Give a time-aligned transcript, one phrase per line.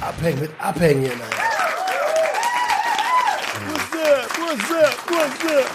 [0.00, 1.10] Abhängen mit Abhängen.
[1.10, 1.44] Alter.
[4.38, 5.10] What's up?
[5.10, 5.66] What's up?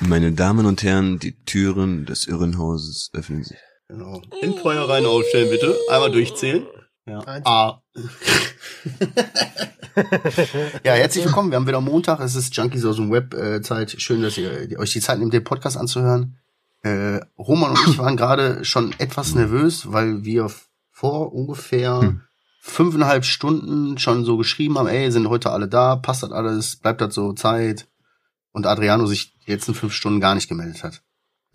[0.00, 3.58] Meine Damen und Herren, die Türen des Irrenhauses öffnen sich.
[3.88, 4.20] Genau.
[4.42, 5.74] In Feuerreihen aufstellen, bitte.
[5.90, 6.66] Einmal durchzählen.
[7.06, 7.20] Ja.
[7.20, 7.46] Eins.
[7.46, 7.82] A.
[10.84, 11.50] ja, herzlich willkommen.
[11.50, 12.20] Wir haben wieder Montag.
[12.20, 13.94] Es ist Junkies aus dem Web äh, Zeit.
[14.00, 16.38] Schön, dass ihr die- euch die Zeit nehmt, den Podcast anzuhören.
[16.82, 20.50] Äh, Roman und ich waren gerade schon etwas nervös, weil wir
[20.90, 22.20] vor ungefähr Hm.
[22.60, 27.00] fünfeinhalb Stunden schon so geschrieben haben, ey, sind heute alle da, passt das alles, bleibt
[27.00, 27.88] das so Zeit.
[28.52, 31.02] Und Adriano sich die letzten fünf Stunden gar nicht gemeldet hat.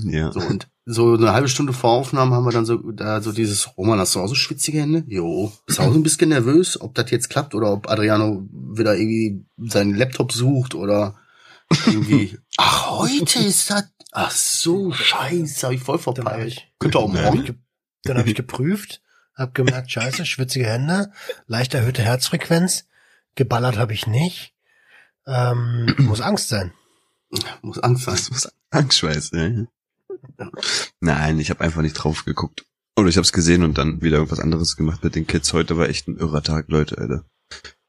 [0.10, 0.32] Ja.
[0.32, 3.78] So, und so eine halbe Stunde vor Aufnahmen haben wir dann so, da so dieses,
[3.78, 5.04] Roman, hast du auch so schwitzige Hände?
[5.08, 5.52] Jo.
[5.66, 9.46] Bist auch so ein bisschen nervös, ob das jetzt klappt oder ob Adriano wieder irgendwie
[9.58, 11.16] seinen Laptop sucht oder
[11.86, 16.48] irgendwie, ach, heute ist das, ach so, scheiße, hab ich voll Dann verpeilt.
[16.54, 17.46] ich, Könnte auch dann ich, morgen.
[17.46, 17.56] ge-
[18.04, 19.02] dann hab ich geprüft,
[19.36, 21.12] hab gemerkt, scheiße, schwitzige Hände,
[21.48, 22.86] leicht erhöhte Herzfrequenz,
[23.36, 24.54] geballert habe ich nicht.
[25.28, 26.74] Ähm, muss Angst sein.
[27.62, 28.16] Muss Angst sein.
[28.16, 29.50] Das muss Angstschweiß, ja.
[31.00, 32.66] Nein, ich habe einfach nicht drauf geguckt.
[32.98, 35.54] Oder ich habe es gesehen und dann wieder irgendwas anderes gemacht mit den Kids.
[35.54, 37.26] Heute war echt ein irrer Tag, Leute, Alter.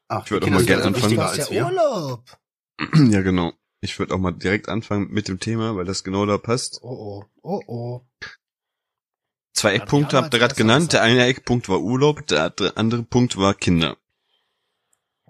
[0.08, 1.18] Ach, Ich würd die auch mal gerne anfangen.
[1.18, 1.66] als ja wir.
[1.66, 2.24] Urlaub.
[3.10, 3.52] ja, genau.
[3.80, 6.78] Ich würde auch mal direkt anfangen mit dem Thema, weil das genau da passt.
[6.82, 8.06] Oh oh, oh oh.
[9.54, 10.92] Zwei Eckpunkte habt ihr gerade genannt.
[10.92, 13.96] Der eine Eckpunkt war Urlaub, der andere- Punkt war Kinder.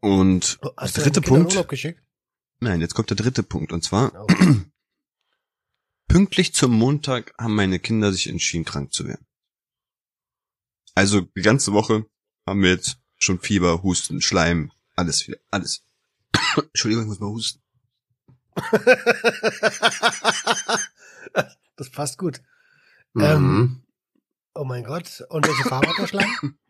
[0.00, 2.02] Und der Hast du dritte Punkt, Urlaub geschickt?
[2.60, 3.72] nein, jetzt kommt der dritte Punkt.
[3.72, 4.26] Und zwar, Oh.
[6.12, 9.26] pünktlich zum Montag haben meine Kinder sich entschieden, krank zu werden.
[10.94, 12.04] Also die ganze Woche
[12.46, 15.86] haben wir jetzt schon Fieber, Husten, Schleim, alles wieder, alles.
[16.56, 17.62] Entschuldigung, ich muss mal husten.
[21.76, 22.42] das passt gut.
[23.14, 23.22] Mhm.
[23.22, 23.78] Ähm,
[24.54, 25.24] Oh mein Gott.
[25.30, 26.58] Und welche Farbe hat der Schleim?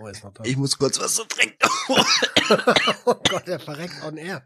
[0.00, 0.42] Oh, ist noch da.
[0.42, 1.56] Ich muss kurz was zu trinken.
[3.04, 4.44] oh Gott, der verreckt on air.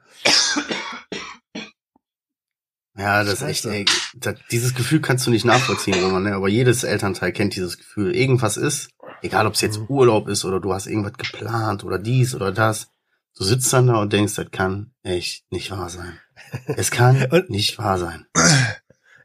[2.99, 3.75] Ja, das ist echt, Scheiße.
[3.75, 3.85] ey,
[4.17, 6.35] das, dieses Gefühl kannst du nicht nachvollziehen, Roman, ne?
[6.35, 8.15] aber jedes Elternteil kennt dieses Gefühl.
[8.15, 8.91] Irgendwas ist,
[9.23, 9.87] egal ob es jetzt Mhm.
[9.89, 12.89] Urlaub ist oder du hast irgendwas geplant oder dies oder das.
[13.37, 16.19] Du sitzt dann da und denkst, das kann echt nicht wahr sein.
[16.67, 18.27] Es kann nicht wahr sein.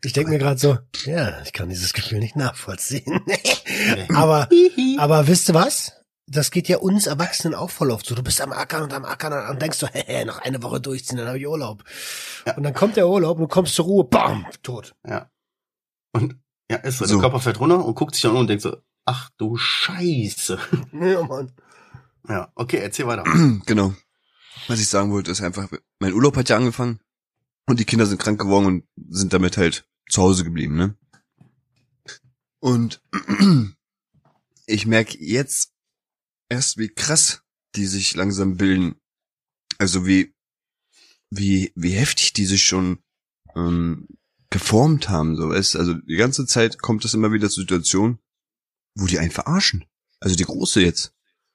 [0.04, 3.22] Ich denke mir gerade so, ja, ich kann dieses Gefühl nicht nachvollziehen.
[4.14, 4.50] Aber,
[5.00, 5.94] aber wisst ihr was?
[6.26, 8.16] Das geht ja uns Erwachsenen auch voll oft so.
[8.16, 11.18] Du bist am Ackern und am Ackern und denkst so, hey, noch eine Woche durchziehen,
[11.18, 11.84] dann habe ich Urlaub.
[12.46, 12.56] Ja.
[12.56, 14.96] Und dann kommt der Urlaub und du kommst zur Ruhe, bam, tot.
[15.06, 15.30] Ja.
[16.14, 16.38] Und
[16.72, 17.16] ja, ist so, So.
[17.16, 20.58] der Körper fährt runter und guckt sich dann um und denkt so, ach du Scheiße.
[20.94, 21.52] Ja, Mann.
[22.30, 23.24] Ja, okay, erzähl weiter.
[23.66, 23.94] genau.
[24.68, 25.70] Was ich sagen wollte, ist einfach,
[26.00, 27.02] mein Urlaub hat ja angefangen
[27.68, 30.96] und die Kinder sind krank geworden und sind damit halt zu Hause geblieben, ne?
[32.60, 33.02] Und
[34.68, 35.73] ich merke jetzt
[36.54, 37.42] erst, wie krass
[37.76, 38.96] die sich langsam bilden.
[39.78, 40.34] Also wie,
[41.30, 43.00] wie, wie heftig die sich schon
[43.56, 44.08] ähm,
[44.50, 48.20] geformt haben, so weißt Also die ganze Zeit kommt es immer wieder zu Situationen,
[48.96, 49.86] wo die einen verarschen.
[50.20, 51.14] Also die Große jetzt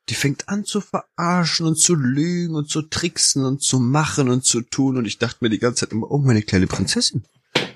[0.09, 4.45] die fängt an zu verarschen und zu lügen und zu tricksen und zu machen und
[4.45, 4.97] zu tun.
[4.97, 7.25] Und ich dachte mir die ganze Zeit immer, oh, meine kleine Prinzessin.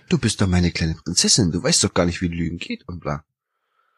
[0.08, 1.52] Du bist doch meine kleine Prinzessin.
[1.52, 3.24] Du weißt doch gar nicht, wie Lügen geht und bla.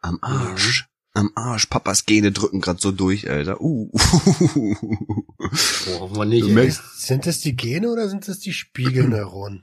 [0.01, 0.89] Am Arsch.
[1.15, 1.67] Am Arsch.
[1.67, 3.61] Papas Gene drücken grad so durch, Alter.
[3.61, 3.91] Uh.
[5.87, 6.83] Boah, wir nicht.
[6.97, 9.63] Sind das die Gene oder sind das die Spiegelneuronen?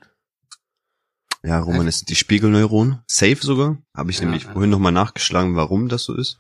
[1.43, 2.99] ja, Roman, das sind die Spiegelneuronen.
[3.07, 3.77] Safe sogar.
[3.95, 4.53] Habe ich Ja, nämlich ja.
[4.53, 6.39] vorhin nochmal nachgeschlagen, warum das so ist.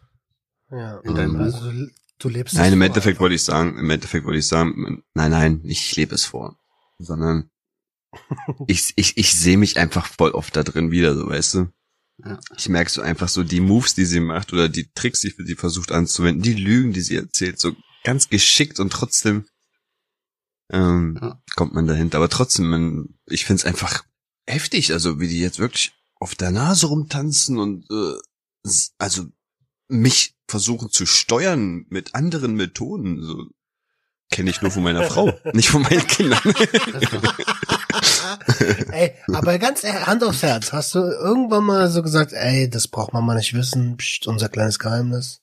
[0.69, 0.99] Ja.
[0.99, 1.89] In deinem also du,
[2.19, 5.61] du lebst Nein, im Endeffekt wollte ich sagen, im Endeffekt wollte ich sagen, nein, nein,
[5.65, 6.57] ich lebe es vor.
[6.99, 7.49] Sondern
[8.67, 11.67] ich, ich, ich sehe mich einfach voll oft da drin wieder, so weißt du.
[12.23, 12.39] Ja.
[12.57, 15.55] Ich merke so einfach so die Moves, die sie macht oder die Tricks, die sie
[15.55, 19.45] versucht anzuwenden, die Lügen, die sie erzählt, so ganz geschickt und trotzdem
[20.71, 21.41] ähm, Ja.
[21.55, 22.17] kommt man dahinter.
[22.17, 24.03] Aber trotzdem, man, ich find's einfach
[24.47, 29.25] heftig, also wie die jetzt wirklich auf der Nase rumtanzen und äh, also
[29.87, 33.21] mich versuchen zu steuern mit anderen Methoden.
[33.23, 33.47] So
[34.29, 36.39] kenne ich nur von meiner Frau, nicht von meinen Kindern.
[38.91, 42.87] ey, aber ganz ehrlich, Hand aufs Herz, hast du irgendwann mal so gesagt, ey, das
[42.87, 45.41] braucht man mal nicht wissen, Psst, unser kleines Geheimnis?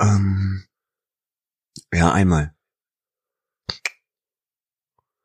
[0.00, 0.64] ähm,
[1.92, 2.54] ja, einmal.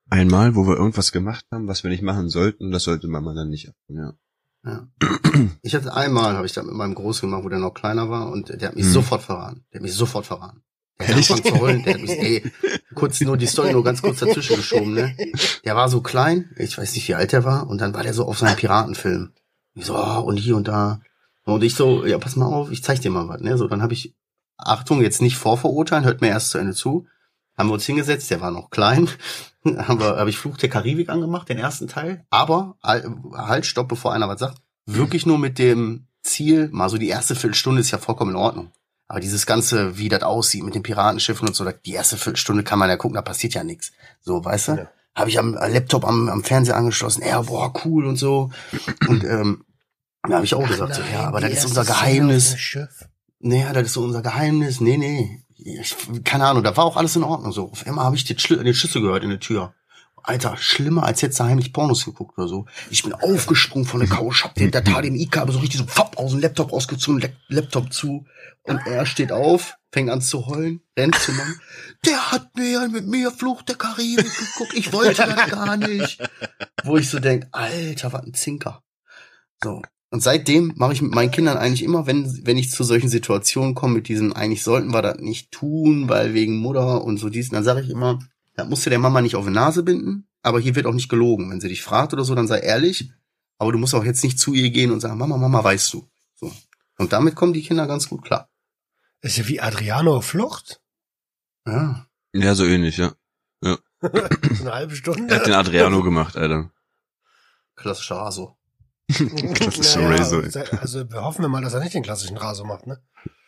[0.10, 3.50] Einmal, wo wir irgendwas gemacht haben, was wir nicht machen sollten, das sollte Mama dann
[3.50, 3.72] nicht.
[3.90, 4.14] Ja.
[4.64, 4.88] Ja.
[5.62, 8.30] Ich hatte einmal, habe ich das mit meinem Großen gemacht, wo der noch kleiner war
[8.32, 8.92] und der hat mich Mhm.
[8.92, 9.66] sofort verraten.
[9.72, 10.64] Der hat mich sofort verraten.
[11.00, 11.84] Der hat angefangen zu heulen.
[11.84, 12.52] Der, ey,
[12.96, 15.16] kurz nur die Story nur ganz kurz dazwischen geschoben, ne?
[15.64, 18.14] Der war so klein, ich weiß nicht, wie alt er war, und dann war der
[18.14, 19.34] so auf seinem Piratenfilm.
[19.76, 21.02] Ich so, oh, und hier und da.
[21.44, 23.58] Und ich so, ja, pass mal auf, ich zeig dir mal was, ne?
[23.58, 24.16] So, dann habe ich,
[24.58, 27.08] Achtung, jetzt nicht vorverurteilen, hört mir erst zu Ende zu.
[27.58, 29.08] Haben wir uns hingesetzt, der war noch klein.
[29.66, 32.26] haben wir, habe ich Fluch der Karibik angemacht, den ersten Teil.
[32.30, 34.58] Aber, halt, stopp, bevor einer was sagt.
[34.86, 38.72] Wirklich nur mit dem Ziel, mal so die erste Viertelstunde ist ja vollkommen in Ordnung.
[39.07, 42.80] Aber dieses Ganze, wie das aussieht mit den Piratenschiffen und so, die erste Viertelstunde kann
[42.80, 43.92] man ja gucken, da passiert ja nichts.
[44.21, 44.71] So, weißt du?
[44.74, 44.92] Ja.
[45.15, 48.51] Habe ich am Laptop am, am Fernseher angeschlossen, ja, boah, cool und so.
[49.07, 49.63] Und ähm,
[50.27, 52.56] da habe ich auch Ach gesagt, nein, so, ja, aber das ist unser Geheimnis.
[53.39, 54.81] Nee, das ist so unser Geheimnis.
[54.81, 55.44] Nee, nee.
[55.56, 57.51] Ich, keine Ahnung, da war auch alles in Ordnung.
[57.51, 59.74] So, auf einmal habe ich den, Schl den Schlüssel gehört in der Tür.
[60.27, 62.65] Alter, schlimmer, als hättest du heimlich Pornos geguckt oder so.
[62.89, 66.31] Ich bin aufgesprungen von der Couch, hab den, der HDMI-Kabel so richtig so fapp aus
[66.31, 68.25] dem Laptop rausgezogen, Laptop zu.
[68.63, 71.56] Und er steht auf, fängt an zu heulen, rennt zu Mann.
[72.06, 76.21] Der hat mir mit mir Fluch der Karibik geguckt, ich wollte das gar nicht.
[76.83, 78.83] Wo ich so denk, Alter, was ein Zinker.
[79.63, 79.81] So.
[80.09, 83.75] Und seitdem mache ich mit meinen Kindern eigentlich immer, wenn, wenn ich zu solchen Situationen
[83.75, 87.50] komme, mit diesem, eigentlich sollten wir das nicht tun, weil wegen Mutter und so dies,
[87.50, 88.19] dann sage ich immer,
[88.57, 91.09] da musst du der Mama nicht auf die Nase binden, aber hier wird auch nicht
[91.09, 91.50] gelogen.
[91.51, 93.12] Wenn sie dich fragt oder so, dann sei ehrlich,
[93.59, 96.09] aber du musst auch jetzt nicht zu ihr gehen und sagen, Mama, Mama, weißt du.
[96.36, 96.51] So.
[96.98, 98.50] Und damit kommen die Kinder ganz gut klar.
[99.21, 100.81] Ist ja wie Adriano Flucht.
[101.68, 102.07] Ja.
[102.33, 103.13] Ja, so ähnlich, ja.
[103.62, 103.77] Ja.
[104.01, 105.31] Eine halbe Stunde.
[105.31, 106.71] Er hat den Adriano gemacht, Alter.
[107.75, 108.57] Klassischer Raso.
[109.07, 110.42] Klassischer naja, Raso.
[110.81, 113.03] Also wir hoffen wir mal, dass er nicht den klassischen Raso macht, ne?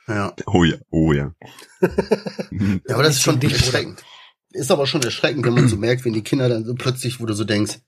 [0.08, 0.36] Ja.
[0.46, 1.34] Oh ja, oh ja.
[1.82, 4.04] ja, aber das ist schon erschreckend.
[4.52, 7.26] Ist aber schon erschreckend, wenn man so merkt, wenn die Kinder dann so plötzlich, wo
[7.26, 7.80] du so denkst,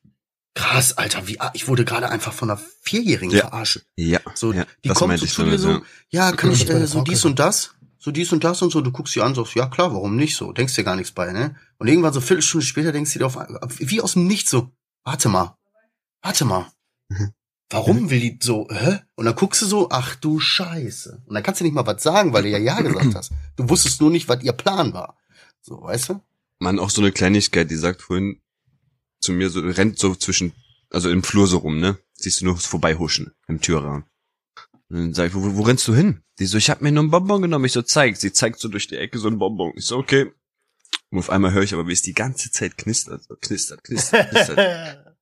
[0.53, 3.47] krass, Alter, wie, ich wurde gerade einfach von einer Vierjährigen ja.
[3.47, 3.81] verarscht.
[3.95, 4.19] Ja.
[4.35, 7.39] So, ja, die kommt so zu dir so, ja, kann ich, äh, so dies und
[7.39, 10.15] das, so dies und das und so, du guckst sie an, sagst, ja klar, warum
[10.15, 11.55] nicht so, denkst dir gar nichts bei, ne?
[11.77, 13.37] Und irgendwann so Viertelstunde später denkst du dir auf,
[13.79, 14.69] wie aus dem Nichts so,
[15.03, 15.57] warte mal,
[16.21, 16.71] warte mal.
[17.71, 18.99] Warum will die so, hä?
[19.15, 21.23] Und dann guckst du so, ach du Scheiße.
[21.25, 23.31] Und dann kannst du nicht mal was sagen, weil du ja Ja gesagt hast.
[23.55, 25.17] Du wusstest nur nicht, was ihr Plan war.
[25.61, 26.21] So, weißt du?
[26.61, 28.39] Man, auch so eine Kleinigkeit, die sagt vorhin
[29.19, 30.53] zu mir so, rennt so zwischen,
[30.91, 31.97] also im Flur so rum, ne?
[32.13, 34.05] Siehst du nur vorbeihuschen im Türrahmen.
[34.89, 36.21] Und dann sag ich, wo, wo rennst du hin?
[36.37, 37.65] Die so, ich hab mir nur einen Bonbon genommen.
[37.65, 38.17] Ich so, zeig.
[38.17, 39.73] Sie zeigt so durch die Ecke so einen Bonbon.
[39.75, 40.31] Ich so, okay.
[41.09, 44.29] Und auf einmal höre ich aber, wie es die ganze Zeit knistert, so knistert, knistert,
[44.29, 44.57] knistert.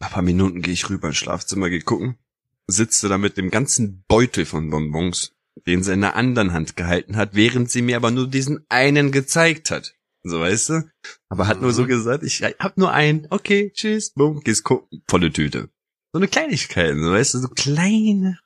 [0.00, 2.18] Nach ein paar Minuten gehe ich rüber ins Schlafzimmer, geh gucken.
[2.66, 5.32] Sitze da mit dem ganzen Beutel von Bonbons,
[5.66, 9.12] den sie in der anderen Hand gehalten hat, während sie mir aber nur diesen einen
[9.12, 9.94] gezeigt hat.
[10.24, 10.90] So, weißt du?
[11.28, 11.64] Aber hat mhm.
[11.64, 11.88] nur so mhm.
[11.88, 15.68] gesagt, ich hab nur einen, okay, tschüss, bumm, gehst gucken, volle Tüte.
[16.12, 18.38] So eine Kleinigkeit, so, weißt du, so kleine.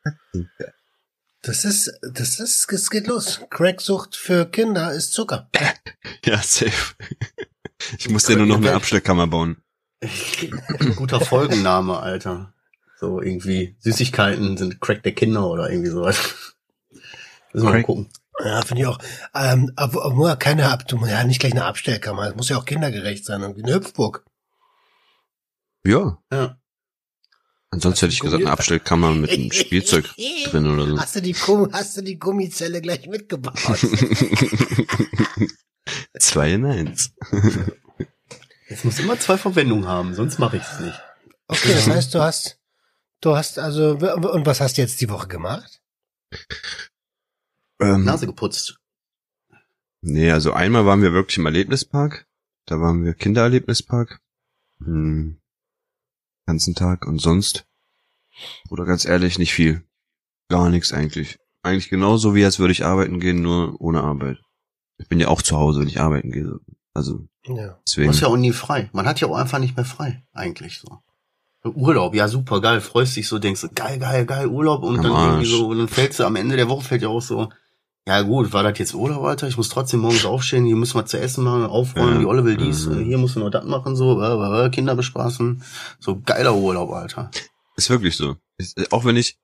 [1.42, 3.40] Das ist, das ist, es geht los.
[3.50, 5.50] Cracksucht für Kinder ist Zucker.
[6.24, 6.94] ja, safe.
[7.98, 9.58] Ich muss dir nur noch eine Abstellkammer bauen.
[10.96, 12.54] Guter Folgenname, Alter.
[12.98, 16.56] So irgendwie Süßigkeiten sind Crack der Kinder oder irgendwie sowas.
[17.52, 18.08] Müssen wir mal gucken.
[18.44, 18.98] Ja, finde ich auch.
[19.34, 22.28] Ähm, aber nur keine Ab ja nicht gleich eine Abstellkammer.
[22.28, 24.24] Es muss ja auch kindergerecht sein, irgendwie eine Hüpfburg.
[25.86, 26.18] Ja.
[26.32, 26.58] Ja.
[27.70, 30.98] Ansonsten hätte ich gesagt, eine Abstellkammer mit einem Spielzeug drin oder so.
[30.98, 33.58] Hast du die, hast du die Gummizelle gleich mitgebaut?
[36.18, 37.12] Zwei in eins.
[38.68, 41.00] Es muss immer zwei Verwendungen haben, sonst mache ich es nicht.
[41.48, 42.58] Okay, das heißt, du hast,
[43.20, 45.80] du hast also, und was hast du jetzt die Woche gemacht?
[47.80, 48.78] Ähm, Nase geputzt.
[50.00, 52.26] Nee, also einmal waren wir wirklich im Erlebnispark.
[52.66, 54.20] Da waren wir Kindererlebnispark.
[54.78, 55.38] Hm,
[56.46, 57.66] ganzen Tag und sonst.
[58.68, 59.84] Oder ganz ehrlich, nicht viel.
[60.48, 61.38] Gar nichts eigentlich.
[61.62, 64.38] Eigentlich genauso wie als würde ich arbeiten gehen, nur ohne Arbeit.
[64.98, 66.60] Ich bin ja auch zu Hause, wenn ich arbeiten gehe.
[66.94, 67.78] Also ja.
[67.86, 68.06] deswegen.
[68.06, 68.88] Du hast ja auch nie frei.
[68.92, 71.00] Man hat ja auch einfach nicht mehr frei, eigentlich so.
[71.64, 75.02] Urlaub, ja super geil, freust dich so, denkst du, geil, geil, geil, Urlaub und am
[75.02, 75.26] dann Arsch.
[75.26, 77.48] irgendwie so, und dann fällst du am Ende der Woche fällt ja auch so,
[78.08, 79.48] ja gut, war das jetzt Urlaub, Alter?
[79.48, 82.18] Ich muss trotzdem morgens aufstehen, hier müssen wir zu essen machen, aufräumen, ja.
[82.20, 83.04] die Olle will dies, mhm.
[83.04, 85.62] hier musst du noch das machen, so, äh, äh, Kinder bespaßen.
[85.98, 87.30] So geiler Urlaub, Alter.
[87.76, 88.36] Ist wirklich so.
[88.58, 89.38] Ist, auch wenn ich,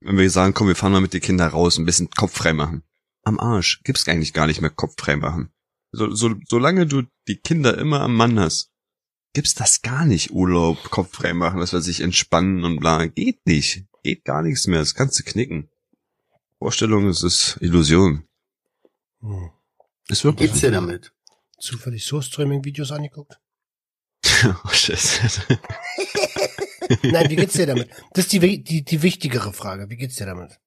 [0.00, 2.52] wenn wir sagen, komm, wir fahren mal mit den Kindern raus, ein bisschen Kopf frei
[2.52, 2.82] machen.
[3.24, 3.80] Am Arsch.
[3.84, 5.50] Gibt's eigentlich gar nicht mehr Kopf frei machen.
[5.90, 8.70] So, so, solange du die Kinder immer am Mann hast,
[9.32, 10.32] gibt's das gar nicht.
[10.32, 13.06] Urlaub, Kopf frei machen, was weiß ich, entspannen und bla.
[13.06, 13.84] Geht nicht.
[14.02, 14.80] Geht gar nichts mehr.
[14.80, 15.68] Das kannst du knicken.
[16.62, 18.24] Vorstellung, es ist Illusion.
[19.20, 19.50] Hm.
[20.08, 20.48] Ist wirklich.
[20.48, 21.12] Geht's dir damit?
[21.58, 23.40] Zufällig so Streaming-Videos angeguckt?
[24.64, 25.42] oh, Scheiße.
[27.02, 27.90] Nein, wie geht's dir damit?
[28.12, 29.90] Das ist die, die, die wichtigere Frage.
[29.90, 30.60] Wie geht's dir damit?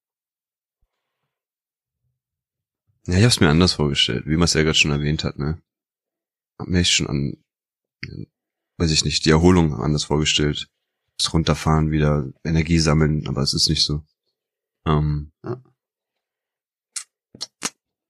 [3.07, 5.61] Ja, ich hab's mir anders vorgestellt, wie Marcel gerade schon erwähnt hat, ne?
[6.59, 7.37] Hab mir echt schon an,
[8.79, 10.67] weiß ich nicht, die Erholung anders vorgestellt.
[11.17, 14.03] Das Runterfahren, wieder Energie sammeln, aber es ist nicht so.
[14.85, 15.63] Ähm, Ja.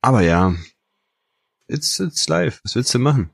[0.05, 0.55] Aber ja,
[1.67, 2.61] it's, it's live.
[2.63, 3.33] Was willst du machen?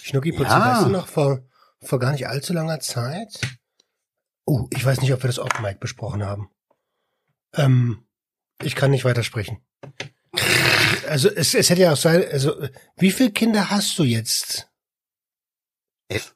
[0.00, 0.40] Schnucki Ja.
[0.48, 1.46] weißt du noch, vor,
[1.82, 3.38] vor gar nicht allzu langer Zeit?
[4.46, 6.50] Oh, ich weiß nicht, ob wir das Off-Mic besprochen haben.
[7.52, 8.08] Ähm,
[8.62, 9.62] ich kann nicht weitersprechen.
[11.06, 14.72] Also es, es hätte ja auch sein, also äh, wie viele Kinder hast du jetzt?
[16.08, 16.34] F.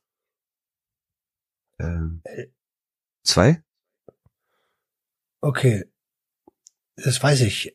[1.78, 2.22] Ähm,
[3.22, 3.64] zwei?
[5.40, 5.90] Okay,
[6.96, 7.74] das weiß ich.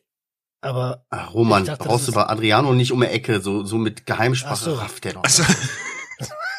[0.62, 4.04] Aber Ach, Roman, dachte, brauchst du bei Adriano nicht um die Ecke, so, so mit
[4.06, 4.74] Geheimsprache Ach so.
[4.74, 5.24] rafft der doch.
[5.24, 5.42] Also,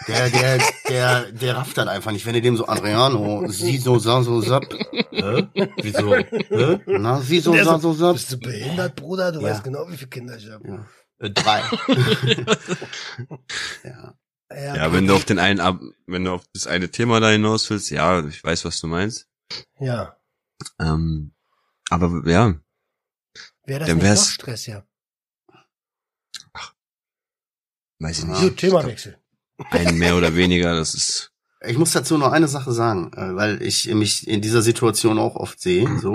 [0.07, 3.99] Der, der, der, der rafft dann einfach nicht, wenn du dem so Adriano, sie so,
[3.99, 4.65] sa, so, sap.
[5.11, 5.47] Hä?
[5.79, 6.15] Wieso?
[6.15, 6.79] Hä?
[6.87, 8.13] Na, sie so, sa, so, so, sap.
[8.13, 9.31] bist du behindert, Bruder?
[9.31, 9.49] Du Ja.
[9.51, 10.67] weißt genau, wie viele Kinder ich habe.
[10.67, 10.85] Ja.
[11.19, 11.61] Äh, drei.
[13.83, 14.15] ja.
[14.75, 17.69] ja, wenn du auf den einen, Ab wenn du auf das eine Thema da hinaus
[17.69, 19.27] willst, ja, ich weiß, was du meinst.
[19.79, 20.15] Ja.
[20.79, 21.33] Ähm,
[21.91, 22.55] aber ja,
[23.65, 24.83] Wäre das Dann nicht wär's- noch Stress, ja.
[27.99, 28.41] weiß ich nicht.
[28.41, 29.17] Gut, Themawechsel.
[29.69, 31.31] Ein mehr oder weniger, das ist.
[31.63, 35.35] Ich muss dazu noch eine Sache sagen, äh, weil ich mich in dieser Situation auch
[35.35, 36.13] oft sehe, so.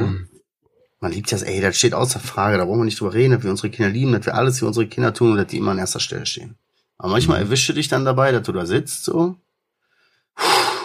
[0.99, 3.43] Man liebt ja, ey, das steht außer Frage, da brauchen wir nicht drüber reden, dass
[3.45, 5.71] wir unsere Kinder lieben, dass wir alles für unsere Kinder tun und dass die immer
[5.73, 6.59] an erster Stelle stehen.
[6.99, 7.47] Aber manchmal Mhm.
[7.47, 9.37] erwischt du dich dann dabei, dass du da sitzt, so,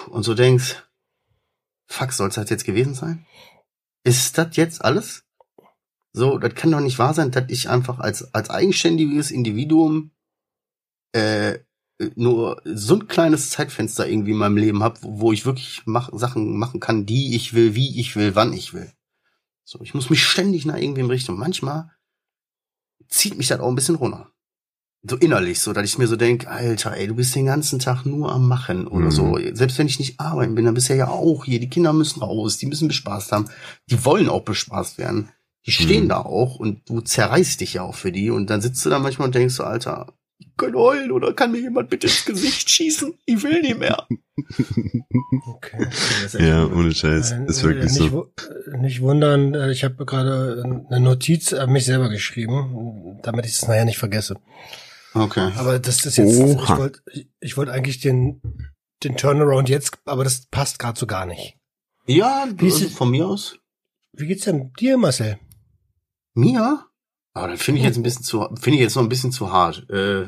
[0.10, 0.84] und so denkst,
[1.88, 3.26] fuck, soll es das jetzt gewesen sein?
[4.04, 5.24] Ist das jetzt alles?
[6.14, 10.12] So, das kann doch nicht wahr sein, dass ich einfach als, als eigenständiges Individuum,
[11.14, 11.60] äh,
[12.16, 16.10] nur so ein kleines Zeitfenster irgendwie in meinem Leben habe, wo wo ich wirklich mach,
[16.14, 18.92] Sachen machen kann, die ich will, wie ich will, wann ich will.
[19.64, 21.34] So, ich muss mich ständig nach irgendwem richten.
[21.34, 21.92] Und manchmal
[23.08, 24.32] zieht mich das auch ein bisschen runter.
[25.04, 28.06] So innerlich, so dass ich mir so denk, Alter, ey, du bist den ganzen Tag
[28.06, 29.12] nur am Machen oder Mhm.
[29.12, 29.38] so.
[29.54, 31.60] Selbst wenn ich nicht arbeiten bin, dann bist du ja auch hier.
[31.60, 33.50] Die Kinder müssen raus, die müssen bespaßt haben.
[33.90, 35.30] Die wollen auch bespaßt werden.
[35.68, 36.10] Die stehen Mhm.
[36.10, 38.30] da auch und du zerreißt dich ja auch für die.
[38.32, 41.52] Und dann sitzt du da manchmal und denkst so, Alter, ich kann heulen oder kann
[41.52, 43.14] mir jemand bitte ins Gesicht schießen?
[43.26, 44.08] Ich will nicht mehr.
[45.48, 45.88] Okay.
[46.40, 47.32] Ja, ohne Scheiß.
[47.32, 48.32] Äh, Ist wirklich nicht, so.
[48.74, 53.54] äh, nicht wundern, äh, ich habe gerade eine Notiz an mich selber geschrieben, damit ich
[53.54, 54.38] es nachher nicht vergesse.
[55.14, 55.52] Okay.
[55.58, 56.64] Aber das ist jetzt, Oha.
[56.64, 57.02] ich wollte
[57.40, 58.42] ich, wollte eigentlich den,
[59.04, 61.58] den Turnaround jetzt, aber das passt gerade so gar nicht.
[62.08, 63.58] Ja, Wie ist also es- von mir aus.
[64.14, 65.38] Wie geht's denn dir, Marcel?
[66.34, 66.86] Mir?
[67.34, 69.52] Aber das finde ich jetzt ein bisschen zu, finde ich jetzt noch ein bisschen zu
[69.52, 69.90] hart.
[69.90, 70.28] Äh, äh,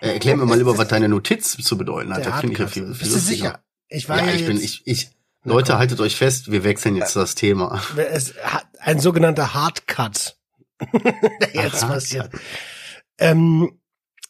[0.00, 2.24] erklär mir mal lieber, was deine Notiz zu bedeuten hat.
[2.24, 3.60] Das finde ich ja viel, viel Bist du sicher?
[3.88, 5.10] Ich war Ja, ja, ich bin, ich, ich,
[5.44, 7.80] Leute, haltet euch fest, wir wechseln jetzt das Thema.
[7.96, 10.36] Es hat ein sogenannter Hardcut.
[11.52, 12.30] jetzt Ach, passiert.
[13.18, 13.78] Ähm,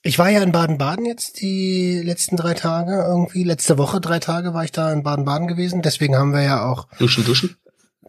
[0.03, 3.45] ich war ja in Baden-Baden jetzt die letzten drei Tage irgendwie.
[3.45, 5.83] Letzte Woche drei Tage war ich da in Baden-Baden gewesen.
[5.83, 7.57] Deswegen haben wir ja auch Duschen, duschen?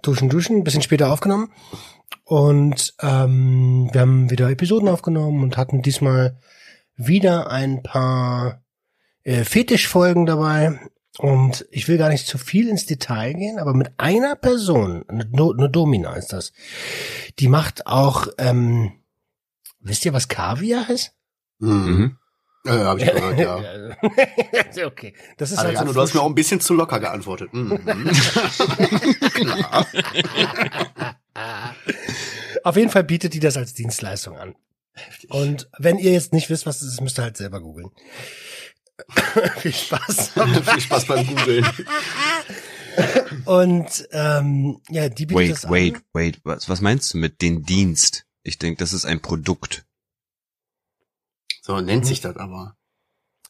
[0.05, 1.51] Duschen, Duschen ein bisschen später aufgenommen.
[2.23, 6.39] Und ähm, wir haben wieder Episoden aufgenommen und hatten diesmal
[6.95, 8.63] wieder ein paar
[9.23, 10.79] äh, Fetischfolgen dabei.
[11.17, 15.25] Und ich will gar nicht zu viel ins Detail gehen, aber mit einer Person, eine,
[15.25, 16.51] Do eine Domina ist das,
[17.39, 18.91] die macht auch, ähm,
[19.79, 21.13] wisst ihr, was Kaviar ist?
[21.59, 22.17] Mhm.
[22.65, 24.85] Ja, hab ich gehört, ja.
[24.87, 27.53] okay, das ist Adriano, also du hast mir auch ein bisschen zu locker geantwortet.
[27.53, 27.79] Mhm.
[29.33, 29.85] Klar.
[32.63, 34.55] Auf jeden Fall bietet die das als Dienstleistung an.
[35.29, 37.91] Und wenn ihr jetzt nicht wisst, was das ist, müsst ihr halt selber googeln.
[39.57, 40.29] Viel Spaß.
[40.63, 41.65] Viel Spaß beim Googlen.
[43.45, 46.01] Und ähm, ja, die bietet Wait, das wait, an.
[46.13, 46.39] wait.
[46.43, 48.25] Was, was meinst du mit den Dienst?
[48.41, 49.85] Ich denke, das ist ein Produkt.
[51.65, 52.77] So nennt sich das aber.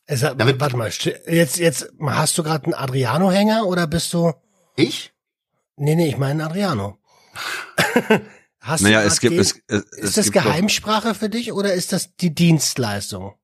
[0.05, 4.31] Es, Damit- warte mal, jetzt, jetzt hast du gerade einen Adriano-Hänger oder bist du?
[4.77, 5.12] Ich?
[5.75, 6.98] Nee, nee, ich meine Adriano.
[8.62, 11.27] hast Naja, du es gibt, den, es, es, es ist das gibt doch- Geheimsprache für
[11.29, 13.36] dich oder ist das die Dienstleistung?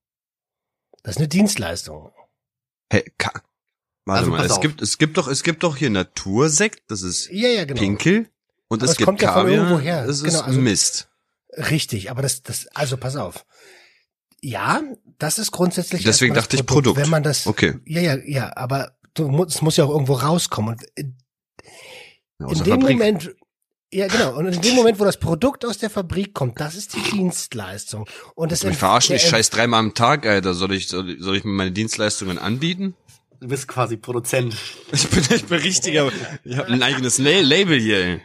[1.02, 2.10] Das ist eine Dienstleistung.
[2.90, 3.30] Hey, ka
[4.06, 4.60] Warte Also mal, es auf.
[4.60, 7.78] gibt, es gibt doch, es gibt doch hier Natursekt, das ist Ja, ja, genau.
[7.78, 8.30] Pinkel.
[8.68, 10.06] Und Aber es es gibt kommt ja von Kaviar, irgendwoher.
[10.06, 11.08] das ist Genau, also- Mist.
[11.54, 13.44] Richtig, aber das, das, also pass auf.
[14.42, 14.82] Ja,
[15.18, 16.02] das ist grundsätzlich.
[16.04, 16.96] Deswegen dachte ich Produkt.
[16.98, 17.74] Wenn man das, Okay.
[17.86, 18.92] ja, ja, ja, aber
[19.46, 20.74] es muss ja auch irgendwo rauskommen.
[20.74, 21.16] Und in
[22.46, 22.98] Aus in der dem Fabrik.
[22.98, 23.34] Moment,
[23.92, 26.94] ja genau, und in dem Moment, wo das Produkt aus der Fabrik kommt, das ist
[26.96, 28.08] die Dienstleistung.
[28.34, 30.54] Und das Mich verarschen, der ich ent- scheiß dreimal am Tag, Alter.
[30.54, 32.94] Soll ich, soll, ich- soll ich mir meine Dienstleistungen anbieten?
[33.40, 34.56] Du bist quasi Produzent.
[34.92, 36.10] Ich bin, ich bin richtiger,
[36.44, 37.98] ich habe ein eigenes La Label hier.
[37.98, 38.20] ey.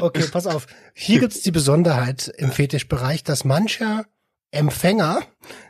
[0.00, 0.66] Okay, pass auf.
[0.94, 4.04] Hier gibt's die Besonderheit im Fetischbereich, dass mancher
[4.50, 5.22] Empfänger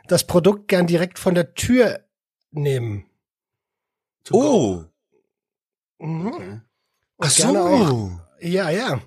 [0.07, 2.05] das Produkt gern direkt von der Tür
[2.51, 3.05] nehmen.
[4.23, 4.35] To.
[4.35, 4.85] Oh,
[6.01, 6.27] Mhm.
[6.27, 6.61] Okay.
[7.19, 7.87] Ach gerne auch.
[7.87, 8.19] so.
[8.39, 9.01] Ja, ja.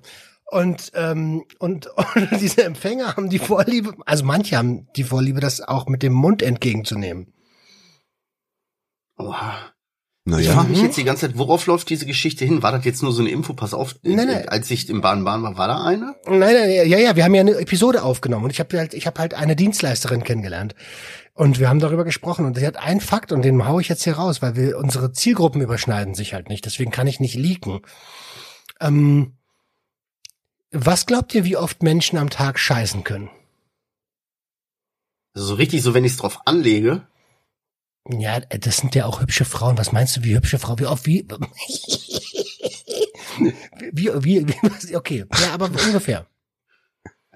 [0.49, 5.61] Und, ähm, und, und diese Empfänger haben die Vorliebe, also manche haben die Vorliebe, das
[5.61, 7.33] auch mit dem Mund entgegenzunehmen.
[9.17, 9.74] Oha.
[10.27, 10.85] Ich Naja, frage mich Mhm.
[10.85, 12.63] jetzt die ganze Zeit, worauf läuft diese Geschichte hin?
[12.63, 13.53] War das jetzt nur so eine Info?
[13.53, 14.49] Pass auf, äh, Nein, nein.
[14.49, 16.15] als ich im Bahn-Bahn war, war da eine?
[16.25, 19.05] Nein, nein, ja, ja, wir haben ja eine Episode aufgenommen und ich habe halt, ich
[19.05, 20.73] habe halt eine Dienstleisterin kennengelernt
[21.35, 24.03] und wir haben darüber gesprochen und sie hat einen Fakt und den hau ich jetzt
[24.03, 27.81] hier raus, weil wir unsere Zielgruppen überschneiden sich halt nicht, deswegen kann ich nicht leaken.
[28.81, 29.33] Ähm,
[30.71, 33.29] was glaubt ihr, wie oft Menschen am Tag scheißen können?
[35.35, 37.05] Also so richtig, so wenn ich es drauf anlege.
[38.09, 39.77] Ja, das sind ja auch hübsche Frauen.
[39.77, 40.77] Was meinst du, wie hübsche Frau?
[40.77, 41.25] Wie oft, wie,
[43.91, 46.27] wie, wie, wie, okay, ja, aber ungefähr.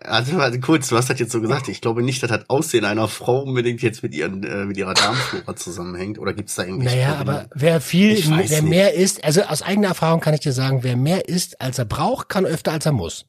[0.02, 1.68] Also warte, kurz, du hast das jetzt so gesagt.
[1.68, 4.94] Ich glaube nicht, dass das Aussehen einer Frau unbedingt jetzt mit ihren äh, mit ihrer
[4.94, 6.20] Darmflora zusammenhängt.
[6.20, 6.86] Oder gibt's da irgendwie?
[6.86, 8.62] Naja, aber wer viel, wer nicht.
[8.62, 11.86] mehr isst, also aus eigener Erfahrung kann ich dir sagen, wer mehr isst, als er
[11.86, 13.26] braucht, kann öfter, als er muss.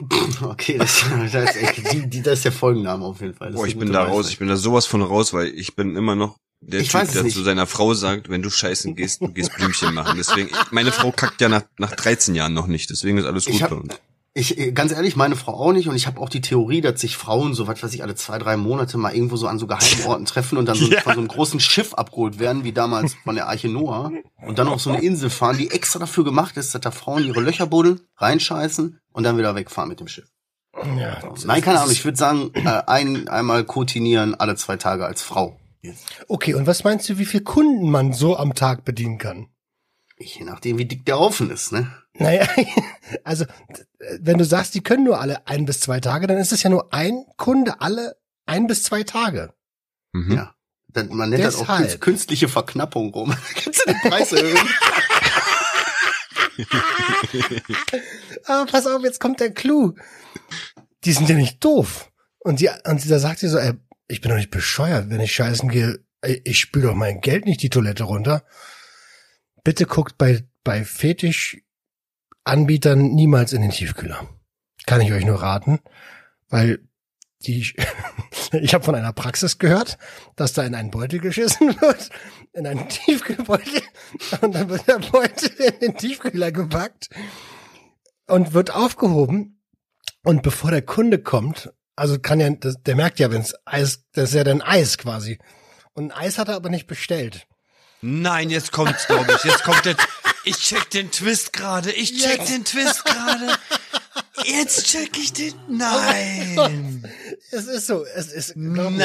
[0.42, 3.48] Okay, das, das, ist, die, die, das ist der Folgenname auf jeden Fall.
[3.48, 5.96] Das boah, ich bin da raus, ich bin da sowas von raus, weil ich bin
[5.96, 7.34] immer noch der Ich Typ, der nicht.
[7.34, 10.16] zu seiner Frau sagt, wenn du scheißen gehst, du gehst Blümchen machen.
[10.18, 13.54] Deswegen, meine Frau kackt ja nach, nach 13 Jahren noch nicht, deswegen ist alles gut
[13.54, 13.94] Ich hab- bei uns.
[14.32, 15.88] Ich, äh, ganz ehrlich, meine Frau auch nicht.
[15.88, 18.38] Und ich habe auch die Theorie, dass sich Frauen, so was weiß ich, alle zwei,
[18.38, 21.00] drei Monate mal irgendwo so an so geheimen Orten treffen und dann so Ja.
[21.00, 24.12] von so einem großen Schiff abgeholt werden, wie damals von der Arche Noah.
[24.46, 27.24] Und dann auf so eine Insel fahren, die extra dafür gemacht ist, dass da Frauen
[27.26, 30.28] ihre Löcher buddeln, reinscheißen und dann wieder wegfahren mit dem Schiff.
[30.96, 31.18] Ja.
[31.44, 31.92] Nein, keine Ahnung.
[31.92, 35.58] Ich würde sagen, äh, ein, einmal kotinieren alle zwei Tage als Frau.
[36.28, 39.48] Okay, und was meinst du, wie viel Kunden man so am Tag bedienen kann?
[40.22, 41.90] Je nachdem, wie dick der Ofen ist, ne?
[42.14, 42.46] Naja,
[43.24, 43.46] also
[44.20, 46.68] wenn du sagst, die können nur alle ein bis zwei Tage, dann ist es ja
[46.70, 49.54] nur ein Kunde alle ein bis zwei Tage.
[50.12, 50.32] Mhm.
[50.36, 50.54] Ja.
[50.88, 51.80] Dann, man nennt das auch Deshalb.
[51.82, 53.34] künst- künstliche Verknappung rum.
[53.54, 54.58] Kannst du den Preis erhöhen?
[58.44, 59.94] Aber pass auf, jetzt kommt der Clou.
[61.04, 62.10] Die sind ja nicht doof.
[62.40, 63.72] Und, die, und da sagt sie so, ey,
[64.08, 65.98] ich bin doch nicht bescheuert, wenn ich scheißen gehe.
[66.22, 68.44] ey, Ich spüle doch mein Geld nicht die Toilette runter.
[69.64, 74.28] Bitte guckt bei, bei Fetischanbietern niemals in den Tiefkühler.
[74.86, 75.80] Kann ich euch nur raten,
[76.48, 76.80] weil
[77.42, 77.72] die,
[78.52, 79.98] ich habe von einer Praxis gehört,
[80.36, 82.10] dass da in einen Beutel geschissen wird,
[82.52, 83.82] in einen Tiefkühlbeutel,
[84.40, 87.08] und dann wird der Beutel in den Tiefkühler gepackt
[88.26, 89.62] und wird aufgehoben.
[90.22, 94.30] Und bevor der Kunde kommt, also kann ja, der merkt ja, wenn es Eis, das
[94.30, 95.38] ist ja dann Eis quasi.
[95.92, 97.46] Und Eis hat er aber nicht bestellt.
[98.02, 99.44] Nein, jetzt kommt's, glaube ich.
[99.44, 99.96] Jetzt kommt der.
[100.44, 101.92] Ich check den Twist gerade.
[101.92, 102.50] Ich check Jetzt.
[102.50, 103.58] den Twist gerade.
[104.44, 105.54] Jetzt check ich den.
[105.68, 107.06] Nein.
[107.50, 108.56] Es ist so, es ist.
[108.56, 108.96] Nein.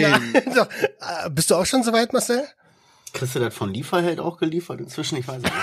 [0.00, 0.42] Nein.
[0.54, 0.68] Doch.
[0.70, 2.48] Äh, Bist du auch schon so weit, Marcel?
[3.12, 5.18] Kriegst du das von Lieferheld auch geliefert inzwischen?
[5.18, 5.52] Ich weiß nicht.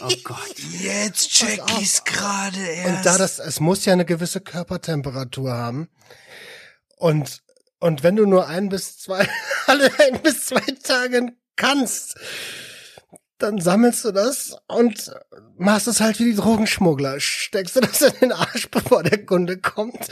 [0.00, 0.54] Oh Gott.
[0.80, 2.88] Jetzt check ich's gerade erst.
[2.98, 5.88] Und da das, es muss ja eine gewisse Körpertemperatur haben.
[6.96, 7.42] Und,
[7.80, 9.28] und wenn du nur ein bis zwei,
[9.66, 12.16] alle ein bis zwei Tage kannst,
[13.36, 15.12] dann sammelst du das und
[15.58, 17.20] machst es halt wie die Drogenschmuggler.
[17.20, 20.08] Steckst du das in den Arsch, bevor der Kunde kommt.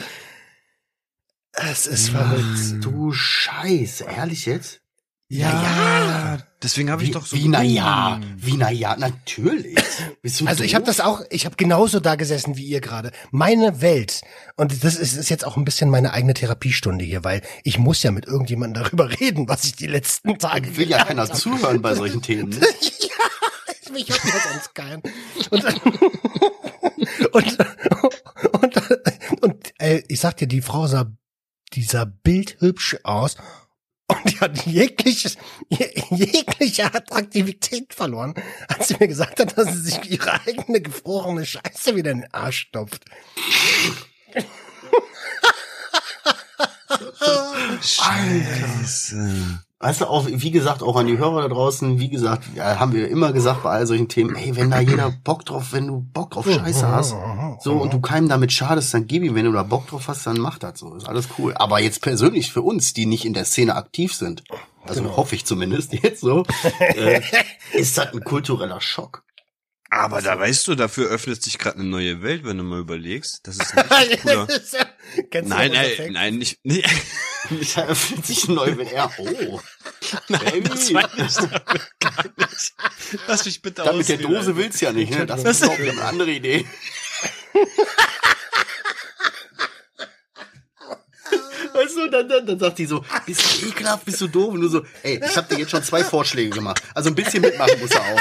[1.52, 2.84] Es ist verrückt.
[2.84, 4.82] Du Scheiße, ehrlich jetzt?
[5.28, 7.36] ja, Deswegen habe ich doch so.
[7.36, 9.76] wie na ja, wie na ja, natürlich.
[10.22, 13.12] Bist du Also ich habe das auch, ich habe genauso da gesessen wie ihr gerade.
[13.30, 14.22] Meine Welt.
[14.56, 18.02] Und das ist, ist jetzt auch ein bisschen meine eigene Therapiestunde hier, weil ich muss
[18.02, 21.36] ja mit irgendjemandem darüber reden, was ich die letzten Tage will ja keiner hab.
[21.36, 22.48] zuhören bei solchen Themen.
[22.48, 22.60] Ne?
[22.60, 25.02] ja, ich hab ja sonst keinen.
[25.50, 25.64] Und,
[27.32, 27.58] und,
[28.62, 31.12] und, und ey, ich sag dir, die Frau sah,
[31.74, 33.36] die sah bildhübsch aus
[34.08, 35.36] und die hat jegliches,
[35.68, 38.34] je- jegliche Attraktivität verloren,
[38.68, 42.34] als sie mir gesagt hat, dass sie sich ihre eigene gefrorene Scheiße wieder in den
[42.34, 43.04] Arsch stopft.
[47.80, 49.65] Scheiße.
[49.78, 52.94] Weißt du, auch, wie gesagt, auch an die Hörer da draußen, wie gesagt, ja, haben
[52.94, 56.00] wir immer gesagt bei all solchen Themen, hey, wenn da jeder Bock drauf, wenn du
[56.00, 57.14] Bock drauf Scheiße hast,
[57.60, 60.26] so, und du keinem damit schadest, dann gib ihm, wenn du da Bock drauf hast,
[60.26, 61.52] dann mach das so, ist alles cool.
[61.56, 64.44] Aber jetzt persönlich für uns, die nicht in der Szene aktiv sind,
[64.86, 65.16] also Genau.
[65.18, 66.44] hoffe ich zumindest jetzt so,
[66.78, 67.20] äh,
[67.72, 69.24] ist das ein kultureller Schock.
[69.90, 73.40] Aber da weißt du, dafür öffnet sich gerade eine neue Welt, wenn du mal überlegst.
[73.46, 74.46] Das ist ein richtig cooler.
[75.30, 76.12] Kennst du Nein, das nein, Effekt?
[76.12, 76.58] nein, nicht.
[76.62, 76.84] Nee.
[77.76, 78.90] Da öffnet sich ein neuer Welt.
[78.92, 79.60] Ja, oh.
[80.28, 81.38] Nein, das war nicht.
[82.00, 82.74] Gar nicht.
[83.28, 85.26] Lass mich bitte Dann mit der Dose willst du ja nicht, ne?
[85.26, 86.66] Das ist auch eine andere Idee.
[91.72, 94.54] Weißt du, dann, dann, dann sagt die so, bist du ekelhaft, bist du doof?
[94.54, 96.82] Und du so, ey, ich habe dir jetzt schon zwei Vorschläge gemacht.
[96.94, 98.20] Also ein bisschen mitmachen muss er auch.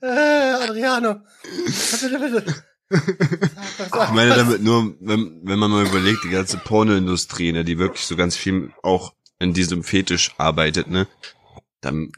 [0.00, 1.20] Äh, Adriano.
[1.42, 2.64] Bitte, bitte.
[2.90, 8.06] Ich meine damit nur, wenn, wenn man mal überlegt, die ganze Pornoindustrie, ne, die wirklich
[8.06, 11.06] so ganz viel auch in diesem Fetisch arbeitet, ne,
[11.80, 12.12] dann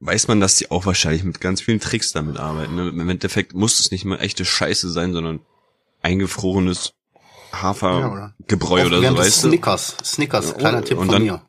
[0.00, 2.74] weiß man, dass die auch wahrscheinlich mit ganz vielen Tricks damit arbeiten.
[2.76, 2.88] Ne?
[2.88, 5.40] Im Endeffekt muss es nicht mal echte Scheiße sein, sondern
[6.02, 6.92] eingefrorenes
[7.52, 8.32] Ja, oder?
[8.32, 9.48] Hafergebräu oder so, weißt du?
[9.48, 11.42] Snickers, Snickers, Ja, kleiner Tipp und von dann- mir.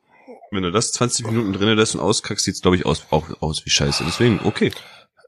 [0.52, 3.64] Wenn du das 20 Minuten drinnen lässt und auskackst, sieht's glaube ich aus, auch aus
[3.66, 4.04] wie Scheiße.
[4.08, 4.72] Deswegen, okay.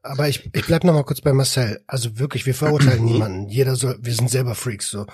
[0.04, 1.84] Aber ich, ich bleib noch mal kurz bei Marcel.
[1.88, 3.48] Also wirklich, wir verurteilen niemanden.
[3.50, 5.06] Jeder soll, wir sind selber Freaks, so.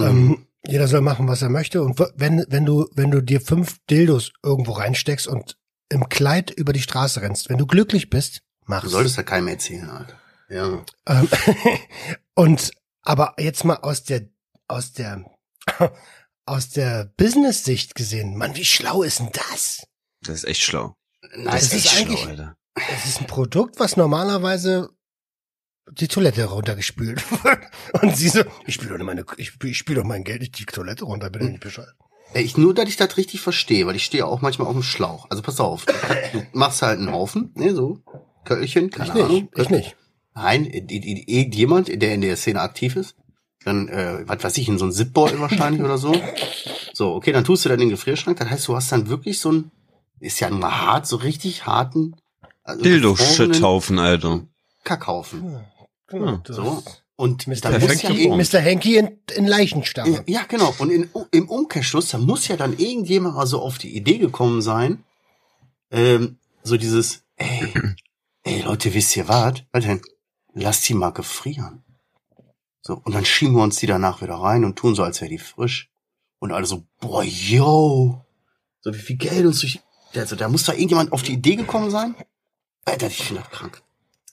[0.00, 1.82] Ähm, jeder soll machen, was er möchte.
[1.82, 5.56] Und wenn, wenn du, wenn du dir fünf Dildos irgendwo reinsteckst und
[5.88, 8.82] im Kleid über die Straße rennst, wenn du glücklich bist, mach's.
[8.84, 10.14] Du solltest ja keinem erzählen, Alter.
[10.50, 10.84] Ja.
[11.06, 11.28] Ähm,
[12.34, 12.70] und
[13.02, 14.28] aber jetzt mal aus der
[14.66, 15.24] aus der
[16.46, 19.86] aus der Business-Sicht gesehen, Mann, wie schlau ist denn das?
[20.22, 20.96] Das ist echt schlau.
[21.36, 22.56] Nein, Das ist ist echt eigentlich- schlau, Alter.
[22.94, 24.90] Es ist ein Produkt, was normalerweise
[25.90, 27.58] die Toilette runtergespült wird.
[28.02, 30.58] Und sie so, ich spiele doch nicht meine, ich, ich spiele doch mein Geld nicht
[30.58, 31.94] die Toilette runter, bin ich nicht bescheuert.
[32.34, 34.82] Ey, Ich, nur, dass ich das richtig verstehe, weil ich stehe auch manchmal auf dem
[34.82, 35.26] Schlauch.
[35.30, 38.00] Also pass auf, du machst halt einen Haufen, ne, so,
[38.44, 39.48] Köllchen, keine Ich nicht, Ahnung.
[39.56, 39.96] ich nicht.
[40.34, 43.16] Nein, irgendjemand, der in der Szene aktiv ist,
[43.64, 46.14] dann, äh, was weiß ich, in so ein Zipbeutel wahrscheinlich oder so.
[46.92, 49.40] So, okay, dann tust du dann in den Gefrierschrank, das heißt, du hast dann wirklich
[49.40, 49.70] so ein,
[50.20, 52.14] ist ja nur hart, so richtig harten,
[52.68, 54.46] also Dildo-Shithaufen, Alter.
[54.84, 55.64] Kackhaufen.
[56.06, 56.82] Genau, Ja, So.
[57.16, 57.80] Und Mr.
[57.80, 58.38] muss ja, Form.
[58.38, 58.60] Mr.
[58.60, 60.22] Henky in, in Leichenstarre.
[60.26, 60.72] ja, genau.
[60.78, 64.62] Und in, im Umkehrschluss, da muss ja dann irgendjemand mal so auf die Idee gekommen
[64.62, 65.02] sein,
[65.90, 67.72] ähm, so dieses, ey,
[68.44, 69.54] ey Leute, wisst ihr was?
[69.72, 70.00] Was denn?
[70.52, 71.82] Lass die mal gefrieren.
[72.82, 75.30] So, und dann schieben wir uns die danach wieder rein und tun so, als wäre
[75.30, 75.90] die frisch.
[76.38, 78.24] Und alle so, boah, yo.
[78.80, 79.80] So wie viel Geld uns durch,
[80.14, 82.14] also da muss da irgendjemand auf die Idee gekommen sein.
[82.84, 83.82] Alter, ich finde das krank.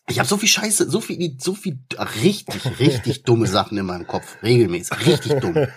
[0.07, 1.79] Ich habe so viel Scheiße, so viel, so viel
[2.21, 5.67] richtig, richtig dumme Sachen in meinem Kopf, regelmäßig, richtig dumm,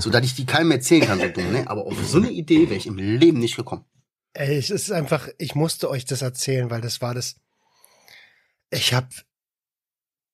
[0.00, 1.52] so dass ich die keinem erzählen kann, so dumm.
[1.52, 1.68] Ne?
[1.68, 3.84] Aber auf so eine Idee wäre ich im Leben nicht gekommen.
[4.32, 7.36] Ey, es ist einfach, ich musste euch das erzählen, weil das war das.
[8.70, 9.12] Ich hab,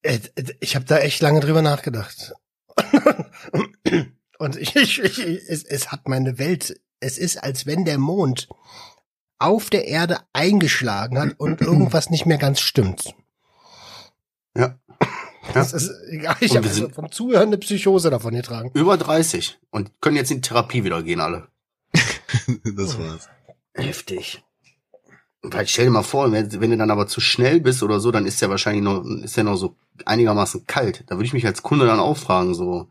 [0.02, 0.20] äh,
[0.60, 2.32] ich hab da echt lange drüber nachgedacht.
[4.38, 8.48] Und ich, ich, ich es, es hat meine Welt, es ist, als wenn der Mond
[9.40, 13.14] auf der Erde eingeschlagen hat und irgendwas nicht mehr ganz stimmt.
[14.56, 14.78] Ja.
[15.54, 18.70] Das ist, egal, ich habe sind- vom Zuhören eine Psychose davon getragen.
[18.74, 21.48] Über 30 und können jetzt in Therapie wieder gehen alle.
[22.76, 23.28] das war's.
[23.74, 24.44] Heftig.
[25.42, 28.10] Weil stell dir mal vor, wenn, wenn du dann aber zu schnell bist oder so,
[28.12, 29.74] dann ist der wahrscheinlich noch, ist der noch so
[30.04, 31.04] einigermaßen kalt.
[31.06, 32.88] Da würde ich mich als Kunde dann auch fragen, so.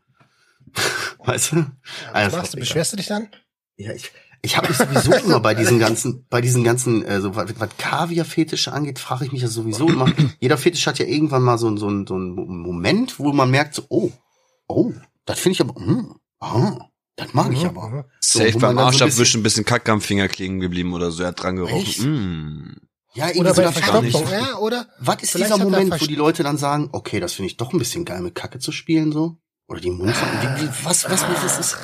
[1.20, 1.58] Weißt du?
[1.58, 2.58] Was Also, machst du?
[2.60, 3.30] Beschwerst du dich dann?
[3.78, 7.36] Ja, ich, ich habe mich sowieso immer bei diesen ganzen, bei diesen ganzen, äh, so
[7.36, 10.12] was, was Kaviar-Fetische angeht, frage ich mich ja sowieso immer.
[10.40, 13.76] Jeder Fetisch hat ja irgendwann mal so, so, ein- so einen Moment, wo man merkt,
[13.76, 14.12] so, oh,
[14.68, 14.92] oh,
[15.26, 16.78] das finde ich aber, hm, ah,
[17.16, 17.90] das mag ich aber.
[17.90, 18.04] Mhm.
[18.22, 21.12] So, Safe beim so Arsch bisschen- abwischen, ein bisschen Kacke am Finger kleben geblieben oder
[21.12, 21.24] so.
[21.24, 22.06] Er hat dran gerochen.
[22.06, 22.76] Mm.
[23.16, 23.72] Ja, irgendwie Oder so bei.
[23.72, 24.88] Verstopfung, ja, oder?
[25.00, 27.58] Was ist Vielleicht dieser er Moment, wo die Leute dann sagen, okay, das finde ich
[27.58, 29.38] doch ein bisschen geil, mit Kacke zu spielen, so?
[29.68, 31.78] Oder die Mund, wie, wie, was, was, was, was ist,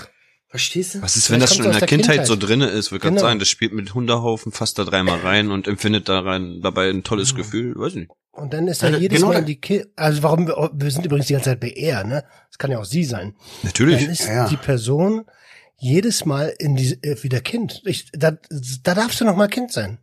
[0.56, 1.02] verstehst du?
[1.02, 2.50] Was ist, wenn das schon in der der Kindheit, so Kindheit.
[2.50, 2.92] drinne ist?
[2.92, 3.28] Würde gerade Genau.
[3.28, 7.04] sagen, das spielt mit Hundehaufen fast da dreimal rein und empfindet da rein dabei ein
[7.04, 7.74] tolles Gefühl.
[7.78, 8.10] Weiß nicht.
[8.32, 10.92] Und dann ist Ja, da jedes genau Mal da- die Ki also warum wir, wir
[10.92, 12.24] sind übrigens die ganze Zeit bei er, ne?
[12.50, 13.36] Das kann ja auch sie sein.
[13.64, 14.02] Natürlich.
[14.04, 14.48] Dann ist Ja, ja.
[14.50, 15.26] die Person
[15.78, 17.82] jedes Mal in die äh, wieder Kind.
[17.86, 18.32] Ich, da,
[18.84, 20.00] da darfst du noch mal Kind sein.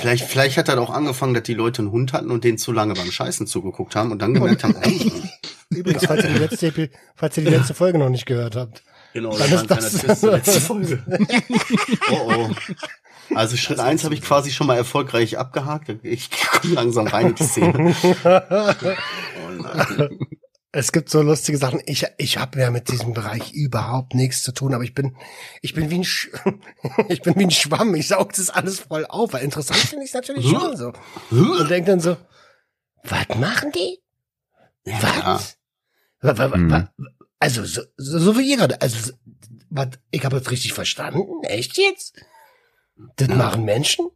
[0.00, 2.72] Vielleicht, vielleicht hat er auch angefangen, dass die Leute einen Hund hatten und den zu
[2.72, 4.74] lange beim Scheißen zugeguckt haben und dann gemerkt haben,
[5.70, 8.82] Übrigens, falls ihr die letzte, falls ihr die letzte Folge noch nicht gehört habt.
[9.12, 11.04] Genau, Dann das ist das- Twist zur letzten Folge.
[12.10, 12.50] Oh, oh.
[13.34, 15.88] Also Schritt eins habe ich quasi schon mal erfolgreich abgehakt.
[16.02, 17.94] Ich komme langsam rein in die Szene.
[19.44, 20.18] Oh nein.
[20.74, 21.82] Es gibt so lustige Sachen.
[21.84, 25.14] Ich, ich habe ja mit diesem Bereich überhaupt nichts zu tun, aber ich bin,
[25.60, 26.30] ich bin wie ein, Sch
[27.08, 27.94] ich bin wie ein Schwamm.
[27.94, 29.34] Ich saug das alles voll auf.
[29.34, 30.92] Weil interessant finde ich es natürlich schon so.
[31.30, 32.16] Und denk dann so,
[33.04, 34.00] was machen die?
[34.86, 34.98] Ja.
[35.24, 35.58] Was?
[36.22, 36.88] Wa- wa- wa- Mhm.
[37.42, 38.80] Also, so, so, so wie ihr gerade.
[38.80, 39.12] Also,
[39.68, 41.42] was, ich habe das richtig verstanden.
[41.42, 42.14] Echt jetzt?
[43.16, 43.34] Das Ja.
[43.34, 44.10] machen Menschen?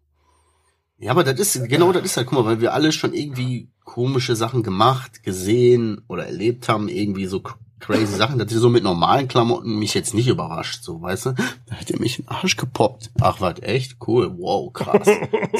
[0.98, 3.68] Ja, aber das ist, genau das ist halt, guck mal, weil wir alle schon irgendwie
[3.84, 7.42] komische Sachen gemacht, gesehen oder erlebt haben, irgendwie so
[7.80, 11.32] crazy Sachen, dass sie so mit normalen Klamotten mich jetzt nicht überrascht, so, weißt du?
[11.66, 13.10] Da hätte er mich in den Arsch gepoppt.
[13.20, 13.96] Ach, was, echt?
[14.06, 15.08] Cool, wow, krass.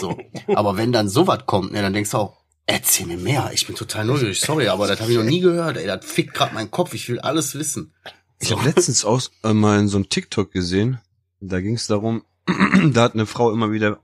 [0.00, 0.16] so.
[0.54, 3.50] Aber wenn dann sowas kommt, ne, dann denkst du auch, erzähl mir mehr.
[3.52, 6.34] Ich bin total neugierig, sorry, aber das habe ich noch nie gehört, ey, das fickt
[6.34, 7.94] grad meinen Kopf, ich will alles wissen.
[8.38, 11.00] Ich habe letztens aus, äh, mal in so einem TikTok gesehen,
[11.40, 12.24] da ging es darum,
[12.92, 14.00] da hat eine Frau immer wieder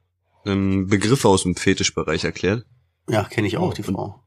[0.46, 2.64] ähm, Begriffe aus dem Fetischbereich erklärt.
[3.08, 4.22] Ja, kenne ich auch, die Frau.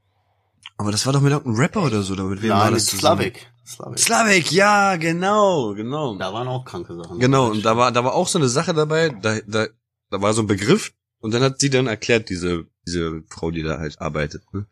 [0.78, 3.22] Aber das war doch mit irgendeinem Rapper oder so, damit wem war Nein, das zusammen?
[3.22, 3.52] Slavik.
[3.66, 4.00] Slavik.
[4.00, 6.16] Slavik, ja, genau, genau.
[6.18, 7.20] Da waren auch kranke Sachen.
[7.20, 9.68] Genau, und da war, da war auch so eine Sache dabei, da, da,
[10.12, 13.64] da war so ein Begriff und dann hat sie dann erklärt, diese, diese Frau, die
[13.64, 14.44] da halt arbeitet.
[14.54, 14.66] Ne?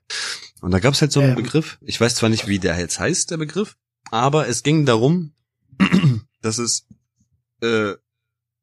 [0.61, 1.43] Und da gab's halt so einen Ähm.
[1.43, 3.75] Begriff, ich weiß zwar nicht, wie der jetzt heißt, der Begriff,
[4.11, 5.33] aber es ging darum,
[6.41, 6.87] dass es
[7.61, 7.93] äh,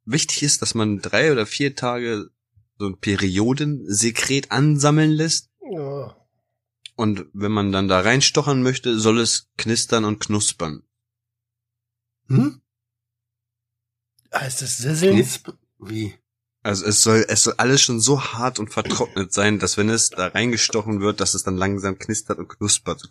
[0.05, 2.31] wichtig ist, dass man drei oder vier Tage
[2.79, 6.17] so ein Periodensekret ansammeln lässt Ja.
[6.97, 10.83] und wenn man dann da reinstochern möchte, soll es knistern und knuspern.
[12.29, 12.61] Hm?
[14.33, 15.15] Heißt das Sisseln?
[15.17, 15.51] Knisp?
[15.79, 16.15] Wie?
[16.63, 20.11] Also es soll, es soll alles schon so hart und vertrocknet sein, dass wenn es
[20.11, 23.03] da reingestochen wird, dass es dann langsam knistert und knuspert.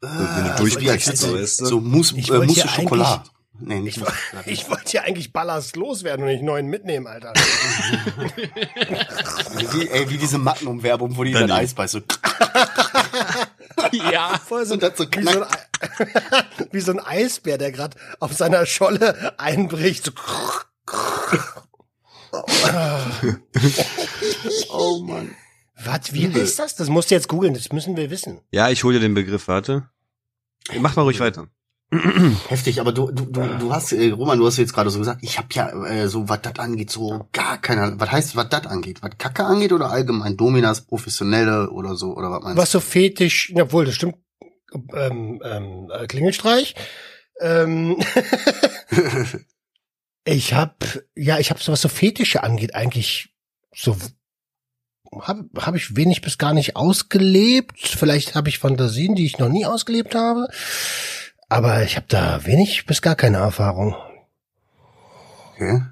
[0.00, 1.66] Äh, wenn du durchbeißt, wie- so, weißt du?
[1.66, 3.24] So Mousse, Ich äh, Mousse ja Schokolade.
[3.58, 4.04] Nee, nicht Ich,
[4.64, 7.32] ich wollte ja eigentlich Ballast loswerden und nicht neuen mitnehmen, Alter.
[9.72, 11.92] Wie, ey, wie diese Magnum-Werbung, wo die dann Dann- Eis beißt.
[11.92, 12.00] So,
[13.92, 15.46] ja, voll so, Und so wie, so ein,
[16.72, 20.04] wie so ein Eisbär, der gerade auf seiner Scholle einbricht.
[20.06, 20.12] So.
[24.70, 25.34] oh Mann.
[25.84, 26.76] Was, wie heißt das?
[26.76, 28.40] Das musst du jetzt googeln, das müssen wir wissen.
[28.50, 29.88] Ja, ich hole dir den Begriff, warte.
[30.78, 31.48] Mach mal ruhig weiter.
[32.48, 35.22] Heftig, aber du, du, du, du hast, äh, Roman, du hast jetzt gerade so gesagt,
[35.22, 38.00] ich habe ja äh, so, was das angeht, so gar keine Ahnung.
[38.00, 39.02] Was heißt, was das angeht?
[39.02, 43.52] Was Kacke angeht oder allgemein Dominas, Professionelle oder so, oder was meinst Was so fetisch,
[43.60, 44.16] obwohl, das stimmt,
[44.94, 46.74] ähm, ähm, äh, Klingelstreich.
[47.40, 47.98] Ähm,
[50.24, 53.34] ich hab, ja, ich hab so was so Fetische angeht, eigentlich
[53.74, 53.96] so
[55.20, 57.78] habe hab ich wenig bis gar nicht ausgelebt.
[57.86, 60.48] Vielleicht habe ich Fantasien, die ich noch nie ausgelebt habe.
[61.48, 63.94] Aber ich habe da wenig bis gar keine Erfahrung.
[65.54, 65.82] Okay.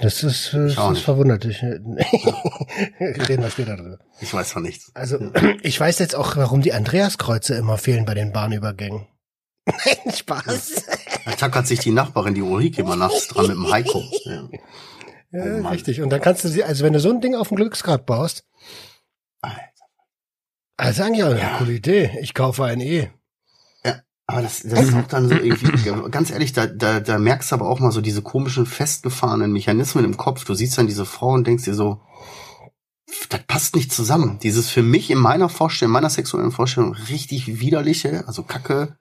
[0.00, 1.04] Das ist, Ich das nicht.
[1.04, 1.62] verwundert dich.
[1.62, 3.98] Reden wir später drüber.
[4.20, 4.90] Ich weiß von nichts.
[4.94, 5.18] Also,
[5.62, 9.06] ich weiß jetzt auch, warum die Andreaskreuze immer fehlen bei den Bahnübergängen.
[9.66, 10.86] Nein, Spaß.
[11.24, 14.02] Da tackert sich die Nachbarin, die Ulrike, immer nachts dran mit dem Heiko.
[14.24, 14.48] Ja.
[15.32, 16.00] Ja, Oh richtig.
[16.00, 18.44] Und dann kannst du sie, also wenn du so ein Ding auf dem Glücksgrad baust,
[19.42, 19.60] Alter.
[20.76, 21.58] also sagen ja, Ja.
[21.58, 22.16] coole Idee.
[22.22, 23.10] Ich kaufe ein E.
[24.28, 27.54] Aber das, das ist auch dann so irgendwie, ganz ehrlich, da, da, da merkst du
[27.54, 30.44] aber auch mal so diese komischen festgefahrenen Mechanismen im Kopf.
[30.44, 32.00] Du siehst dann diese Frau und denkst dir so,
[33.28, 34.40] das passt nicht zusammen.
[34.42, 38.96] Dieses für mich in meiner Vorstellung, meiner sexuellen Vorstellung richtig widerliche, also Kacke,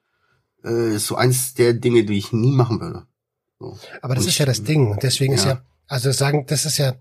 [0.65, 3.06] äh, ist so eins der Dinge, die ich nie machen würde.
[3.60, 3.78] So.
[4.01, 4.91] Aber das Und ist ja das Ding.
[4.91, 5.51] Und deswegen ist Ja.
[5.51, 6.95] ja, also sagen, das ist ja,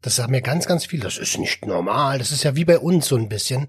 [0.00, 1.00] das sagen mir ganz, ganz viel.
[1.00, 2.18] Das ist nicht normal.
[2.18, 3.68] Das ist ja wie bei uns so ein bisschen.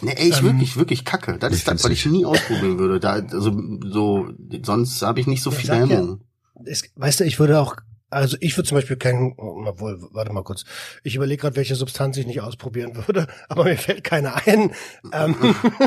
[0.00, 1.36] Nee, ey, ich Ähm, wirklich, wirklich Kacke.
[1.38, 3.00] Das ist das, was ich nie ausprobieren würde.
[3.00, 3.52] Da, also,
[3.84, 4.28] so,
[4.62, 6.24] sonst habe ich nicht so Ich viele ja, Hemmungen.
[6.64, 7.76] Es, weißt du, ich würde auch,
[8.14, 10.64] also ich würde zum Beispiel keinen, obwohl, warte mal kurz,
[11.02, 14.72] ich überlege gerade, welche Substanz ich nicht ausprobieren würde, aber mir fällt keine ein.
[15.12, 15.36] Ähm,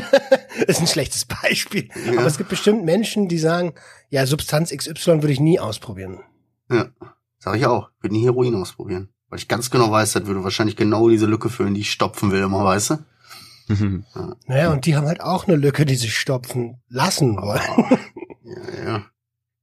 [0.67, 1.89] ist ein schlechtes Beispiel.
[2.05, 2.19] Ja.
[2.19, 3.73] Aber es gibt bestimmt Menschen, die sagen,
[4.09, 6.19] ja, Substanz XY würde ich nie ausprobieren.
[6.69, 6.89] Ja,
[7.39, 7.89] sag ich auch.
[8.01, 9.09] Würde nie Heroin ausprobieren.
[9.29, 12.31] Weil ich ganz genau weiß, das würde wahrscheinlich genau diese Lücke füllen, die ich stopfen
[12.31, 12.97] will, immer, weißt du?
[14.47, 17.99] Naja, und die haben halt auch eine Lücke, die sie stopfen lassen wollen.
[18.43, 19.05] Ja, ja.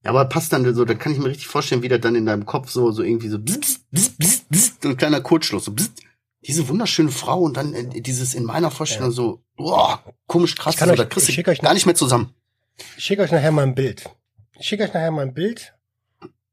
[0.04, 2.26] Ja, aber passt dann so, da kann ich mir richtig vorstellen, wie das dann in
[2.26, 5.64] deinem Kopf so, so irgendwie so bzz, bzz, bzz, bzz, bzz, so ein kleiner Kurzschluss,
[5.64, 5.90] so bzz.
[6.46, 9.14] Diese wunderschöne Frau und dann äh, dieses in meiner Vorstellung Ja.
[9.14, 11.94] so, boah, komisch krass, Ich kann so, euch- da kriegst ich euch gar nicht mehr
[11.94, 12.34] zusammen.
[12.98, 14.10] Ich schicke euch nachher mal ein Bild.
[14.58, 15.72] Ich schicke euch nachher mal ein Bild.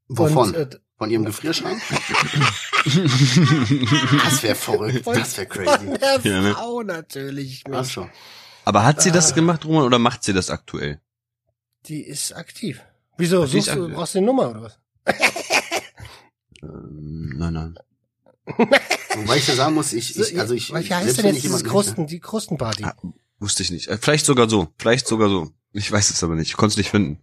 [0.07, 0.49] Wovon?
[0.49, 1.81] Und, äh, Von ihrem Gefrierschrank?
[4.23, 5.97] Das wäre verrückt, von, das wäre von crazy.
[5.99, 6.53] der Ja, ne?
[6.53, 7.63] Frau natürlich.
[7.71, 8.09] Ach so.
[8.65, 9.35] Aber hat sie das Ah.
[9.35, 10.99] gemacht, Roman, oder macht sie das aktuell?
[11.87, 12.81] Die ist aktiv.
[13.21, 13.45] Wieso?
[13.45, 14.79] Suchst du, brauchst du die Nummer oder was?
[16.63, 17.75] Ähm, nein, nein.
[19.15, 22.07] Wobei ich ja sagen muss, ich, ich also ich, Wie heißt denn jetzt dieses Krusten,
[22.07, 22.83] die Krustenparty?
[22.83, 22.95] Ah.
[23.39, 23.87] Wusste ich nicht.
[23.87, 24.67] Äh, Vielleicht sogar so.
[24.77, 25.49] Vielleicht sogar so.
[25.73, 26.49] Ich weiß es aber nicht.
[26.49, 27.19] Ich konnte es nicht finden.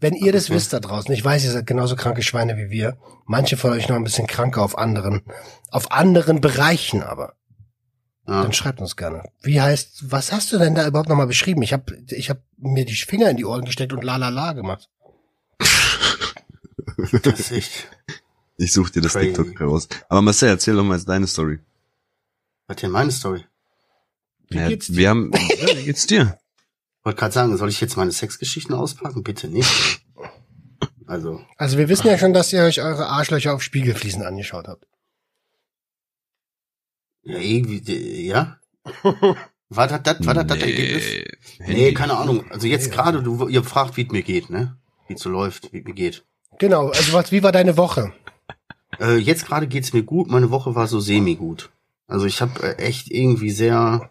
[0.00, 0.54] Wenn ihr das Okay.
[0.54, 2.96] wisst da draußen, ich weiß, ihr seid genauso kranke Schweine wie wir.
[3.26, 5.22] Manche von euch noch ein bisschen kranker auf anderen,
[5.70, 7.34] auf anderen Bereichen aber.
[8.26, 8.42] Ja.
[8.42, 9.24] Dann schreibt uns gerne.
[9.42, 11.62] Wie heißt, was hast du denn da überhaupt nochmal beschrieben?
[11.62, 14.52] Ich habe ich hab mir die Finger in die Ohren gesteckt und la la la
[14.52, 14.88] gemacht.
[17.22, 17.88] Das ist echt.
[18.56, 19.32] Ich suche dir das Crazy.
[19.32, 19.88] TikTok raus.
[20.08, 21.58] Aber Marcel, erzähl doch mal jetzt deine Story.
[22.66, 23.44] Was denn meine Story?
[24.48, 24.96] Wie Ja, geht's dir?
[24.96, 26.38] Wir haben, ja, wie geht's dir?
[27.02, 29.22] Wollte gerade sagen, soll ich jetzt meine Sexgeschichten auspacken?
[29.24, 30.04] Bitte nicht.
[31.06, 34.86] Also, Also wir wissen ja schon, dass ihr euch eure Arschlöcher auf Spiegelfliesen angeschaut habt.
[37.24, 38.58] ja, irgendwie, ja.
[39.68, 41.04] War das, das, war das, das Ergebnis?
[41.60, 42.48] Nee, keine Ahnung.
[42.50, 44.76] Also jetzt gerade, du, ihr fragt, wie es mir geht, ne?
[45.06, 46.24] Wie es so läuft, wie es mir geht.
[46.58, 48.12] Genau, also was, wie war deine Woche?
[49.00, 50.28] Äh, jetzt gerade geht's mir gut.
[50.28, 51.70] Meine Woche war so semi-gut.
[52.06, 54.10] Also ich habe äh, echt irgendwie sehr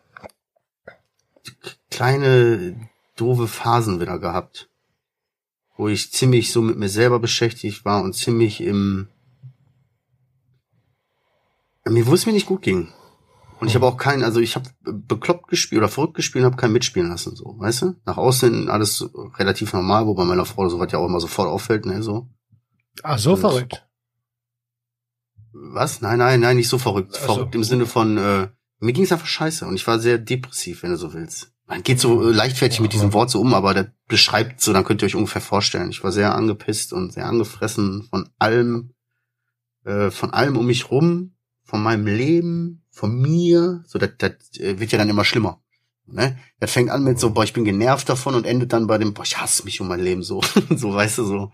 [1.90, 2.76] kleine,
[3.16, 4.70] doofe Phasen wieder gehabt.
[5.78, 9.08] Wo ich ziemlich so mit mir selber beschäftigt war und ziemlich im...
[11.86, 12.90] Mir, wo es mir nicht gut ging.
[13.62, 16.60] Und ich habe auch keinen, also ich habe bekloppt gespielt oder verrückt gespielt und habe
[16.60, 17.96] keinen mitspielen lassen, so, weißt du?
[18.06, 21.48] Nach außen alles relativ normal, wo bei meiner Frau so was ja auch immer sofort
[21.48, 22.28] auffällt, ne, so.
[23.04, 23.88] Ach, so Das- verrückt.
[25.54, 26.02] Was?
[26.02, 27.12] Nein, nein, nein, nicht so verrückt.
[27.16, 27.34] Ach so.
[27.36, 28.48] Verrückt im Sinne von, äh,
[28.80, 31.54] mir ging's einfach scheiße und ich war sehr depressiv, wenn du so willst.
[31.68, 34.84] Man geht so äh, leichtfertig mit diesem Wort so um, aber das beschreibt so, dann
[34.86, 35.92] könnt ihr euch ungefähr vorstellen.
[35.92, 38.96] Ich war sehr angepisst und sehr angefressen von allem,
[39.86, 43.84] äh, von allem um mich rum, von meinem Leben, von mir.
[43.88, 45.62] So, das, das äh, wird ja dann immer schlimmer.
[46.06, 46.38] Ne?
[46.60, 49.14] Das fängt an mit so, boah, ich bin genervt davon und endet dann bei dem,
[49.14, 50.42] boah, ich hasse mich um mein Leben so.
[50.76, 51.52] so, weißt du, so.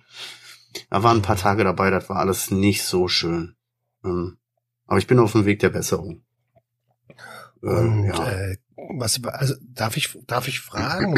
[0.89, 3.55] Da waren ein paar Tage dabei, das war alles nicht so schön.
[4.03, 4.37] Ähm,
[4.85, 6.23] aber ich bin auf dem Weg der Besserung.
[7.61, 8.29] Äh, Und ja.
[8.29, 8.57] äh,
[8.95, 11.15] was, also darf ich, darf ich fragen?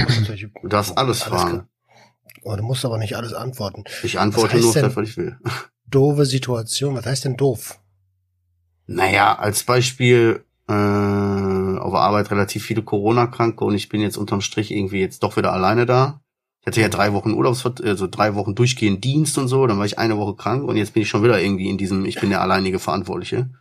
[0.62, 1.68] Du darfst alles fragen.
[2.44, 3.84] oh, du musst aber nicht alles antworten.
[4.04, 5.38] Ich antworte nur was ich will.
[5.88, 7.80] Doofe Situation, was heißt denn doof?
[8.92, 14.42] Naja, als Beispiel äh, auf der Arbeit relativ viele Corona-Kranke und ich bin jetzt unterm
[14.42, 16.22] Strich irgendwie jetzt doch wieder alleine da.
[16.62, 19.86] Ich hatte ja drei Wochen Urlaubs, also drei Wochen durchgehend Dienst und so, dann war
[19.86, 22.32] ich eine Woche krank und jetzt bin ich schon wieder irgendwie in diesem, ich bin
[22.32, 23.52] der alleinige Verantwortliche.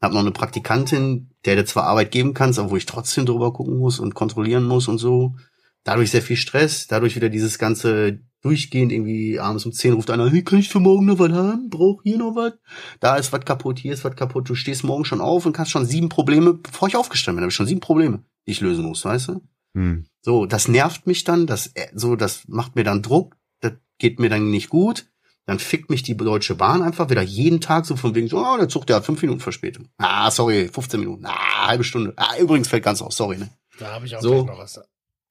[0.00, 3.52] Hab noch eine Praktikantin, der dir zwar Arbeit geben kannst, aber wo ich trotzdem drüber
[3.52, 5.34] gucken muss und kontrollieren muss und so.
[5.82, 10.30] Dadurch sehr viel Stress, dadurch wieder dieses ganze durchgehend irgendwie abends um 10 ruft einer,
[10.30, 11.68] hey, kann ich für morgen noch was haben?
[11.68, 12.52] Brauch hier noch was?
[13.00, 14.48] Da ist was kaputt, hier ist was kaputt.
[14.48, 17.50] Du stehst morgen schon auf und kannst schon sieben Probleme, bevor ich aufgestanden bin, habe
[17.50, 19.42] ich schon sieben Probleme, die ich lösen muss, weißt du?
[19.74, 20.06] Hm.
[20.22, 24.20] So, das nervt mich dann, das, äh, so, das macht mir dann Druck, das geht
[24.20, 25.06] mir dann nicht gut.
[25.48, 28.56] Dann fickt mich die Deutsche Bahn einfach wieder jeden Tag so von wegen so, oh,
[28.58, 29.86] der Zug, der hat fünf Minuten Verspätung.
[29.96, 31.24] Ah, sorry, 15 Minuten.
[31.24, 32.12] Ah, halbe Stunde.
[32.16, 33.48] Ah, übrigens fällt ganz auf, sorry, ne?
[33.78, 34.44] Da habe ich auch So.
[34.44, 34.80] gleich noch was.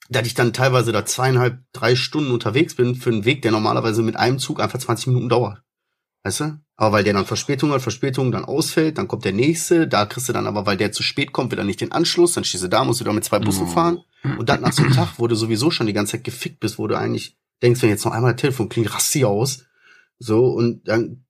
[0.09, 4.03] Dass ich dann teilweise da zweieinhalb, drei Stunden unterwegs bin für einen Weg, der normalerweise
[4.03, 5.61] mit einem Zug einfach 20 Minuten dauert.
[6.23, 6.59] Weißt du?
[6.75, 10.27] Aber weil der dann Verspätung hat, Verspätung dann ausfällt, dann kommt der nächste, da kriegst
[10.27, 12.67] du dann aber, weil der zu spät kommt, wieder nicht den Anschluss, dann stehst du
[12.67, 13.71] da, musst du da mit zwei Bussen Mhm.
[13.71, 13.99] fahren.
[14.37, 16.77] Und dann nach so einem Tag, wo du sowieso schon die ganze Zeit gefickt bist,
[16.77, 19.65] wo du eigentlich denkst, wenn jetzt noch einmal das Telefon klingt, rast sie aus.
[20.19, 21.24] So, und dann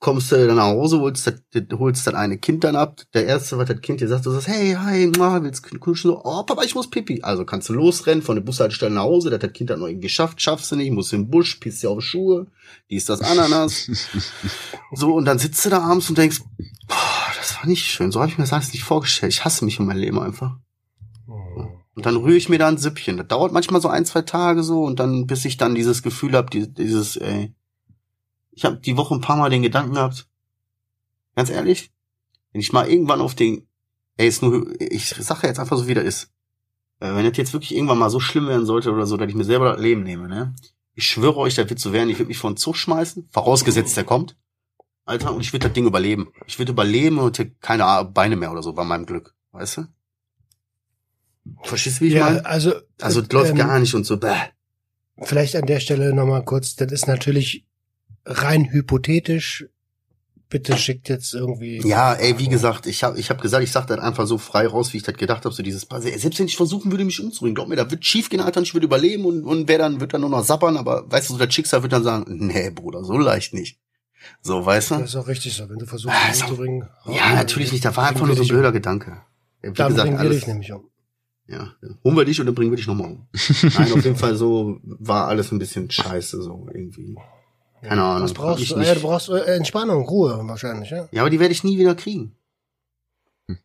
[0.00, 1.34] kommst du dann nach Hause, holst das,
[1.78, 3.02] holst das eine Kind dann ab.
[3.12, 6.14] Der erste, was das Kind dir sagt, du sagst, hey, hi, mua, willst du kuscheln?
[6.14, 7.20] So, oh, Papa, ich muss pipi.
[7.22, 9.86] Also kannst du losrennen von der Bushaltestelle nach Hause, das hat das Kind dann noch
[9.86, 12.46] irgendwie geschafft, schaffst du nicht, musst in den Busch, pisst dir auf die Schuhe,
[12.88, 13.90] die ist das Ananas.
[14.94, 16.40] so, und dann sitzt du da abends und denkst,
[16.88, 19.34] boah, das war nicht schön, so habe ich mir das alles nicht vorgestellt.
[19.34, 20.56] Ich hasse mich um mein Leben einfach.
[21.26, 21.68] Hm.
[21.94, 23.18] Und dann rühre ich mir da ein Süppchen.
[23.18, 26.32] Das dauert manchmal so ein, zwei Tage so und dann, bis ich dann dieses Gefühl
[26.32, 27.52] habe, dieses, ey.
[28.52, 30.28] Ich habe die Woche ein paar Mal den Gedanken gehabt,
[31.36, 31.90] ganz ehrlich,
[32.52, 33.66] wenn ich mal irgendwann auf den,
[34.16, 36.30] ey, ist nur, ich sage jetzt einfach so, wie das ist.
[36.98, 39.34] Äh, wenn das jetzt wirklich irgendwann mal so schlimm werden sollte oder so, dass ich
[39.34, 40.54] mir selber das Leben nehme, ne?
[40.94, 43.96] Ich schwöre euch, das wird so werden, ich würde mich vor den Zug schmeißen, vorausgesetzt,
[43.96, 44.36] der kommt.
[45.06, 46.32] Alter, und ich würde das Ding überleben.
[46.46, 49.34] Ich würde überleben und hätte keine Beine mehr oder so, bei meinem Glück.
[49.52, 49.86] Weißt du?
[51.62, 52.44] Verstehst du, wie ich Ja, meine?
[52.44, 54.34] also, Also, das läuft ähm, gar nicht und so, bäh.
[55.22, 57.66] Vielleicht an der Stelle nochmal kurz, das ist natürlich
[58.24, 59.66] rein hypothetisch.
[60.48, 61.80] Bitte schickt jetzt irgendwie.
[61.86, 64.66] Ja, ey, wie gesagt, ich habe ich hab gesagt, ich sag das einfach so frei
[64.66, 67.54] raus, wie ich das gedacht habe, so dieses, selbst wenn ich versuchen würde, mich umzubringen,
[67.54, 70.00] glaub mir, da wird schief gehen, Alter, und ich würde überleben und, und wer dann,
[70.00, 72.68] wird dann nur noch sappern, aber weißt du, so das Schicksal wird dann sagen, nee,
[72.70, 73.78] Bruder, so leicht nicht.
[74.42, 75.04] So, weißt Das du?
[75.04, 76.88] ist auch richtig so, wenn du versuchst, Ah, ist auch- umzubringen.
[77.06, 79.18] Ja, natürlich nicht, da war einfach nur so ein blöder Gedanke.
[79.62, 80.88] Wie Dann gesagt, bringen wir dich nämlich um.
[81.46, 81.88] ja, ja.
[82.02, 83.28] holen wir dich und dann bringen wir dich nochmal um.
[83.62, 87.14] Nein, auf jeden Fall so war alles ein bisschen scheiße, so irgendwie.
[87.82, 88.24] Keine Ahnung.
[88.24, 88.78] Was brauchst Ich du?
[88.78, 91.08] nicht- Ja, du brauchst äh, Entspannung, Ruhe wahrscheinlich, ja.
[91.12, 92.36] Ja, aber die werde ich nie wieder kriegen.
[93.48, 93.58] Hm.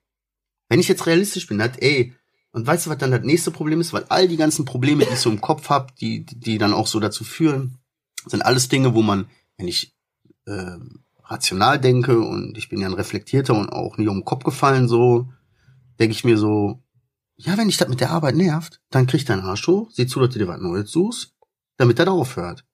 [0.69, 2.13] Wenn ich jetzt realistisch bin, hat, ey,
[2.51, 3.91] und weißt du, was dann das nächste Problem ist?
[3.91, 6.87] Weil all die ganzen Probleme, die ich so im Kopf habe, die, die dann auch
[6.87, 7.77] so dazu führen,
[8.25, 9.27] sind alles Dinge, wo man,
[9.57, 9.93] wenn ich
[10.45, 10.77] äh,
[11.25, 14.87] rational denke und ich bin ja ein Reflektierter und auch nie um den Kopf gefallen,
[14.87, 15.27] so,
[15.99, 16.79] denke ich mir so,
[17.37, 20.19] ja, wenn dich das mit der Arbeit nervt, dann krieg deinen Arsch hoch, sieh zu,
[20.21, 21.33] dass du dir was Neues suchst,
[21.77, 22.64] damit das aufhört.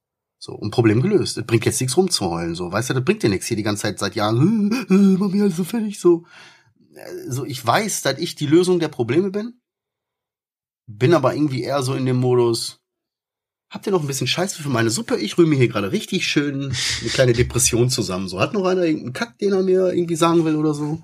[0.43, 1.37] So, und Problem gelöst.
[1.37, 2.71] Das bringt jetzt nichts rumzuheulen, so.
[2.71, 4.71] Weißt du, das bringt dir nichts hier die ganze Zeit seit Jahren.
[4.89, 6.25] Äh, äh, mach mich alles so fertig, so.
[6.95, 9.61] Äh, So, ich weiß, dass ich die Lösung der Probleme bin.
[10.87, 12.79] bin aber irgendwie eher so in dem Modus,
[13.69, 15.15] habt ihr noch ein bisschen Scheiße für meine Suppe?
[15.17, 18.27] Ich rühre mir hier gerade richtig schön eine kleine Depression zusammen.
[18.27, 21.03] So, hat noch einer irgendeinen Kack, den er mir irgendwie sagen will oder so?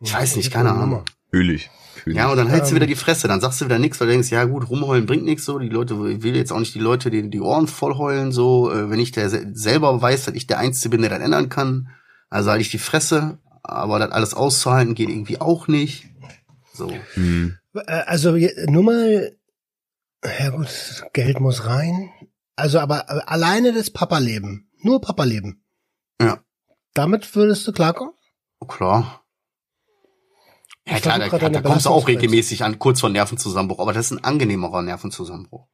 [0.00, 1.04] Ich weiß nicht, keine Ahnung.
[1.30, 1.68] Fühl ich.
[2.02, 2.76] Fühl Ja, und dann hältst du Ähm.
[2.76, 5.24] wieder die Fresse, dann sagst du wieder nichts, weil du denkst, ja gut, rumheulen bringt
[5.24, 7.96] nichts so, die Leute, ich will jetzt auch nicht die Leute die, die Ohren voll
[7.96, 11.10] heulen, so, äh, wenn ich der se- selber weiß, dass ich der Einzige bin, der
[11.10, 11.88] das ändern kann,
[12.30, 16.06] also halte ich die Fresse, aber das alles auszuhalten geht irgendwie auch nicht.
[16.74, 16.90] So.
[17.14, 17.58] Hm.
[17.74, 18.36] Äh, Also
[18.66, 19.36] nur mal,
[20.24, 22.10] ja gut, Geld muss rein.
[22.56, 25.62] Also aber alleine das Papa-Leben, nur Papa-Leben.
[26.20, 26.38] Ja.
[26.94, 28.12] Damit würdest du klarkommen?
[28.68, 29.21] Klar.
[30.86, 34.18] Ja klar, da, da kommst du auch regelmäßig an, kurz vor Nervenzusammenbruch, aber das ist
[34.18, 35.68] ein angenehmerer Nervenzusammenbruch.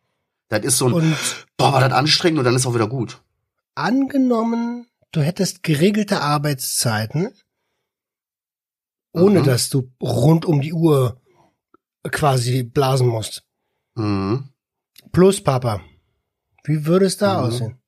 [0.49, 1.17] Das ist so ein, Und
[1.57, 3.23] boah, war das anstrengend und dann ist auch wieder gut.
[3.75, 7.33] angenommen, du hättest geregelte Arbeitszeiten,
[9.15, 9.45] ohne Mhm.
[9.45, 11.21] dass du rund um die Uhr
[12.11, 13.45] quasi blasen musst.
[13.95, 14.51] Mhm.
[15.13, 15.81] Plus Papa.
[16.65, 17.47] Wie würde es da Mhm.
[17.47, 17.79] aussehen?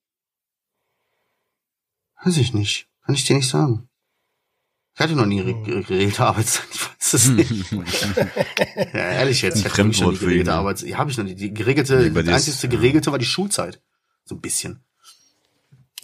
[2.25, 2.89] Weiß ich nicht.
[3.05, 3.89] Kann ich dir nicht sagen.
[4.95, 5.63] Ich hatte noch nie Hm.
[5.65, 6.67] re- geregelte Arbeitszeit.
[7.03, 7.73] Ich weiß es nicht.
[8.93, 9.57] ja, ehrlich jetzt.
[9.57, 10.53] Ein Ich hatte nie für geregelte.
[10.53, 10.91] Arbeitszeit.
[10.91, 11.35] Ja, habe ich noch nie.
[11.35, 12.71] Die geregelte, Nee, die ist- einzigste ja.
[12.73, 13.81] geregelte war die Schulzeit.
[14.25, 14.85] So ein bisschen.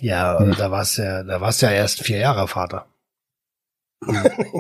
[0.01, 2.87] Ja, da warst ja, da warst ja erst vier Jahre Vater.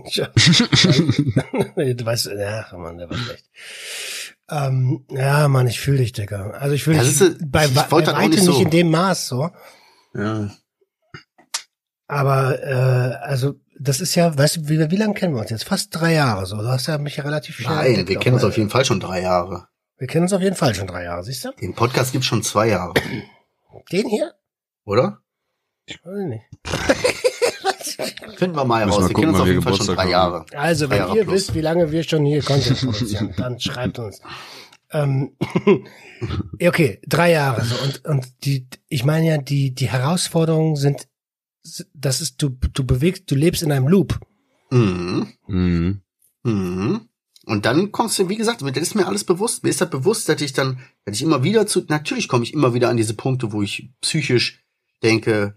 [0.07, 0.29] ja.
[0.35, 3.45] du weißt, ja, Mann, der war schlecht.
[4.49, 6.51] Ähm, ja, Mann, ich fühle dich, Digga.
[6.51, 8.61] Also ich fühle Ja, dich siehste, bei, ich bei, halt auch weitem nicht nicht, so.
[8.63, 9.51] in dem Maß so.
[10.15, 10.51] Ja.
[12.09, 15.65] Aber äh, also das ist ja, weißt du, wie, wie lange kennen wir uns jetzt?
[15.65, 16.57] Fast drei Jahre so.
[16.57, 18.49] Du hast ja mich ja relativ schnell Nein, wir kennen uns mal.
[18.49, 19.69] auf jeden Fall schon drei Jahre.
[19.99, 21.53] Wir kennen uns auf jeden Fall schon drei Jahre, siehst du?
[21.61, 22.93] Den Podcast gibt's schon zwei Jahre,
[23.91, 24.35] Den hier?
[24.85, 25.19] oder?
[26.05, 26.45] Weiß ich nicht.
[28.39, 28.99] Finden wir mal heraus.
[28.99, 30.11] wir Wir gucken, kennen uns auf jeden Fall schon drei.
[30.11, 30.45] Jahre.
[30.55, 31.35] Also, Drei wenn Jahre ihr plus.
[31.35, 34.21] wisst, wie lange wir schon hier Content produzieren, dann schreibt uns.
[34.91, 35.37] Ähm,
[36.63, 37.65] okay, drei Jahre.
[37.65, 37.75] So.
[37.85, 41.09] Und, und die, ich meine ja, die, die Herausforderungen sind,
[41.95, 44.19] das ist, du, du bewegst, du lebst in einem Loop.
[44.71, 45.33] Mhm.
[45.47, 46.03] Mhm.
[46.43, 47.09] Mhm.
[47.45, 49.63] Und dann kommst du, wie gesagt, das ist mir alles bewusst.
[49.63, 52.53] Mir ist das bewusst, dass ich dann, dass ich immer wieder zu, natürlich komme ich
[52.53, 54.65] immer wieder an diese Punkte, wo ich psychisch
[55.03, 55.57] denke,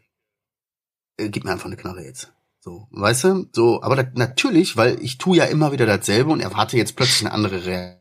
[1.17, 2.31] äh, gib mir einfach eine Knarre jetzt.
[2.59, 3.49] So, weißt du?
[3.53, 7.25] So, aber das, natürlich, weil ich tue ja immer wieder dasselbe und erwarte jetzt plötzlich
[7.25, 7.99] eine andere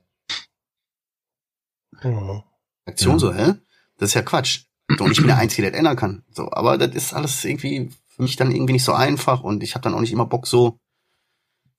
[2.03, 2.43] Mhm.
[2.87, 3.19] Reaktion, Ja.
[3.19, 3.55] so, hä?
[3.97, 4.65] Das ist ja Quatsch.
[4.97, 6.23] So, und ich bin der Einzige, der das ändern kann.
[6.31, 9.75] So, aber das ist alles irgendwie für mich dann irgendwie nicht so einfach und ich
[9.75, 10.79] habe dann auch nicht immer Bock so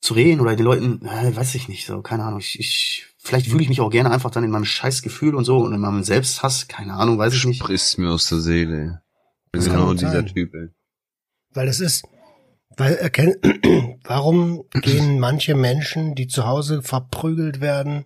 [0.02, 2.40] zu reden oder den Leuten, äh, weiß ich nicht, so, keine Ahnung.
[2.40, 5.58] Ich, ich vielleicht fühle ich mich auch gerne einfach dann in meinem Scheißgefühl und so
[5.58, 7.60] und in meinem Selbsthass, keine Ahnung, weiß ich nicht.
[7.60, 9.02] Sprichst mir aus der Seele.
[9.52, 10.28] Das genau dieser sein.
[10.28, 10.70] Typ, ey.
[11.54, 12.06] Weil es ist,
[12.78, 13.36] weil erkenn,
[14.04, 18.06] warum gehen manche Menschen, die zu Hause verprügelt werden,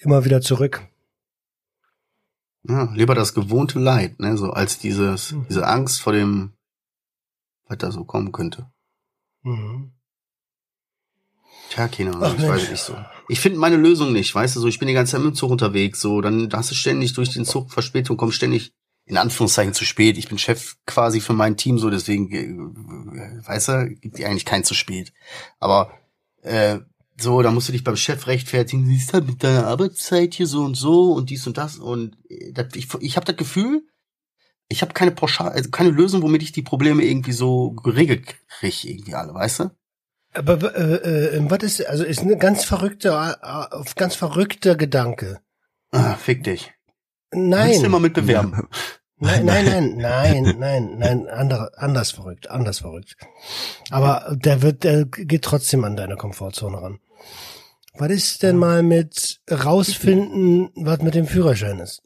[0.00, 0.86] immer wieder zurück?
[2.66, 5.46] Ja, lieber das gewohnte Leid, ne, so als dieses Mhm.
[5.48, 6.52] diese Angst vor dem
[7.66, 8.70] was da so kommen könnte.
[9.42, 9.92] Mhm.
[11.70, 12.62] Tja, keine Ahnung, Ach, ich weiß Mensch.
[12.64, 12.96] es nicht so.
[13.28, 15.36] Ich finde meine Lösung nicht, weißt du, so ich bin die ganze Zeit mit dem
[15.36, 18.72] Zug unterwegs, so dann hast du ständig durch den Zug Verspätung, kommst ständig
[19.06, 20.16] in Anführungszeichen zu spät.
[20.16, 22.30] Ich bin Chef quasi für mein Team, so deswegen,
[23.14, 25.12] äh, weißt du, gibt eigentlich kein zu spät.
[25.58, 25.92] Aber
[26.42, 26.78] äh,
[27.16, 30.64] so, da musst du dich beim Chef rechtfertigen, siehst halt mit deiner Arbeitszeit hier so
[30.64, 33.86] und so und dies und das und äh, das, ich, ich habe das Gefühl,
[34.68, 38.88] ich habe keine pauschal, also keine Lösung, womit ich die Probleme irgendwie so geregelt kriege,
[38.88, 39.70] irgendwie alle, weißt du?
[40.32, 45.40] Aber äh, äh, was ist, also ist eine ganz verrückte, äh, ganz verrückter Gedanke.
[45.92, 46.72] Ah, fick dich.
[47.30, 47.68] Nein.
[47.68, 48.68] Willst du immer mit bewerben?
[49.16, 53.16] Nein, nein, nein, nein, nein, nein, andere, anders verrückt, anders verrückt.
[53.90, 56.98] Aber der wird, der geht trotzdem an deine Komfortzone ran.
[57.96, 62.02] Was ist denn mal mit rausfinden, was mit dem Führerschein ist?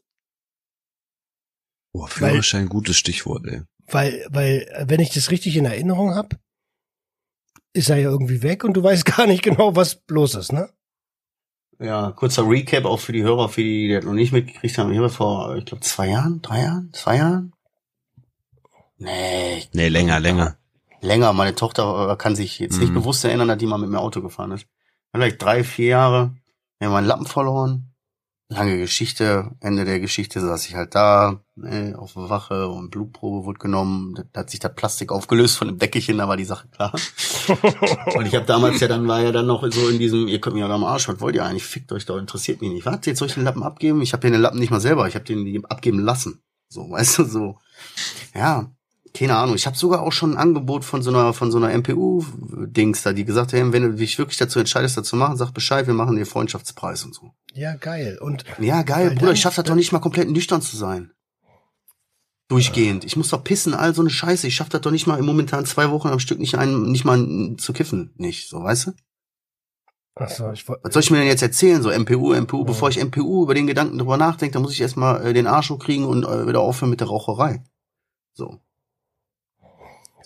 [1.93, 3.61] Boah, Führerschein, gutes Stichwort, ey.
[3.87, 6.37] Weil, weil, wenn ich das richtig in Erinnerung habe,
[7.73, 10.69] ist er ja irgendwie weg und du weißt gar nicht genau, was los ist, ne?
[11.79, 14.91] Ja, kurzer Recap auch für die Hörer, für die, die das noch nicht mitgekriegt haben.
[14.91, 17.53] Ich habe vor, ich glaube, zwei Jahren, drei Jahren, zwei Jahren?
[18.97, 20.57] Nee, Nee, länger, länger.
[20.99, 21.31] länger.
[21.31, 22.95] Meine Tochter äh, kann sich jetzt nicht Mhm.
[22.95, 24.65] bewusst erinnern, dass die mal mit mir Auto gefahren ist.
[25.13, 26.35] Vielleicht drei, vier Jahre.
[26.79, 27.89] Wir haben meinen Lappen verloren.
[28.51, 29.51] Lange Geschichte.
[29.59, 34.15] Ende der Geschichte saß ich halt da, ne, auf der Wache und Blutprobe wurde genommen.
[34.33, 36.91] Da hat sich das Plastik aufgelöst von dem Deckelchen, da war die Sache klar.
[38.15, 40.55] Und ich habe damals ja dann war ja dann noch so in diesem, ihr könnt
[40.55, 41.63] mir ja am Arsch, was wollt ihr eigentlich?
[41.65, 42.87] Fickt euch doch, interessiert mich nicht.
[42.87, 43.05] Was?
[43.05, 44.01] Jetzt soll ich den Lappen abgeben?
[44.01, 46.41] Ich habe den Lappen nicht mal selber, ich habe den abgeben lassen.
[46.69, 47.59] So, weißt du, so.
[48.33, 48.71] Ja.
[49.13, 51.69] Keine Ahnung, ich habe sogar auch schon ein Angebot von so einer von so einer
[51.77, 55.51] MPU-Dings da, die gesagt haben, wenn du dich wirklich dazu entscheidest, das zu machen, sag
[55.51, 57.31] Bescheid, wir machen den Freundschaftspreis und so.
[57.53, 58.17] Ja, geil.
[58.21, 61.11] Und Ja, geil, Bruder, ich schaff das doch nicht mal komplett nüchtern zu sein.
[62.47, 63.05] Durchgehend.
[63.05, 64.47] Ich muss doch pissen, all so eine Scheiße.
[64.47, 67.05] Ich schaff das doch nicht mal im momentan zwei Wochen am Stück nicht ein, nicht
[67.05, 68.11] mal zu kiffen.
[68.17, 68.91] Nicht, so, weißt du?
[70.15, 70.67] Achso, ich.
[70.67, 71.81] Was soll ich mir denn jetzt erzählen?
[71.83, 72.63] So MPU, MPU, Ja.
[72.63, 75.69] bevor ich MPU über den Gedanken drüber nachdenke, dann muss ich erstmal äh, den Arsch
[75.69, 77.63] hochkriegen und äh, wieder aufhören mit der Raucherei.
[78.33, 78.59] So.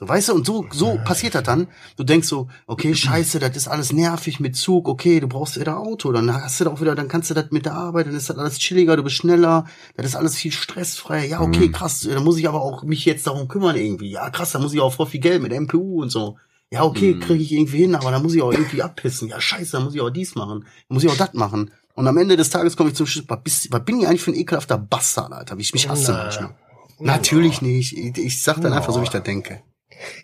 [0.04, 1.68] So, weißt du, und so, so passiert das dann.
[1.96, 5.80] Du denkst so, okay, scheiße, das ist alles nervig mit Zug, okay, du brauchst wieder
[5.80, 8.16] Auto, dann hast du da auch wieder, dann kannst du das mit der Arbeit, dann
[8.16, 11.24] ist das alles chilliger, du bist schneller, das ist alles viel stressfreier.
[11.26, 11.72] Ja, okay, Mhm.
[11.72, 14.12] krass, dann muss ich aber auch mich jetzt darum kümmern irgendwie.
[14.12, 16.38] Ja, krass, da muss ich auch voll viel Geld mit MPU und so.
[16.70, 17.20] Ja, okay, Mhm.
[17.22, 19.30] kriege ich irgendwie hin, aber dann muss ich auch irgendwie abpissen.
[19.30, 20.66] Ja, scheiße, dann muss ich auch dies machen.
[20.90, 21.72] Dann muss ich auch das machen.
[21.94, 24.32] Und am Ende des Tages komme ich zum Schluss, was, was bin ich eigentlich für
[24.32, 26.56] ein ekelhafter Bastard, Alter, wie ich mich hasse manchmal.
[27.00, 27.98] Natürlich nicht.
[27.98, 29.62] Ich, ich sag dann einfach so, wie ich da denke.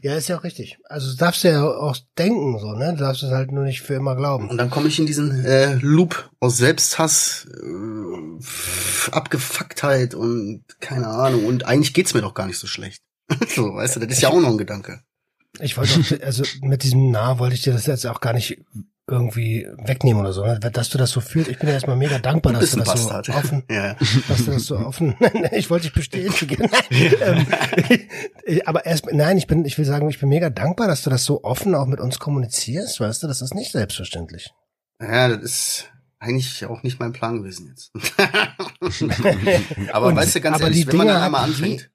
[0.02, 0.78] Ja, ist ja auch richtig.
[0.86, 2.94] Also, du darfst ja auch denken, so, ne?
[2.94, 4.50] Du darfst es halt nur nicht für immer glauben.
[4.50, 11.46] Und dann komme ich in diesen äh, Loop aus Selbsthass, äh, Abgefucktheit und keine Ahnung.
[11.46, 13.02] Und eigentlich geht's mir doch gar nicht so schlecht.
[13.56, 15.02] so, weißt du, das ist ja auch noch ein Gedanke.
[15.60, 18.64] Ich wollte auch, also mit diesem Na wollte ich dir das jetzt auch gar nicht
[19.10, 20.60] irgendwie wegnehmen oder so, ne?
[20.60, 21.50] dass du das so fühlst.
[21.50, 23.96] Ich bin ja erstmal mega dankbar, dass du das so offen, ja,
[24.28, 25.16] dass du das so offen.
[25.52, 26.70] ich wollte dich bestätigen.
[26.92, 27.48] ähm,
[28.66, 31.26] aber erst, nein, ich bin, ich will sagen, ich bin mega dankbar, dass du das
[31.26, 34.52] so offen auch mit uns kommunizierst, weißt du, das ist nicht selbstverständlich.
[35.02, 35.86] ja, das ist
[36.20, 37.92] eigentlich auch nicht mein Plan gewesen jetzt.
[39.92, 41.90] aber Und- weißt du, ganz aber ehrlich, wenn man Dinge dann einmal anfängt,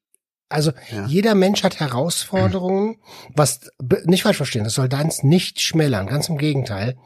[0.55, 1.07] Also Ja.
[1.07, 2.97] jeder Mensch hat Herausforderungen,
[3.35, 3.61] was
[4.05, 6.97] nicht falsch verstehen, das soll deins nicht schmälern, ganz im Gegenteil.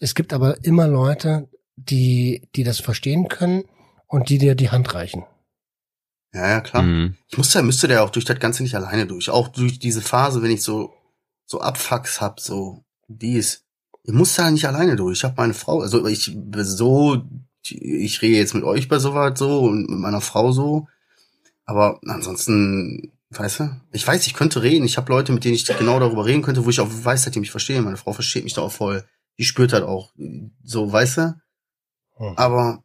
[0.00, 3.64] Es gibt aber immer Leute, die die das verstehen können
[4.08, 5.24] und die dir die Hand reichen.
[6.34, 6.82] ja, ja, klar.
[6.82, 7.16] Mhm.
[7.28, 9.30] Ich musste, müsste der auch durch das Ganze nicht alleine durch.
[9.30, 10.92] Auch durch diese Phase, wenn ich so,
[11.46, 13.64] so Abfucks hab, so dies.
[14.02, 15.18] Ich muss da nicht alleine durch.
[15.18, 17.22] Ich habe meine Frau, also ich so,
[17.68, 20.88] ich rede jetzt mit euch bei sowas so und mit meiner Frau so.
[21.66, 24.84] Aber ansonsten, weißt du, ich weiß, ich könnte reden.
[24.86, 27.32] Ich habe Leute, mit denen ich genau darüber reden könnte, wo ich auch weiß, dass
[27.32, 27.84] die mich verstehen.
[27.84, 29.04] Meine Frau versteht mich da auch voll.
[29.38, 30.12] Die spürt halt auch,
[30.62, 31.40] so, weißt du.
[32.14, 32.32] Hm.
[32.36, 32.84] Aber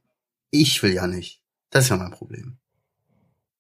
[0.50, 1.42] ich will ja nicht.
[1.70, 2.58] Das ist ja mein Problem.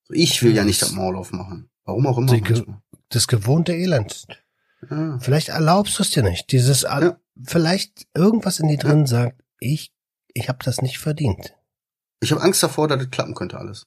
[0.10, 1.70] Ich will ja nicht das Maul aufmachen.
[1.86, 2.38] Warum auch immer.
[2.40, 2.66] Ge-.
[3.10, 4.26] Das gewohnte Elend.
[4.90, 5.20] Ja.
[5.20, 6.52] Vielleicht erlaubst du es dir nicht.
[6.52, 7.18] Dieses, Ja.
[7.44, 9.94] vielleicht irgendwas in dir drin sagt, ich,
[10.34, 11.56] ich habe das nicht verdient.
[12.20, 13.86] Ich habe Angst davor, dass das klappen könnte alles.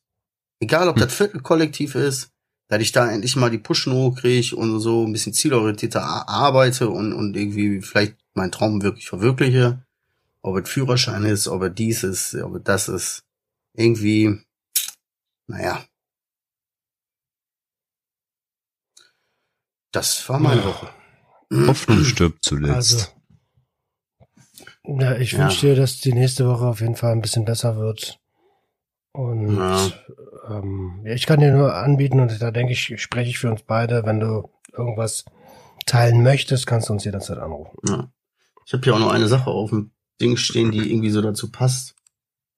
[0.65, 1.03] Egal, ob Hm.
[1.03, 2.31] das Viertelkollektiv ist,
[2.69, 7.13] dass ich da endlich mal die Pushen hochkriege und so ein bisschen zielorientierter arbeite und,
[7.13, 9.85] und irgendwie vielleicht meinen Traum wirklich verwirkliche.
[10.41, 13.25] Ob es Führerschein ist, ob es dies ist, ob es das ist.
[13.77, 14.41] Irgendwie,
[15.49, 15.85] naja.
[19.93, 20.67] Das war meine Ja.
[20.69, 20.89] Woche.
[21.53, 23.13] Hoffnung stirbt zuletzt.
[24.87, 25.41] Also, ja, ich Ja.
[25.41, 28.19] wünsche dir, dass die nächste Woche auf jeden Fall ein bisschen besser wird.
[29.15, 29.93] Und Ja.
[30.51, 34.05] ähm, ich kann dir nur anbieten, und da denke ich, spreche ich für uns beide,
[34.05, 35.25] wenn du irgendwas
[35.87, 37.79] teilen möchtest, kannst du uns jederzeit anrufen.
[37.89, 38.11] Ja.
[38.67, 41.53] Ich habe hier auch noch eine Sache auf dem Ding stehen, die irgendwie so dazu
[41.53, 41.95] passt.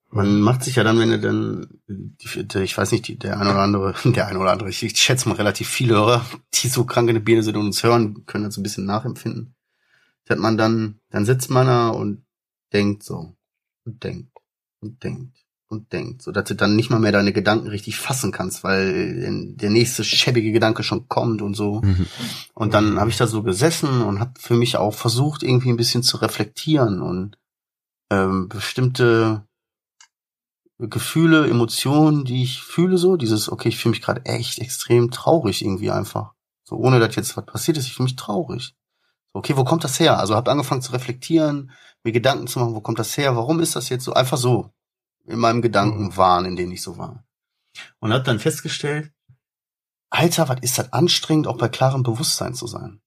[0.08, 1.80] Man macht sich ja dann, wenn du dann,
[2.18, 5.34] ich weiß nicht, der ein oder andere, der ein oder andere, ich, ich schätze mal
[5.34, 8.54] relativ viele Hörer, die so krank in der Birne sind und uns hören, können das
[8.54, 9.54] so ein bisschen nachempfinden.
[10.30, 12.24] Hat man dann, dann sitzt man da und
[12.72, 13.36] denkt so
[13.84, 14.32] und denkt
[14.80, 18.32] und denkt und denkt, so dass du dann nicht mal mehr deine Gedanken richtig fassen
[18.32, 21.80] kannst, weil der nächste schäbige Gedanke schon kommt und so.
[21.82, 22.06] Mhm.
[22.54, 25.76] Und dann habe ich da so gesessen und habe für mich auch versucht, irgendwie ein
[25.76, 27.36] bisschen zu reflektieren und
[28.10, 29.44] ähm, bestimmte
[30.78, 35.62] Gefühle, Emotionen, die ich fühle, so dieses, okay, ich fühle mich gerade echt extrem traurig
[35.62, 36.32] irgendwie einfach.
[36.64, 38.74] So ohne dass jetzt was passiert ist, ich fühle mich traurig.
[39.32, 40.18] So, okay, wo kommt das her?
[40.18, 41.72] Also habe angefangen zu reflektieren,
[42.04, 43.34] mir Gedanken zu machen, wo kommt das her?
[43.36, 44.12] Warum ist das jetzt so?
[44.12, 44.70] Einfach so
[45.26, 47.24] in meinem Gedankenwahn, in dem ich so war.
[48.00, 49.12] Und habe dann festgestellt,
[50.10, 53.00] Alter, was ist das anstrengend, auch bei klarem Bewusstsein zu sein.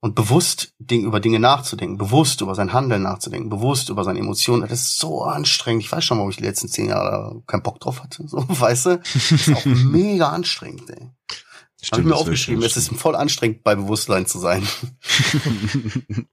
[0.00, 4.62] Und bewusst Ding, über Dinge nachzudenken, bewusst über sein Handeln nachzudenken, bewusst über seine Emotionen.
[4.62, 5.84] Das ist so anstrengend.
[5.84, 8.26] Ich weiß schon, warum ich die letzten zehn Jahre keinen Bock drauf hatte.
[8.26, 8.98] So, weißt du?
[8.98, 10.96] Das ist auch mega anstrengend, ey.
[10.96, 11.12] Habe
[11.80, 12.62] ich Stimmt, mir aufgeschrieben.
[12.64, 14.66] Es ist voll anstrengend, bei Bewusstsein zu sein.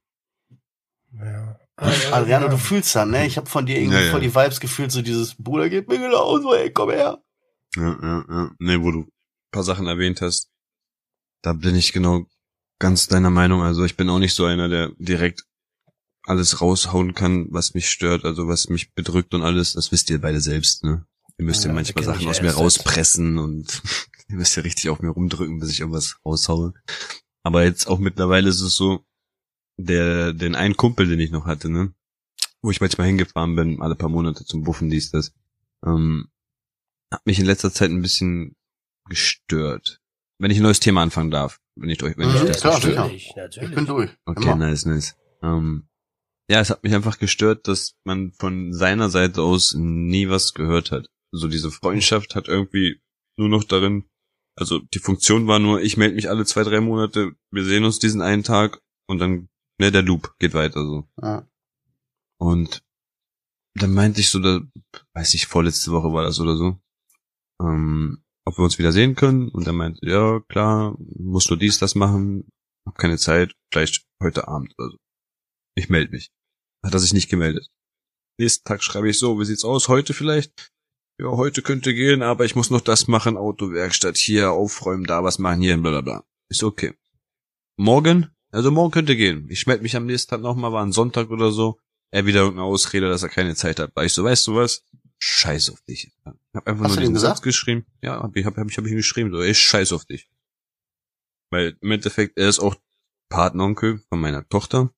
[1.80, 2.12] Ja.
[2.12, 3.26] Adriano, du fühlst dann, ne?
[3.26, 4.10] Ich habe von dir irgendwie Ja, ja.
[4.10, 7.22] voll die Vibes gefühlt, so dieses Bruder, gib mir genauso, ey, komm her.
[7.76, 8.50] Ja, ja, ja.
[8.58, 9.10] Nee, wo du ein
[9.50, 10.50] paar Sachen erwähnt hast,
[11.42, 12.26] da bin ich genau
[12.78, 13.62] ganz deiner Meinung.
[13.62, 15.44] Also ich bin auch nicht so einer, der direkt
[16.24, 19.72] alles raushauen kann, was mich stört, also was mich bedrückt und alles.
[19.72, 21.06] Das wisst ihr beide selbst, ne?
[21.38, 23.82] Ihr müsst Ja, ja manchmal Sachen aus mir rauspressen und
[24.30, 26.72] Ihr müsst ja richtig auf mir rumdrücken, bis ich irgendwas raushaue.
[27.42, 29.04] Aber jetzt auch mittlerweile ist es so,
[29.84, 31.92] der, den einen Kumpel, den ich noch hatte, ne?
[32.62, 35.32] Wo ich manchmal hingefahren bin, alle paar Monate zum Buffen, dies, das,
[35.84, 36.28] ähm,
[37.12, 38.54] hat mich in letzter Zeit ein bisschen
[39.08, 40.00] gestört.
[40.38, 42.72] Wenn ich ein neues Thema anfangen darf, wenn ich euch, wenn Mhm, ich das klar,
[42.78, 42.82] stört.
[42.84, 43.02] sicher.
[43.02, 43.74] Natürlich, Ich natürlich.
[43.74, 44.10] bin durch.
[44.24, 44.56] Okay, Immer.
[44.56, 45.16] nice, nice.
[45.42, 45.88] Ähm,
[46.50, 50.90] ja, es hat mich einfach gestört, dass man von seiner Seite aus nie was gehört
[50.90, 51.08] hat.
[51.32, 53.00] So diese Freundschaft hat irgendwie
[53.38, 54.04] nur noch darin,
[54.56, 57.98] also die Funktion war nur, ich melde mich alle zwei, drei Monate, wir sehen uns
[57.98, 59.48] diesen einen Tag und dann,
[59.80, 61.08] ne, der Loop geht weiter so.
[61.20, 61.48] Ja.
[62.38, 62.84] Und
[63.74, 64.60] dann meinte ich so, da,
[65.14, 66.78] weiß ich, vorletzte Woche war das oder so,
[67.60, 69.48] ähm, ob wir uns wieder sehen können.
[69.48, 72.48] Und er meinte, ja, klar, musst du dies, das machen,
[72.86, 74.96] hab keine Zeit, vielleicht heute Abend oder so.
[75.76, 76.30] Ich melde mich.
[76.84, 77.68] Hat er sich nicht gemeldet.
[78.38, 80.72] Nächsten Tag schreibe ich so, wie sieht's aus, heute vielleicht?
[81.18, 85.38] Ja, heute könnte gehen, aber ich muss noch das machen, Autowerkstatt hier, aufräumen, da was
[85.38, 86.24] machen, hier, bla bla bla.
[86.50, 86.94] Ist okay.
[87.76, 88.34] Morgen?
[88.50, 89.46] Also morgen könnte gehen.
[89.48, 91.78] Ich melde mich am nächsten Tag nochmal, war ein Sonntag oder so.
[92.10, 93.94] Er wieder irgendeine Ausrede, dass er keine Zeit hat.
[93.94, 94.84] War ich so, weißt du was?
[95.18, 96.06] Scheiß auf dich.
[96.06, 97.36] Ich hab einfach Hast nur gesagt?
[97.36, 97.86] Satz geschrieben.
[98.02, 99.30] Ja, hab ich, hab, hab ich, hab ich ihm geschrieben.
[99.30, 100.28] So, ich scheiß auf dich.
[101.50, 102.74] Weil im Endeffekt, er ist auch
[103.28, 104.92] Patenonkel von meiner Tochter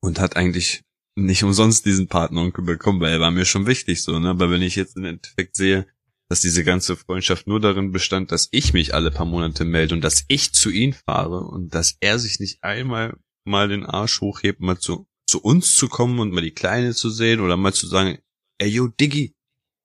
[0.00, 0.84] und hat eigentlich
[1.14, 4.30] nicht umsonst diesen Patenonkel bekommen, weil er war mir schon wichtig so, ne?
[4.30, 5.86] Aber wenn ich jetzt im Endeffekt sehe,
[6.30, 10.00] dass diese ganze Freundschaft nur darin bestand, dass ich mich alle paar Monate melde und
[10.00, 14.60] dass ich zu ihm fahre und dass er sich nicht einmal mal den Arsch hochhebt,
[14.60, 17.88] mal zu, zu uns zu kommen und mal die Kleine zu sehen oder mal zu
[17.88, 18.18] sagen,
[18.58, 19.34] ey yo, Diggi,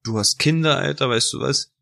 [0.04, 1.74] du hast Kinder, Alter, weißt du was?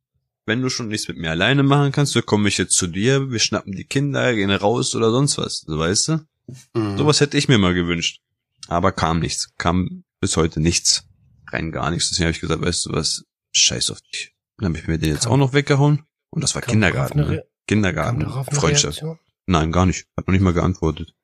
[0.45, 3.31] Wenn du schon nichts mit mir alleine machen kannst, dann komme ich jetzt zu dir,
[3.31, 6.25] wir schnappen die Kinder, gehen raus oder sonst was, so weißt du?
[6.73, 6.97] Mhm.
[6.97, 8.21] Sowas hätte ich mir mal gewünscht.
[8.69, 9.53] Aber kam nichts.
[9.57, 11.03] Kam bis heute nichts.
[11.49, 12.09] Rein gar nichts.
[12.09, 14.32] Deswegen habe ich gesagt, weißt du was, scheiß auf dich.
[14.57, 16.05] Dann habe ich mir den jetzt Kam- auch noch weggehauen.
[16.29, 17.19] Und das war Kam Kindergarten.
[17.19, 17.29] Ne?
[17.29, 18.21] Re- Kindergarten.
[18.21, 19.01] Freundschaft.
[19.01, 19.19] Reaktion?
[19.45, 20.07] Nein, gar nicht.
[20.17, 21.15] Hat noch nicht mal geantwortet.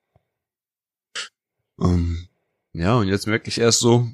[1.81, 2.27] Ähm,
[2.73, 4.09] ja, und jetzt merke ich erst so,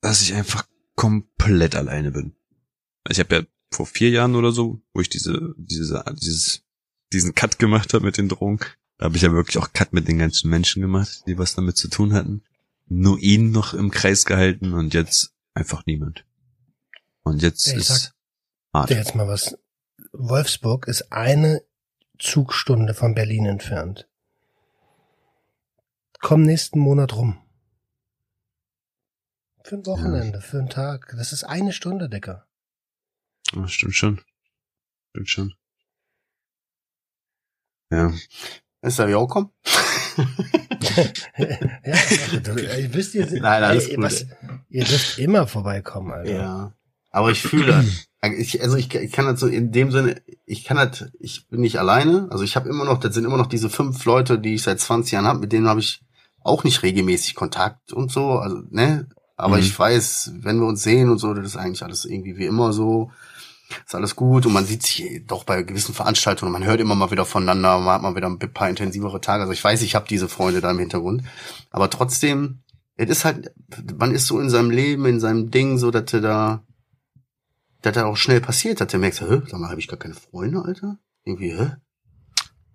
[0.00, 2.34] dass ich einfach komplett alleine bin.
[3.08, 6.62] Ich habe ja vor vier Jahren oder so, wo ich diese, diese, dieses,
[7.12, 8.60] diesen Cut gemacht habe mit den Drogen,
[8.98, 11.76] da habe ich ja wirklich auch Cut mit den ganzen Menschen gemacht, die was damit
[11.76, 12.42] zu tun hatten.
[12.86, 16.24] Nur ihn noch im Kreis gehalten und jetzt einfach niemand.
[17.28, 18.12] Und jetzt Ja, ich ist sag
[18.72, 18.90] hart.
[18.90, 19.56] dir jetzt mal was.
[20.12, 21.62] Wolfsburg ist eine
[22.18, 24.08] Zugstunde von Berlin entfernt.
[26.20, 27.38] Komm nächsten Monat rum.
[29.62, 31.14] Für ein Wochenende, für einen Tag.
[31.16, 32.46] Das ist eine Stunde, Dicker.
[33.54, 34.20] Ja, stimmt schon.
[35.10, 35.54] Stimmt schon.
[37.90, 38.12] Ja.
[38.82, 39.52] Ist er ja auch kommen?
[40.16, 41.04] ja,
[42.40, 42.56] du,
[42.94, 44.26] wisst ihr, Nein, alles ey, gut, was,
[44.68, 46.32] ihr dürft immer vorbeikommen, Alter.
[46.32, 46.74] Ja.
[47.10, 47.84] Aber ich fühle,
[48.36, 51.60] ich, also ich, ich kann das so in dem Sinne, ich kann das, ich bin
[51.60, 52.28] nicht alleine.
[52.30, 54.80] Also ich habe immer noch, das sind immer noch diese fünf Leute, die ich seit
[54.80, 56.02] 20 Jahren habe, mit denen habe ich
[56.40, 59.08] auch nicht regelmäßig Kontakt und so, also, ne?
[59.36, 59.62] Aber Mhm.
[59.62, 62.72] ich weiß, wenn wir uns sehen und so, das ist eigentlich alles irgendwie wie immer
[62.72, 63.10] so.
[63.86, 67.10] Ist alles gut und man sieht sich doch bei gewissen Veranstaltungen, man hört immer mal
[67.10, 69.42] wieder voneinander, man hat mal wieder ein paar intensivere Tage.
[69.42, 71.22] Also ich weiß, ich habe diese Freunde da im Hintergrund.
[71.70, 72.60] Aber trotzdem,
[72.96, 73.52] es ist halt,
[73.98, 76.62] man ist so in seinem Leben, in seinem Ding, so dass er da,
[77.88, 80.14] dass da auch schnell passiert, dass du merkst, hä, sag mal, habe ich gar keine
[80.14, 80.98] Freunde, Alter?
[81.24, 81.76] Irgendwie, hä?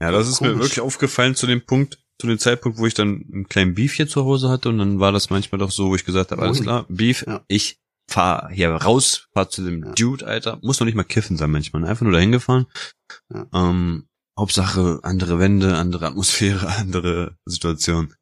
[0.02, 0.64] Ja, das ist mir Komisch.
[0.66, 4.08] wirklich aufgefallen zu dem Punkt, zu dem Zeitpunkt, wo ich dann einen kleinen Beef hier
[4.08, 6.62] zu Hause hatte und dann war das manchmal doch so, wo ich gesagt habe, alles
[6.62, 7.44] klar, Beef, Ja.
[7.48, 9.92] ich fahr hier raus, fahr zu dem Ja.
[9.94, 11.88] Dude, Alter, muss noch nicht mal kiffen sein manchmal, ne?
[11.88, 12.66] einfach nur dahin gefahren.
[13.34, 13.48] Ja.
[13.54, 14.08] Ähm,
[14.38, 18.14] Hauptsache andere Wände, andere Atmosphäre, andere Situation.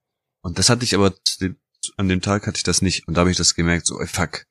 [0.44, 1.14] Und das hatte ich aber
[1.98, 4.08] an dem Tag hatte ich das nicht und da habe ich das gemerkt, so, ey,
[4.08, 4.46] fuck,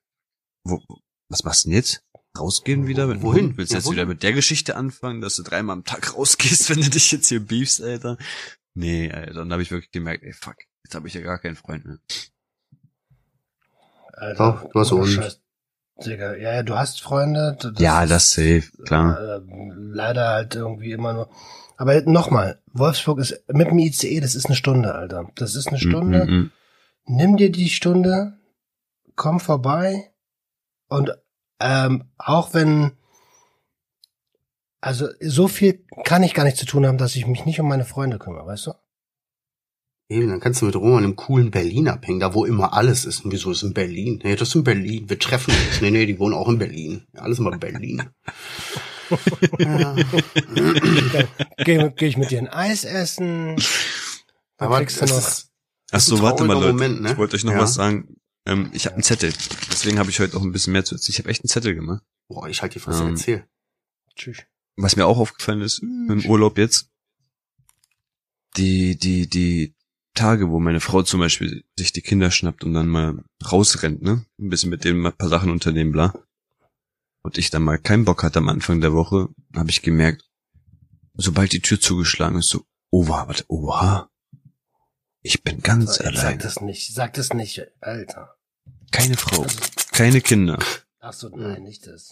[0.64, 0.82] wo,
[1.28, 2.03] was machst du denn jetzt?
[2.39, 3.09] Rausgehen wieder?
[3.09, 3.57] Wenn- Wohin?
[3.57, 3.97] Willst du Ja, jetzt wohin?
[3.97, 7.28] wieder mit der Geschichte anfangen, dass du dreimal am Tag rausgehst, wenn du dich jetzt
[7.28, 8.16] hier beefst, Alter?
[8.74, 9.35] Nee, Alter.
[9.35, 11.99] Dann habe ich wirklich gemerkt, ey, fuck, jetzt habe ich ja gar keinen Freund mehr.
[14.12, 15.41] Alter, Doch, du hast uns.
[16.05, 17.59] Digga, ja, ja, du hast Freunde.
[17.78, 19.18] ja, ist- das safe, klar.
[19.20, 19.41] Äh,
[19.76, 21.31] leider halt irgendwie immer nur.
[21.76, 25.31] Aber nochmal, Wolfsburg ist mit dem ICE, das ist eine Stunde, Alter.
[25.35, 26.26] Das ist eine Stunde.
[26.26, 26.51] Mm, mm, mm.
[27.07, 28.39] Nimm dir die Stunde,
[29.16, 30.11] komm vorbei
[30.89, 31.11] und
[31.61, 32.93] ähm, auch wenn
[34.81, 37.69] also so viel kann ich gar nicht zu tun haben, dass ich mich nicht um
[37.69, 38.73] meine Freunde kümmere, weißt du?
[40.09, 43.25] Eben, dann kannst du mit Roman im coolen Berlin abhängen, da wo immer alles ist.
[43.25, 44.21] Und wieso ist in Berlin?
[44.25, 45.09] Nee, das ist in Berlin.
[45.09, 45.81] Wir treffen uns.
[45.81, 47.07] Nee, nee, die wohnen auch in Berlin.
[47.15, 48.03] Ja, alles immer in Berlin.
[49.59, 49.95] ja.
[51.59, 53.57] Gehe geh ich mit dir ein Eis essen.
[54.57, 55.19] Dann Aber kriegst du noch.
[55.19, 55.51] ist,
[55.93, 56.73] Ach so, warte mal, Leute.
[56.73, 57.13] Moment, ne?
[57.13, 57.61] Ich wollte euch noch Ja.
[57.61, 58.17] was sagen.
[58.47, 59.32] Ähm, ich habe einen Zettel.
[59.70, 61.12] Deswegen habe ich heute auch ein bisschen mehr zu erzählen.
[61.14, 62.03] Ich habe echt einen Zettel gemacht.
[62.28, 63.47] boah, ich halte die Fresse, Ähm, erzähl.
[64.16, 64.38] Tschüss.
[64.76, 66.91] was mir auch aufgefallen ist im Urlaub jetzt,
[68.57, 69.74] die, die, die
[70.14, 74.24] Tage, wo meine Frau zum Beispiel sich die Kinder schnappt und dann mal rausrennt, ne?
[74.38, 76.12] Ein bisschen mit denen mal ein paar Sachen unternehmen, bla.
[77.22, 80.24] Und ich dann mal keinen Bock hatte am Anfang der Woche, habe ich gemerkt,
[81.14, 84.11] sobald die Tür zugeschlagen ist, so, oha, warte, oha.
[85.23, 86.39] Ich bin ganz Sag allein.
[86.39, 88.37] das nicht, sag das nicht, Alter.
[88.91, 89.59] Keine Frau, Also,
[89.93, 90.59] keine Kinder.
[91.01, 92.11] ach so, nein, nicht das.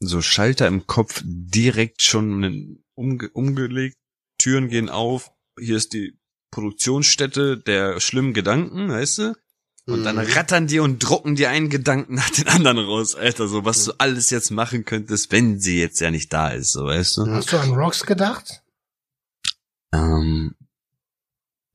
[0.00, 3.96] So Schalter im Kopf direkt schon umge umgelegt,
[4.38, 6.16] Türen gehen auf, hier ist die
[6.52, 9.34] Produktionsstätte der schlimmen Gedanken, weißt du?
[9.86, 10.32] Und dann Mhm.
[10.32, 13.92] rattern die und drucken dir einen Gedanken nach den anderen raus, Alter, so was du
[13.98, 17.26] alles jetzt machen könntest, wenn sie jetzt ja nicht da ist, so weißt du?
[17.26, 18.62] Hast du an Rocks gedacht?
[19.92, 20.54] Ähm,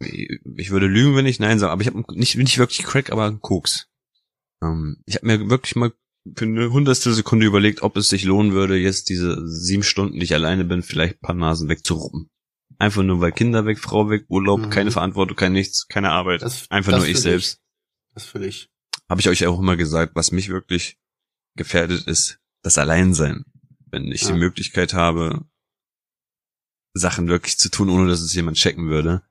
[0.04, 3.12] ich ich würde lügen, wenn ich nein sage, aber ich habe nicht nicht wirklich Crack,
[3.12, 3.88] aber Koks.
[4.64, 5.92] Ähm, ich habe mir wirklich mal
[6.36, 10.24] für eine hundertstel Sekunde überlegt, ob es sich lohnen würde, jetzt diese sieben Stunden, die
[10.24, 12.30] ich alleine bin, vielleicht ein paar Nasen wegzuruppen.
[12.80, 14.70] Einfach nur, weil Kinder weg, Frau weg, Urlaub, Mhm.
[14.70, 16.42] keine Verantwortung, kein nichts, keine Arbeit.
[16.42, 17.60] Das- Einfach das nur ich selbst.
[18.14, 18.70] Das fühle ich.
[19.10, 20.98] Habe ich euch auch immer gesagt, was mich wirklich
[21.56, 23.44] gefährdet ist, das Alleinsein.
[23.92, 24.36] Wenn ich die Ja.
[24.36, 25.46] Möglichkeit habe,
[26.94, 29.24] Sachen wirklich zu tun, ohne dass es jemand checken würde.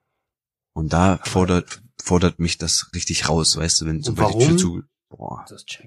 [0.73, 4.83] Und da fordert, fordert mich das richtig raus, weißt du, wenn sobald die Tür zu,
[5.09, 5.45] boah.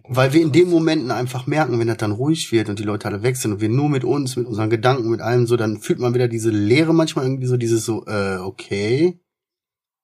[0.07, 3.07] Weil wir in den Momenten einfach merken, wenn das dann ruhig wird und die Leute
[3.07, 5.79] alle weg sind und wir nur mit uns, mit unseren Gedanken, mit allem so, dann
[5.79, 9.19] fühlt man wieder diese Leere manchmal irgendwie so, dieses so, äh, okay.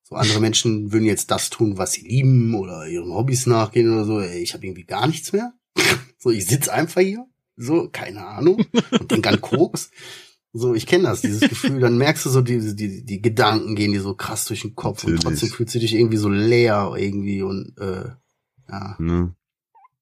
[0.03, 4.05] So andere Menschen würden jetzt das tun, was sie lieben oder ihren Hobbys nachgehen oder
[4.05, 4.19] so.
[4.19, 5.53] Ey, ich habe irgendwie gar nichts mehr.
[6.17, 7.25] so, ich sitz einfach hier.
[7.55, 8.65] So, keine Ahnung.
[8.91, 9.91] Und denk an Koks.
[10.53, 11.79] So, ich kenne das, dieses Gefühl.
[11.79, 15.03] Dann merkst du so, die, die, die Gedanken gehen dir so krass durch den Kopf
[15.03, 15.39] und Natürlich.
[15.39, 18.09] trotzdem fühlst du dich irgendwie so leer irgendwie und äh,
[18.69, 18.95] ja.
[18.99, 19.35] Ne?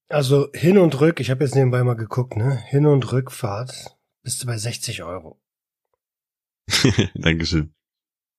[0.08, 2.56] Also hin und rück, ich habe jetzt nebenbei mal geguckt, ne?
[2.66, 5.40] Hin und Rückfahrt bist du bei 60 Euro.
[7.14, 7.72] Dankeschön.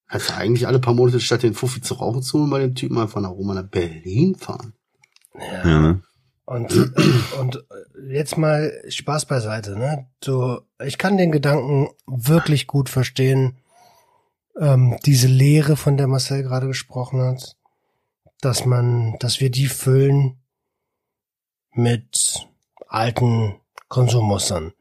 [0.08, 2.76] Kannst du eigentlich alle paar Monate statt den Fuffi zu rauchen zu holen, bei dem
[2.76, 4.74] Typen einfach nach Roma nach Berlin fahren.
[5.34, 5.64] Ja.
[5.64, 6.04] Ja, ne?
[6.44, 6.74] Und,
[7.40, 10.08] und äh, jetzt mal Spaß beiseite, ne?
[10.24, 13.58] So, ich kann den Gedanken wirklich gut verstehen,
[14.60, 17.56] ähm, diese Lehre, von der Marcel gerade gesprochen hat,
[18.42, 20.40] dass man, dass wir die füllen
[21.74, 22.48] mit
[22.88, 24.74] alten Konsummustern.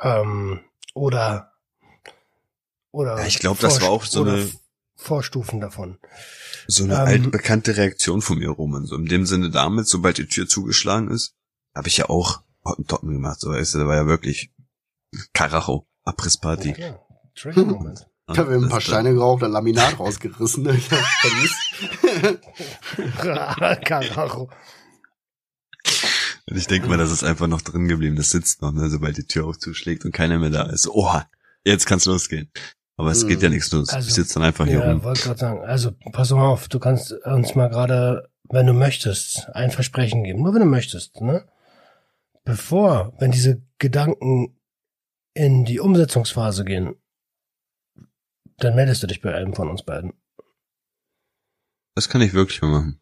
[0.00, 0.60] Ähm,
[0.94, 1.52] oder,
[2.90, 3.18] oder.
[3.18, 4.50] Ja, ich glaub, das war auch so eine-
[4.96, 5.98] Vorstufen davon.
[6.68, 8.86] So eine Ähm, altbekannte Reaktion von mir, Roman.
[8.86, 11.34] So in dem Sinne damit, sobald die Tür zugeschlagen ist,
[11.74, 13.40] habe ich ja auch Hottentotten gemacht.
[13.40, 14.52] So, weißt du, da war ja wirklich
[15.32, 16.68] Karacho, Abrissparty.
[16.70, 17.06] Ja, klar.
[17.34, 18.06] Trigger-Moment.
[18.30, 20.62] Ich habe ein paar Steine geraucht, ein Laminat rausgerissen.
[20.62, 20.74] Ne?
[20.74, 22.38] Verlies.
[23.84, 24.48] Karacho.
[26.48, 28.16] Und ich denke mal, das ist einfach noch drin geblieben.
[28.16, 30.88] Das sitzt noch, ne, sobald die Tür auch zuschlägt und keiner mehr da ist.
[30.88, 31.26] Oha,
[31.64, 32.50] jetzt kann's losgehen.
[32.96, 33.88] Aber es geht ja nichts los.
[33.88, 35.02] Also, ich sitze dann einfach hier Ja, rum.
[35.02, 35.60] wollte gerade sagen.
[35.64, 40.42] Also, pass mal auf, du kannst uns mal gerade, wenn du möchtest, ein Versprechen geben.
[40.42, 41.44] Nur wenn du möchtest, ne?
[42.44, 44.58] Bevor, wenn diese Gedanken
[45.34, 46.96] in die Umsetzungsphase gehen,
[48.56, 50.12] dann meldest du dich bei einem von uns beiden.
[51.94, 53.00] Das kann ich wirklich mal machen.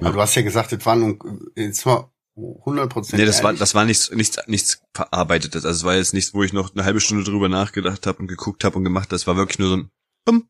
[0.00, 3.18] Aber du hast ja gesagt, das war nun, jetzt war 100 Prozent.
[3.18, 5.64] Nee, das war, das war nichts, nichts, nichts verarbeitetes.
[5.64, 8.26] Also es war jetzt nichts, wo ich noch eine halbe Stunde drüber nachgedacht habe und
[8.26, 9.10] geguckt habe und gemacht.
[9.12, 9.90] Das war wirklich nur so ein
[10.24, 10.48] Bumm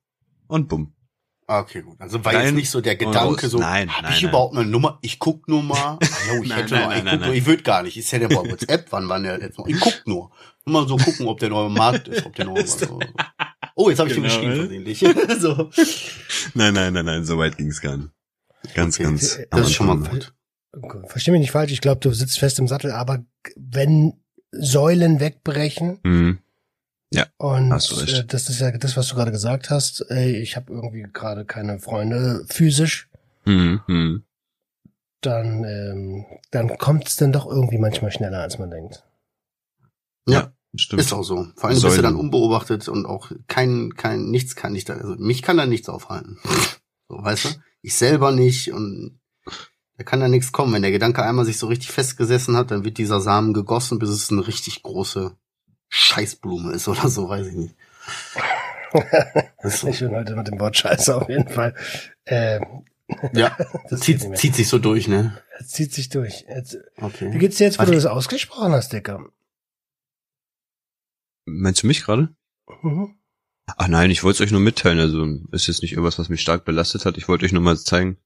[0.48, 0.95] und Bumm.
[1.48, 2.00] Ah, Okay, gut.
[2.00, 3.50] Also war Rein jetzt nicht so der und Gedanke raus.
[3.52, 4.30] so, Nein, hab nein, ich nein.
[4.30, 4.98] überhaupt eine Nummer?
[5.02, 5.98] Ich guck nur mal.
[6.28, 7.04] Ah, ich Nein, hätte nein, nein, einen.
[7.04, 7.28] nein, nur.
[7.28, 7.36] nein.
[7.38, 7.96] Ich würde gar nicht.
[7.96, 9.66] Ich hätte ja bei WhatsApp, wann war der jetzt noch?
[9.68, 10.30] Ich guck nur.
[10.64, 12.98] Nur mal so gucken, ob der neue Markt ist, ob der neue so.
[13.76, 14.92] Oh, jetzt habe ich Genau, den geschrieben ne?
[14.96, 14.98] versehentlich.
[15.40, 15.70] so.
[16.54, 18.10] Nein, nein, nein, nein, so weit ging's gar nicht.
[18.74, 19.38] Ganz, Okay, ganz.
[19.52, 20.14] Das ist schon mal Anfang.
[20.18, 20.32] gut.
[21.10, 23.24] Versteh mich nicht falsch, ich glaube, du sitzt fest im Sattel, aber
[23.54, 24.14] wenn
[24.50, 26.38] Säulen wegbrechen Mhm.
[27.38, 28.14] Und Hast du recht.
[28.18, 31.44] äh, das ist ja das, was du gerade gesagt hast, ey, ich habe irgendwie gerade
[31.44, 33.08] keine Freunde physisch,
[33.48, 34.24] Mhm.
[35.20, 39.04] Dann, ähm, dann kommt es dann doch irgendwie manchmal schneller, als man denkt.
[40.28, 41.00] Ja, stimmt.
[41.00, 41.46] Ist auch so.
[41.56, 42.02] Vor allem bist du Säulen.
[42.02, 45.88] dann unbeobachtet und auch kein, kein, nichts kann dich da, also mich kann da nichts
[45.88, 46.38] aufhalten.
[47.08, 47.48] So, weißt du?
[47.82, 49.20] Ich selber nicht und
[49.96, 50.74] da kann da nichts kommen.
[50.74, 54.10] Wenn der Gedanke einmal sich so richtig festgesessen hat, dann wird dieser Samen gegossen, bis
[54.10, 55.36] es eine richtig große
[55.88, 57.74] Scheißblume ist oder so, weiß ich nicht.
[59.62, 59.88] So.
[59.88, 61.74] Ich bin heute mit dem Wort Scheiße auf jeden Fall.
[62.24, 62.60] Äh,
[63.34, 63.54] Ja,
[63.90, 65.36] das zieht, zieht sich so durch, ne?
[65.58, 66.46] Es zieht sich durch.
[66.48, 67.38] Jetzt, wie Okay.
[67.38, 67.90] geht's dir jetzt, wo Warte.
[67.92, 69.28] du das ausgesprochen hast, Dicker?
[71.46, 72.34] Meinst du mich gerade?
[72.82, 73.18] Mhm.
[73.76, 74.98] Ach nein, ich wollte es euch nur mitteilen.
[75.00, 77.18] Also ist jetzt nicht irgendwas, was mich stark belastet hat.
[77.18, 78.16] Ich wollte euch nur mal zeigen.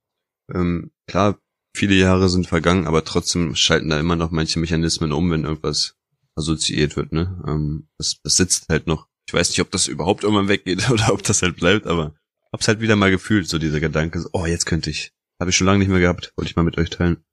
[0.52, 1.38] Ähm, klar,
[1.74, 5.96] viele Jahre sind vergangen, aber trotzdem schalten da immer noch manche Mechanismen um, wenn irgendwas
[6.36, 7.42] assoziiert wird, ne?
[7.46, 9.08] Ähm, das, das sitzt halt noch.
[9.26, 12.14] Ich weiß nicht, ob das überhaupt irgendwann weggeht oder ob das halt bleibt, aber
[12.52, 15.12] hab's halt wieder mal gefühlt, so dieser Gedanke, so, oh, jetzt könnte ich.
[15.40, 17.24] Habe ich schon lange nicht mehr gehabt, wollte ich mal mit euch teilen.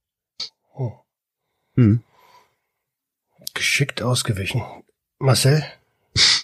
[0.74, 0.94] Oh.
[1.76, 2.02] Hm.
[3.54, 4.64] Geschickt ausgewichen.
[5.20, 5.64] Marcel?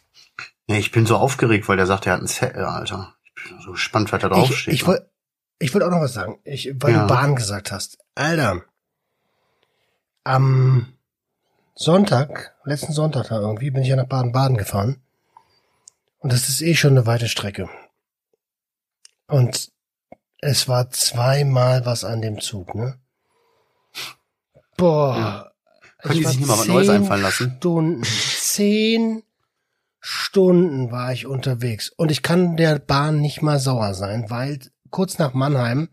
[0.68, 3.18] Ja, ich bin so aufgeregt, weil der sagt, er hat einen Zettel, Alter.
[3.36, 4.74] Ich bin so gespannt, was da Ich, draufsteht.
[4.74, 5.12] ich wollte
[5.60, 6.39] ich wollt auch noch was sagen.
[6.45, 7.01] Ich, weil Ja.
[7.01, 7.97] du Bahn gesagt hast.
[8.16, 8.64] Alter.
[10.24, 10.88] Am
[11.76, 15.01] Sonntag, letzten Sonntag da irgendwie, bin ich ja nach Baden-Baden gefahren.
[16.19, 17.69] Und das ist eh schon eine weite Strecke.
[19.28, 19.71] Und
[20.39, 22.99] es war zweimal was an dem Zug, ne?
[24.78, 25.17] Boah.
[25.17, 25.51] Ja.
[25.99, 27.55] Können Ich die sich nicht mal was Neues einfallen lassen?
[27.57, 29.24] Stunden, zehn
[29.99, 31.89] Stunden war ich unterwegs.
[31.89, 34.59] Und ich kann der Bahn nicht mal sauer sein, weil
[34.89, 35.89] kurz nach Mannheim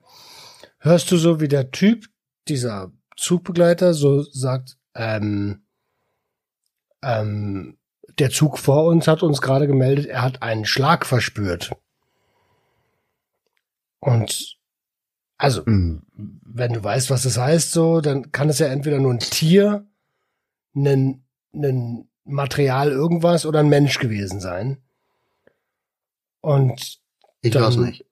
[0.79, 2.07] hörst du so, wie der Typ,
[2.49, 5.63] dieser Zugbegleiter, so sagt, ähm,
[7.03, 7.77] ähm,
[8.19, 11.71] der Zug vor uns hat uns gerade gemeldet, er hat einen Schlag verspürt.
[14.01, 14.57] Und
[15.39, 16.03] also, Mhm.
[16.45, 19.87] wenn du weißt, was das heißt, so, dann kann es ja entweder nur ein Tier,
[20.75, 21.25] ein,
[21.55, 24.79] ein Material irgendwas oder ein Mensch gewesen sein.
[26.43, 27.01] Und
[27.43, 28.05] ich dann- weiß nicht.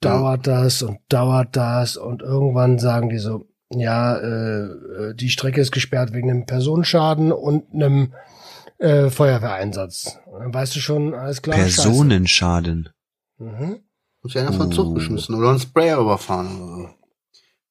[0.00, 5.60] dauert das und dauert das und irgendwann sagen die so, ja, äh, äh, die Strecke
[5.60, 8.14] ist gesperrt wegen einem Personenschaden und einem
[8.78, 10.18] äh, Feuerwehreinsatz.
[10.26, 11.56] Und dann weißt du schon, alles klar.
[11.56, 12.88] Personenschaden.
[13.38, 13.80] Mhm.
[14.22, 14.94] Muss ja einer von Zug Oh.
[14.94, 16.88] geschmissen oder einen Sprayer überfahren oder so.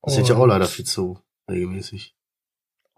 [0.03, 2.13] Das sind ja auch Und- leider viel zu regelmäßig.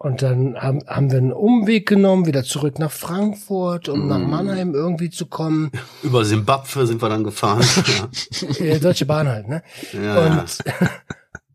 [0.02, 4.30] Und dann haben, haben wir einen Umweg genommen, wieder zurück nach Frankfurt, um nach Mm.
[4.30, 5.70] Mannheim irgendwie zu kommen.
[6.02, 7.62] Über Simbabwe sind wir dann gefahren.
[8.60, 8.78] ja.
[8.78, 9.62] Deutsche Bahn halt, ne?
[9.92, 10.44] Ja, ja.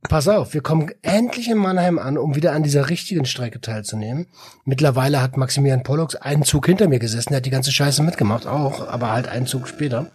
[0.10, 4.28] Pass auf, wir kommen endlich in Mannheim an, um wieder an dieser richtigen Strecke teilzunehmen.
[4.64, 8.46] Mittlerweile hat Maximilian Pollux einen Zug hinter mir gesessen, der hat die ganze Scheiße mitgemacht,
[8.48, 10.12] auch, aber halt einen Zug später.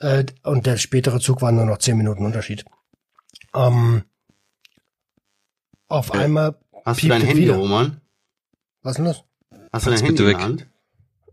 [0.00, 2.64] Äh, und der spätere Zug war nur noch zehn Minuten Unterschied.
[3.54, 4.04] Ähm,
[5.88, 7.56] auf Äh, einmal, Hast du dein Handy, wieder.
[7.56, 8.00] Roman?
[8.82, 9.24] was ist denn los?
[9.72, 10.44] Hast du dein Handy bitte in der weg.
[10.44, 10.66] Hand?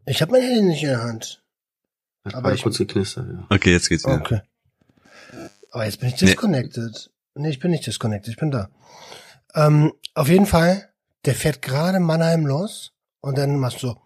[0.05, 1.43] Ich habe mein Handy nicht in der Hand.
[2.25, 3.45] Hat Aber ich- kurz geknistert, ja.
[3.49, 4.15] Okay, jetzt geht's wieder.
[4.15, 4.41] Okay.
[5.71, 6.27] Aber jetzt bin ich Nee.
[6.27, 7.09] disconnected.
[7.35, 8.69] Nee, ich bin nicht disconnected, ich bin da.
[9.55, 10.89] Ähm, auf jeden Fall,
[11.25, 13.97] der fährt gerade Mannheim los und dann machst du so.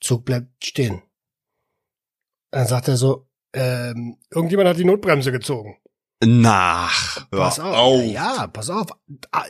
[0.00, 1.02] Zug bleibt stehen.
[2.50, 5.76] Dann sagt er so, ähm, irgendjemand hat die Notbremse gezogen.
[6.24, 7.28] Nach.
[7.30, 7.74] Pass auf.
[7.74, 8.02] auf.
[8.04, 8.88] Ja, pass auf.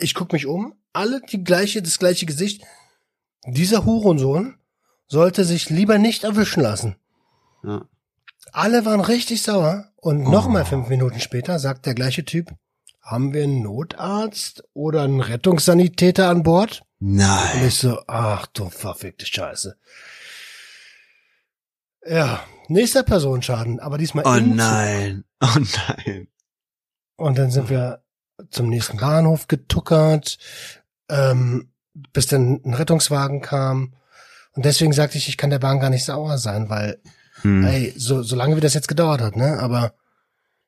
[0.01, 0.75] Ich guck mich um.
[0.93, 2.63] Alle die gleiche, das gleiche Gesicht.
[3.47, 4.59] Dieser Hurensohn
[5.07, 6.97] sollte sich lieber nicht erwischen lassen.
[7.63, 7.87] ja.
[8.53, 9.92] Alle waren richtig sauer.
[10.05, 10.31] Und Oh.
[10.31, 12.51] nochmal fünf Minuten später sagt der gleiche Typ,
[13.01, 16.83] haben wir einen Notarzt oder einen Rettungssanitäter an Bord?
[17.01, 17.67] Und Nein.
[17.67, 19.77] ich so, ach du verfickte Scheiße.
[22.05, 25.25] Ja, nächster Personenschaden, aber diesmal Oh nein.
[25.41, 25.57] Oh
[25.99, 26.29] nein.
[27.17, 28.03] Und dann sind wir
[28.51, 30.39] zum nächsten Bahnhof getuckert,
[31.09, 31.71] ähm,
[32.13, 33.95] bis dann ein Rettungswagen kam.
[34.55, 37.01] Und deswegen sagte ich, ich kann der Bahn gar nicht sauer sein, weil,
[37.43, 37.65] Hm.
[37.65, 39.59] ey, so, so lange wie das jetzt gedauert hat, ne?
[39.59, 39.95] Aber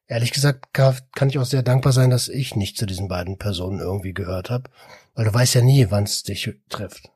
[0.06, 3.38] ehrlich gesagt kann, kann ich auch sehr dankbar sein, dass ich nicht zu diesen beiden
[3.38, 4.70] Personen irgendwie gehört habe.
[5.14, 7.10] Weil du weißt ja nie, wann es dich trifft.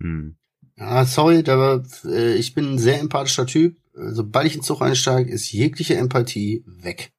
[0.00, 0.36] Hm.
[0.76, 3.76] Ja, sorry, aber äh, ich bin ein sehr empathischer Typ.
[3.94, 7.12] Sobald ich in den Zug einsteige, ist jegliche Empathie weg.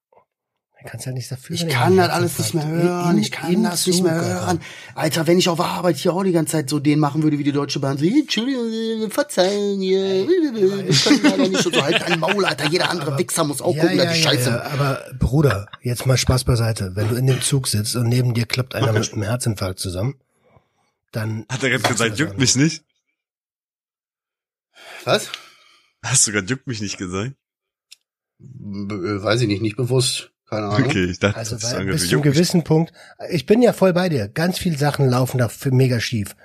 [0.85, 1.55] Kannst ja nichts dafür.
[1.55, 3.17] Ich kann das alles nicht mehr hören.
[3.17, 4.45] Ich kann das nicht mehr Alter.
[4.45, 4.61] hören.
[4.93, 7.39] Alter, wenn ich auf der Arbeit hier auch die ganze Zeit so den machen würde
[7.39, 10.29] wie die Deutsche Bahn, so, Entschuldigung, äh, verzeihen, hier,
[10.87, 12.69] ich kann leider nicht so, so halt dein Maul, Alter.
[12.69, 14.49] Jeder andere Wichser muss auch gucken, dass die Scheiße.
[14.49, 16.91] Ja, aber Bruder, jetzt mal Spaß beiseite.
[16.95, 20.19] Wenn du in dem Zug sitzt und neben dir klappt einer mit einem Herzinfarkt zusammen,
[21.11, 21.45] dann.
[21.49, 22.83] Hat er gerade gesagt, juckt mich nicht?
[25.03, 25.29] Was?
[26.03, 27.33] Hast du gerade juckt mich nicht gesagt?
[28.39, 30.31] Äh, weiß ich nicht, nicht bewusst.
[30.49, 30.87] Keine Ahnung.
[30.89, 32.93] Okay, ich dachte, Also das weil, bis zu einem gewissen Punkt.
[33.31, 34.27] Ich bin ja voll bei dir.
[34.27, 36.35] Ganz viele Sachen laufen da für mega schief.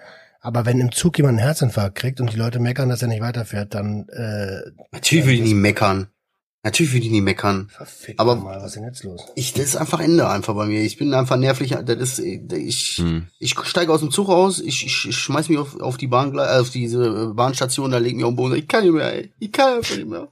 [0.40, 3.20] Aber wenn im Zug jemand einen Herzinfarkt kriegt und die Leute meckern, dass er nicht
[3.20, 6.08] weiterfährt, dann äh, Natürlich will ich nie meckern.
[6.62, 7.68] Natürlich will ich nie meckern.
[7.70, 9.20] verfickt Aber- mal, was ist denn jetzt los?
[9.34, 10.80] Ich, das ist einfach Ende einfach bei mir.
[10.82, 11.70] Ich bin einfach nervlich.
[11.84, 13.26] Das ist, ich, Hm.
[13.38, 16.38] ich steige aus dem Zug raus, ich, ich, ich schmeiß mich auf, auf die Bahn,
[16.38, 19.12] auf diese Bahnstation, da leg mich auf den Boden, und sag, ich kann nicht mehr,
[19.12, 19.32] ey.
[19.38, 20.28] ich kann einfach nicht mehr.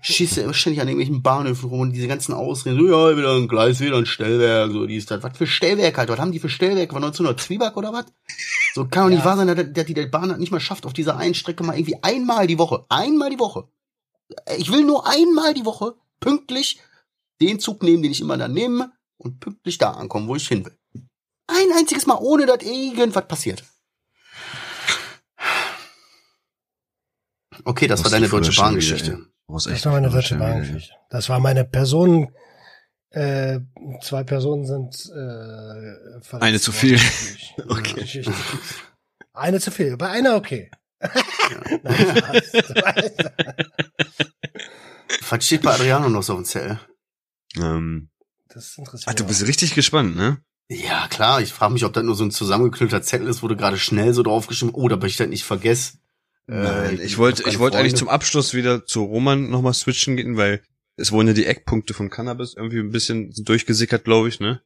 [0.00, 3.80] Schieße ständig an irgendwelchen Bahnhöfen rum und diese ganzen Ausreden, so, ja, wieder ein Gleis,
[3.80, 5.22] wieder ein Stellwerk, so, dies, das.
[5.22, 6.94] Was für Stellwerk halt, was haben die für Stellwerke?
[6.94, 8.06] War 1900 Zwieback oder was?
[8.74, 9.24] So, kann doch nicht Ja.
[9.26, 11.62] wahr sein, dass, dass die der Bahn das nicht mal schafft, auf dieser einen Strecke
[11.62, 13.68] mal irgendwie einmal die Woche, einmal die Woche.
[14.56, 16.80] Ich will nur einmal die Woche pünktlich
[17.40, 20.64] den Zug nehmen, den ich immer dann nehme und pünktlich da ankommen, wo ich hin
[20.64, 20.76] will.
[21.48, 23.62] Ein einziges Mal, ohne dass irgendwas passiert.
[27.64, 29.26] Okay, das war deine Deutsche Bahn-Geschichte.
[29.52, 30.94] Das war meine Deutsche Bahn-Geschichte.
[31.10, 32.34] Das war meine Person.
[33.10, 33.60] Äh,
[34.00, 36.98] zwei Personen sind äh, verletzt Eine zu viel.
[37.68, 38.24] Okay.
[39.34, 39.96] Eine zu viel.
[39.98, 40.70] Bei einer okay.
[41.00, 41.12] Nein.
[45.28, 46.78] Was steht bei Adriano noch so dem Zettel?
[47.56, 48.10] Ähm,
[48.48, 50.38] Das interessiert ach, du bist richtig gespannt, ne?
[50.68, 53.56] Ja, klar, ich frage mich, ob das nur so ein zusammengeknüllter Zettel ist, wo du
[53.56, 55.98] gerade schnell so draufgeschrieben, oh, damit ich das nicht vergesse.
[56.46, 60.36] Nein, Äh, ich wollte, ich wollte eigentlich zum Abschluss wieder zu Roman nochmal switchen gehen,
[60.36, 60.62] weil
[60.96, 64.60] es wurden ja die Eckpunkte von Cannabis irgendwie ein bisschen durchgesickert, glaube ich, ne?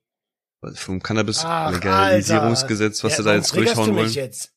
[0.74, 3.22] Vom Cannabis-Legalisierungsgesetz, was Alter.
[3.22, 4.10] sie da Ja, jetzt durchhauen wollen.
[4.10, 4.52] Jetzt?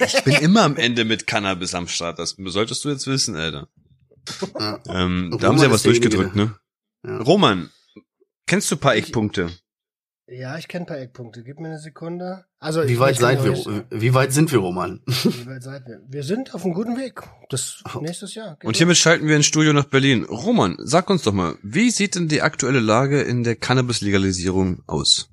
[0.00, 3.68] Ich bin immer am Ende mit Cannabis am Start, das solltest du jetzt wissen, Alter.
[4.58, 4.80] Ja.
[4.88, 6.56] Ähm, da haben sie ja was durchgedrückt, ne?
[7.04, 7.18] Ja.
[7.18, 7.70] Roman,
[8.46, 9.50] kennst du ein paar Ich- Eckpunkte?
[10.28, 11.44] Ja, ich kenne ein paar Eckpunkte.
[11.44, 12.46] Gib mir eine Sekunde.
[12.58, 13.52] Also Wie weit seid wir?
[13.52, 15.00] euch- Wie weit sind wir, Roman?
[15.06, 16.02] Wie weit seid wir?
[16.08, 17.22] Wir sind auf einem guten Weg.
[17.48, 18.56] Das nächstes Jahr.
[18.56, 20.24] Geht Und hiermit schalten wir ins Studio nach Berlin.
[20.24, 25.30] Roman, sag uns doch mal, wie sieht denn die aktuelle Lage in der Cannabis-Legalisierung aus?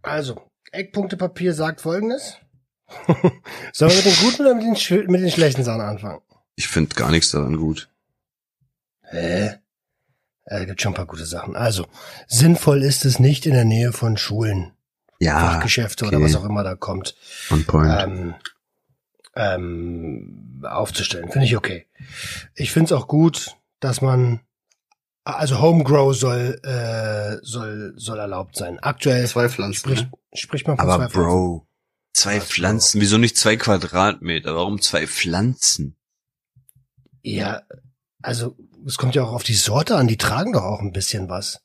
[0.00, 0.40] Also,
[0.72, 2.36] Eckpunktepapier sagt folgendes.
[3.74, 6.20] Sollen wir mit den guten oder mit den, sch- mit den schlechten Sachen anfangen?
[6.56, 7.90] Ich finde gar nichts daran gut.
[9.02, 9.56] Hä?
[10.46, 11.56] Äh, gibt schon ein paar gute Sachen.
[11.56, 11.86] Also,
[12.26, 14.72] sinnvoll ist es nicht in der Nähe von Schulen,
[15.22, 16.26] Fachgeschäfte oder okay.
[16.26, 17.14] was auch immer da kommt,
[17.50, 17.90] On point.
[18.02, 18.34] ähm,
[19.36, 21.30] ähm, aufzustellen.
[21.30, 21.86] Finde ich okay.
[22.54, 24.40] Ich finde es auch gut, dass man
[25.24, 28.78] also Homegrow soll äh, soll soll erlaubt sein.
[28.80, 29.78] Aktuell Zwei Pflanzen.
[29.78, 30.18] spricht Ne?
[30.34, 31.28] spricht man von Aber zwei Pflanzen.
[31.30, 31.68] Bro,
[32.12, 32.52] zwei Was, Bro?
[32.52, 34.54] Pflanzen, wieso nicht zwei Quadratmeter?
[34.54, 35.96] Warum zwei Pflanzen?
[37.22, 37.62] Ja,
[38.22, 38.56] also
[38.86, 40.08] es kommt ja auch auf die Sorte an.
[40.08, 41.60] Die tragen doch auch ein bisschen was.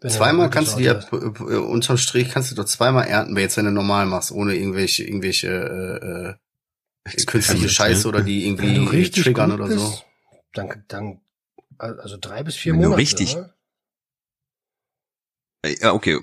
[0.00, 3.42] Wenn Zweimal kannst du Sorte dir, äh, unterm Strich kannst du doch zweimal ernten, wenn
[3.42, 6.38] jetzt wenn du normal machst, ohne irgendwelche, irgendwelche,
[7.06, 9.88] äh, äh, künstliche Scheiße oder die Wenn du irgendwie richtig triggern oder so.
[9.90, 10.06] bist,
[10.54, 11.20] dann dann
[11.78, 12.96] also drei bis vier Wenn Monate.
[12.98, 13.36] richtig-?
[15.62, 16.18] Äh, Ja, okay.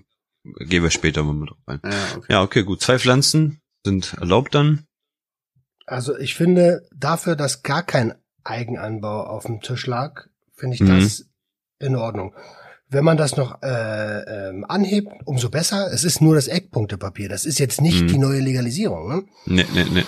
[0.59, 1.82] Gehen wir später mal drauf ein.
[1.84, 2.25] Ja, okay.
[2.34, 2.82] Ja, okay, gut.
[2.82, 4.86] Zwei Pflanzen sind erlaubt dann.
[5.86, 8.15] Also ich finde, dafür, dass gar kein
[8.47, 10.25] Eigenanbau auf dem Tisch lag,
[10.55, 10.99] finde ich Mhm.
[10.99, 11.25] das
[11.79, 12.33] in Ordnung.
[12.89, 15.91] Wenn man das noch äh, ähm, anhebt, umso besser.
[15.91, 17.27] Es ist nur das Eckpunktepapier.
[17.27, 18.07] Das ist jetzt nicht Mhm.
[18.07, 19.09] die neue Legalisierung.
[19.09, 19.25] Ne?
[19.45, 20.05] Ne, ne,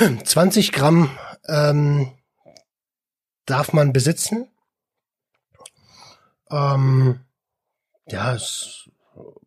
[0.00, 0.24] ne.
[0.24, 1.10] 20 Gramm
[1.48, 2.10] ähm,
[3.44, 4.48] darf man besitzen.
[6.50, 7.20] Ähm,
[8.08, 8.88] ja, ist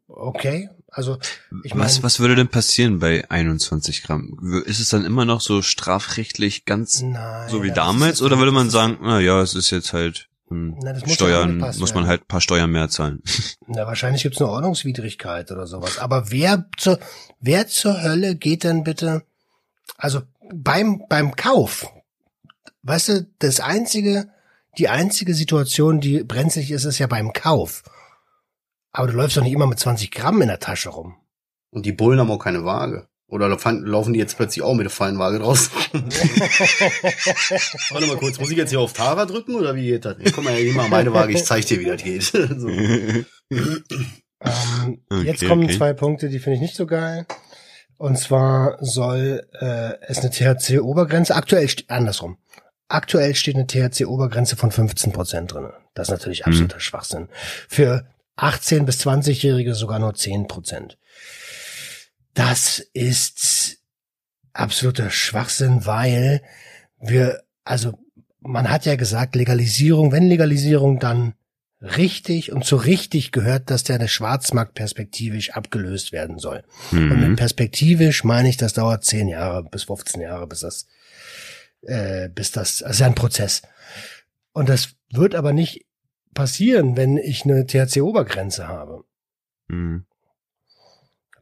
[0.07, 0.69] okay.
[0.99, 1.17] Also
[1.63, 4.61] ich was, mein- was würde denn passieren bei 21 Gramm?
[4.65, 8.21] Ist es dann immer noch so strafrechtlich ganz nein, so wie damals?
[8.21, 11.93] Oder würde man sagen, na ja, es ist jetzt halt hm, Na, muss Steuern, muss
[11.93, 13.23] man halt ein paar Steuern mehr zahlen.
[13.67, 15.99] Na, wahrscheinlich gibt's eine Ordnungswidrigkeit oder sowas.
[15.99, 16.99] Aber wer zur,
[17.39, 19.23] wer zur Hölle geht denn bitte,
[19.95, 20.23] also
[20.53, 21.87] beim, beim Kauf,
[22.83, 24.27] weißt du, das einzige,
[24.77, 27.83] die einzige Situation, die brenzlig ist, ist ja beim Kauf.
[28.99, 31.15] Aber du läufst doch nicht immer mit 20 Gramm in der Tasche rum.
[31.71, 33.07] Und die Bullen haben auch keine Waage.
[33.29, 35.71] Oder laufen die jetzt plötzlich auch mit der Fallenwaage draus?
[37.91, 40.17] Warte mal kurz, muss ich jetzt hier auf Tara drücken oder wie geht das?
[40.19, 42.23] Ja, Guck mal, hier mal meine Waage, ich zeig dir, wie das geht.
[42.57, 42.67] so.
[42.67, 43.25] Ähm,
[44.41, 45.77] Okay, jetzt kommen okay.
[45.77, 47.25] zwei Punkte, die finde ich nicht so geil.
[47.97, 52.37] Und zwar soll äh, es eine THC-Obergrenze, aktuell andersrum.
[52.89, 55.69] Aktuell steht eine THC-Obergrenze von 15 Prozent drin.
[55.93, 57.29] Das ist natürlich absoluter Schwachsinn.
[57.69, 58.05] Für
[58.43, 60.97] 18 bis 20-Jährige sogar nur 10 Prozent.
[62.33, 63.77] Das ist
[64.53, 66.41] absoluter Schwachsinn, weil
[66.99, 67.97] wir, also
[68.39, 71.33] man hat ja gesagt, Legalisierung, wenn Legalisierung, dann
[71.81, 76.63] richtig und zu richtig gehört, dass der Schwarzmarkt perspektivisch abgelöst werden soll.
[76.91, 77.35] Und mit Mhm.
[77.35, 80.87] perspektivisch meine ich, das dauert 10 Jahre bis 15 Jahre, bis das,
[81.83, 83.61] äh, bis das, also ein Prozess.
[84.51, 85.85] Und das wird aber nicht
[86.39, 89.03] passieren, wenn ich eine THC-Obergrenze habe.
[89.67, 90.05] Mhm.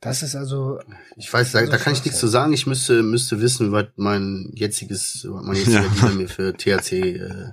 [0.01, 0.79] Das ist also,
[1.17, 2.51] Ich weiß, da, Also da kann ich nichts zu sagen.
[2.51, 5.89] Ich müsste, müsste wissen, was mein jetziges, was mein jetziger Ja.
[5.89, 7.51] Dealer mir für THC äh,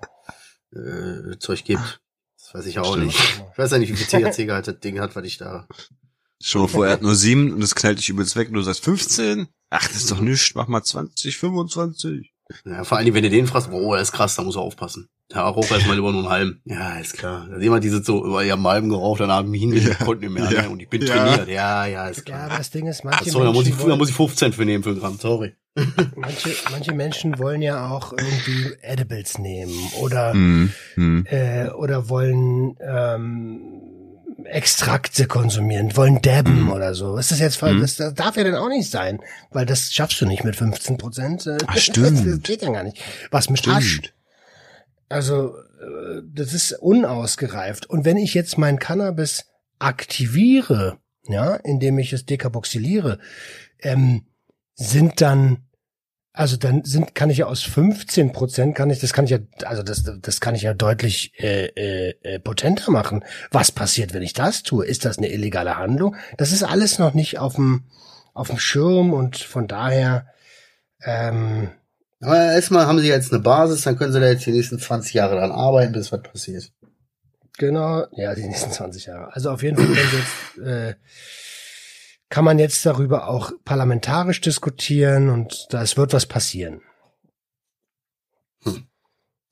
[0.75, 2.01] äh, Zeug gibt.
[2.39, 3.09] Das weiß ich auch Stimmt.
[3.09, 3.43] nicht.
[3.53, 5.69] Ich weiß ja nicht, wie viel THC-Gehalt das Ding hat, was ich da.
[6.43, 8.63] Schon mal vor, er hat nur sieben und das knallt dich übelst weg und du
[8.63, 9.49] sagst 15?
[9.69, 12.33] Ach, das ist doch nichts, mach mal 20, 25.
[12.65, 15.11] Ja, vor allem, wenn du den fragst, oh, das ist krass, da muss er aufpassen.
[15.33, 16.61] Ja, rauch erstmal lieber nur einen halben.
[16.67, 17.47] Ja, ist klar.
[17.51, 19.89] Da sehen wir diese so, über ihren halben geraucht, dann haben ihn, Ja.
[19.89, 19.95] ja.
[19.95, 20.63] konnten nicht mehr, Ja.
[20.63, 20.71] ne?
[20.71, 21.15] Und ich bin Ja.
[21.15, 21.49] trainiert.
[21.49, 22.41] Ja, ja, ist ja, klar.
[22.45, 24.15] aber das Ding ist, Ach manche, so, da muss, ich, Menschen da wollen, muss ich
[24.17, 25.55] 15 für nehmen für einen Gramm, sorry.
[26.15, 30.71] manche, manche Menschen wollen ja auch irgendwie Edibles nehmen oder Mhm.
[30.97, 31.27] Mhm.
[31.29, 33.61] äh, oder wollen ähm,
[34.45, 36.73] Extrakte konsumieren, wollen dabben Mhm.
[36.73, 37.17] oder so.
[37.17, 37.81] Ist das jetzt, Mhm.
[37.81, 39.21] das, das darf ja dann auch nicht sein,
[39.51, 41.49] weil das schaffst du nicht mit 15 Prozent.
[41.67, 42.25] Ach, stimmt.
[42.27, 42.99] Das geht ja gar nicht.
[43.31, 44.01] Was mit Hasch?
[45.15, 47.87] Also, äh, das ist unausgereift.
[47.89, 49.45] Und wenn ich jetzt mein Cannabis
[49.79, 50.99] aktiviere,
[51.29, 53.21] ja, indem ich es dekarboxyliere,
[53.79, 54.27] ähm,
[54.75, 55.69] sind dann,
[56.33, 59.39] also dann sind, kann ich ja aus 15 Prozent, kann ich, das kann ich ja,
[59.65, 63.25] also das, das kann ich ja deutlich äh, äh, äh, potenter machen.
[63.53, 64.85] Was passiert, wenn ich das tue?
[64.85, 66.17] Ist das eine illegale Handlung?
[66.39, 67.85] Das ist alles noch nicht auf dem,
[68.33, 70.27] auf dem Schirm und von daher,
[71.05, 71.71] ähm,
[72.25, 75.15] Aber erstmal haben sie jetzt eine Basis, dann können sie da jetzt die nächsten 20
[75.15, 76.73] Jahre dran arbeiten, bis was passiert.
[77.59, 79.33] Genau, ja, die nächsten 20 Jahre.
[79.33, 80.95] Also auf jeden Fall jetzt, äh,
[82.29, 86.81] kann man jetzt darüber auch parlamentarisch diskutieren und da es wird was passieren.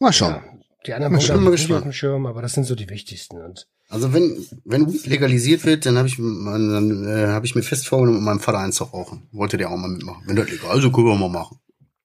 [0.01, 0.35] Mal schauen.
[0.35, 0.43] Ja,
[0.87, 1.79] die anderen Punkte schauen, habe mal ich nicht gespannt.
[1.79, 3.41] auf dem Schirm, aber das sind so die wichtigsten.
[3.41, 7.63] Und Also wenn wenn Weed legalisiert wird, dann habe ich dann äh, habe ich mir
[7.63, 9.29] fest vorgenommen, mit meinem Vater eins zu rauchen.
[9.31, 10.25] Wollte der auch mal mitmachen.
[10.27, 11.59] Wenn das legal ist, können wir mal machen.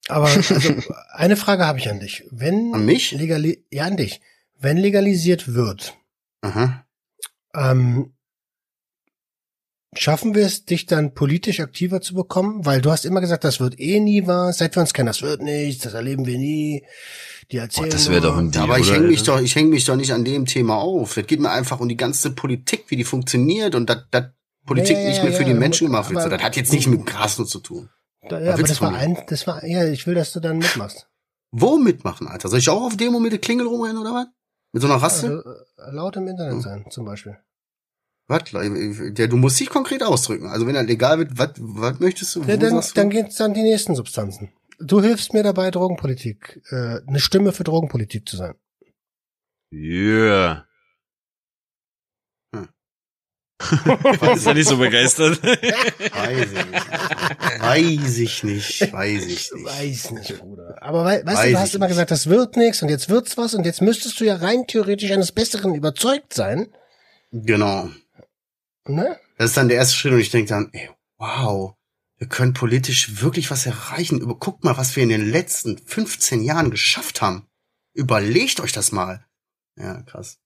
[0.08, 0.74] Aber also,
[1.14, 2.24] eine Frage habe ich an dich.
[2.32, 3.12] Wenn An mich?
[3.12, 4.22] legali ja an dich.
[4.60, 5.96] Wenn legalisiert wird,
[6.42, 6.86] Aha.
[7.56, 8.14] ähm,
[9.96, 12.66] schaffen wir es, dich dann politisch aktiver zu bekommen?
[12.66, 14.58] Weil du hast immer gesagt, das wird eh nie was.
[14.58, 16.84] Seit wir uns kennen, das wird nichts, das erleben wir nie.
[17.52, 18.32] Die erzählen das wär nur.
[18.32, 18.64] doch ein Deal.
[18.64, 19.36] aber ich hänge mich Alter?
[19.36, 21.14] doch, ich hänge mich doch nicht an dem Thema auf.
[21.16, 24.04] Das geht mir einfach um die ganze Politik, wie die funktioniert und dass
[24.66, 26.30] Politik Ja, ja, nicht ja, mehr für ja, die Menschen gemacht wird.
[26.32, 27.90] Das hat jetzt nicht mit Gras nur zu tun.
[28.30, 30.58] Da, Was ja, aber das war ein, das war, ja, ich will, dass du dann
[30.58, 31.08] mitmachst.
[31.52, 32.50] Wo mitmachen, Alter?
[32.50, 34.28] Soll ich auch auf Demo mit der Klingel rumrennen oder was?
[34.74, 35.44] Mit so einer Rasse?
[35.78, 37.38] Also, laut im Internet sein, zum Beispiel.
[38.28, 38.44] Was?
[38.52, 40.48] Der, du musst dich konkret ausdrücken.
[40.48, 42.44] Also wenn er legal wird, was, was möchtest du?
[42.44, 42.88] Ja, dann, du?
[42.94, 44.52] dann geht's dann die nächsten Substanzen.
[44.80, 48.54] Du hilfst mir dabei, Drogenpolitik, äh, eine Stimme für Drogenpolitik zu sein.
[49.74, 50.67] Yeah.
[53.60, 55.42] Ist er nicht so begeistert.
[55.44, 57.62] Weiß ich nicht.
[57.62, 58.94] Weiß ich nicht.
[58.94, 59.66] Weiß ich nicht.
[59.66, 60.78] Weiß nicht, Bruder.
[60.82, 61.94] Aber wei weißt Weiß du, du hast immer nicht.
[61.94, 65.12] gesagt, das wird nichts und jetzt wird's was und jetzt müsstest du ja rein theoretisch
[65.12, 66.68] eines Besseren überzeugt sein.
[67.32, 67.90] Genau.
[68.86, 69.18] Ne?
[69.38, 71.74] Das ist dann der erste Schritt und ich denke dann, ey, wow,
[72.18, 74.22] wir können politisch wirklich was erreichen.
[74.22, 77.48] Über, guckt mal, was wir in den letzten 15 Jahren geschafft haben.
[77.94, 79.26] Überlegt euch das mal.
[79.76, 80.38] Ja, krass.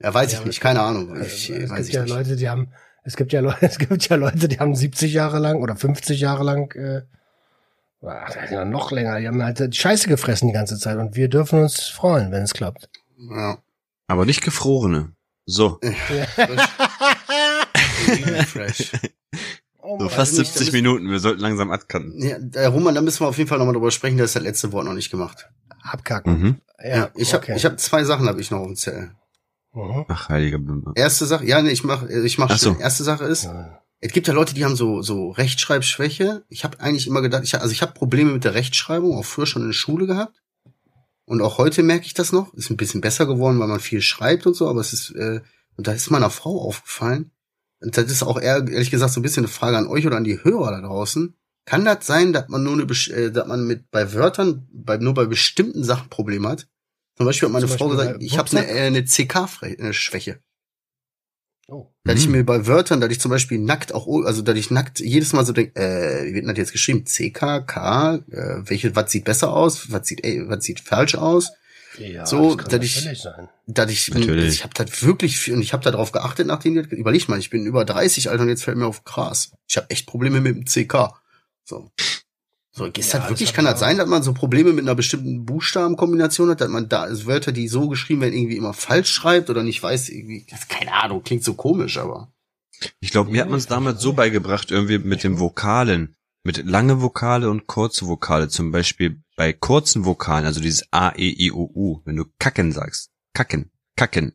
[0.00, 1.12] Ja, weiß Ja, ich nicht, keine Ahnung.
[1.12, 2.10] Also, Ich, es weiß gibt ich ja nicht.
[2.14, 2.68] Leute, die haben,
[3.04, 6.20] es gibt ja Leute, es gibt ja Leute, die haben 70 Jahre lang oder 50
[6.20, 7.02] Jahre lang, äh,
[8.06, 11.28] ach, ja, noch länger, die haben halt die Scheiße gefressen die ganze Zeit und wir
[11.28, 12.88] dürfen uns freuen, wenn es klappt.
[13.30, 13.58] Ja.
[14.06, 15.12] Aber nicht gefrorene.
[15.46, 15.78] So,
[18.46, 18.92] Fresh.
[19.86, 21.10] Oh so fast nicht, 70 da Minuten.
[21.10, 22.22] Wir sollten langsam abkanten.
[22.22, 24.42] Ja, äh, Roman, da müssen wir auf jeden Fall nochmal drüber sprechen, da ist das
[24.42, 25.50] letzte Wort noch nicht gemacht.
[25.82, 26.40] Abkacken.
[26.40, 26.60] Mhm.
[26.82, 27.56] Ja, ich habe okay.
[27.56, 29.10] ich hab zwei Sachen habe ich noch auf dem Zettel.
[29.74, 30.04] Mhm.
[30.08, 30.92] Ach, heiliger Bimber.
[30.94, 32.76] Erste Sache, ja, nee, ich mach ich mach Ach so.
[32.78, 33.80] Erste Sache ist, Ja.
[34.00, 36.44] es gibt ja Leute, die haben so so Rechtschreibschwäche.
[36.48, 39.46] Ich habe eigentlich immer gedacht, ich, also ich habe Probleme mit der Rechtschreibung, auch früher
[39.46, 40.40] schon in der Schule gehabt.
[41.26, 42.52] Und auch heute merke ich das noch.
[42.54, 45.40] Ist ein bisschen besser geworden, weil man viel schreibt und so, aber es ist äh,
[45.76, 47.30] und da ist meiner Frau aufgefallen.
[47.80, 50.16] Und das ist auch eher, ehrlich gesagt so ein bisschen eine Frage an euch oder
[50.16, 51.34] an die Hörer da draußen.
[51.66, 54.98] Kann das sein, dass man nur eine, besch- äh, dass man mit bei Wörtern bei
[54.98, 56.68] nur bei bestimmten Sachen Probleme hat?
[57.16, 60.40] Zum Beispiel hat meine Zum Frau Beispiel gesagt, ich habe eine, äh, eine CK-Schwäche.
[61.66, 61.86] Oh.
[62.04, 62.32] Dass ich Mhm.
[62.32, 65.46] mir bei Wörtern, dass ich zum Beispiel nackt auch, also dass ich nackt jedes Mal
[65.46, 67.04] so denke, äh, wie wird denn das jetzt geschrieben?
[67.06, 71.52] CK, K, äh, welche, was sieht besser aus, was sieht, ey, was sieht falsch aus?
[71.96, 73.48] Ja, So, das kann dass ich- sein.
[73.66, 74.54] Dass ich, Natürlich.
[74.54, 77.48] ich habe das wirklich viel, und ich habe darauf geachtet, nachdem ich, überleg mal, ich
[77.50, 79.52] bin über 30, Alter, und jetzt fällt mir auf krass.
[79.68, 81.14] Ich habe echt Probleme mit dem CK.
[81.64, 81.90] So.
[82.76, 84.84] So, ist Ja, das das wirklich, hab kann das sein, dass man so Probleme mit
[84.84, 88.72] einer bestimmten Buchstabenkombination hat, dass man da also Wörter, die so geschrieben werden, irgendwie immer
[88.74, 92.32] falsch schreibt oder nicht weiß, irgendwie, das, keine Ahnung, klingt so komisch, aber.
[93.00, 96.16] Ich glaube, mir hat man es damals so beigebracht, irgendwie mit den Vokalen.
[96.42, 98.48] Mit lange Vokale und kurze Vokale.
[98.48, 102.02] Zum Beispiel bei kurzen Vokalen, also dieses A, E, I, O, U.
[102.04, 103.10] Wenn du kacken sagst.
[103.34, 103.70] Kacken.
[103.96, 104.34] Kacken.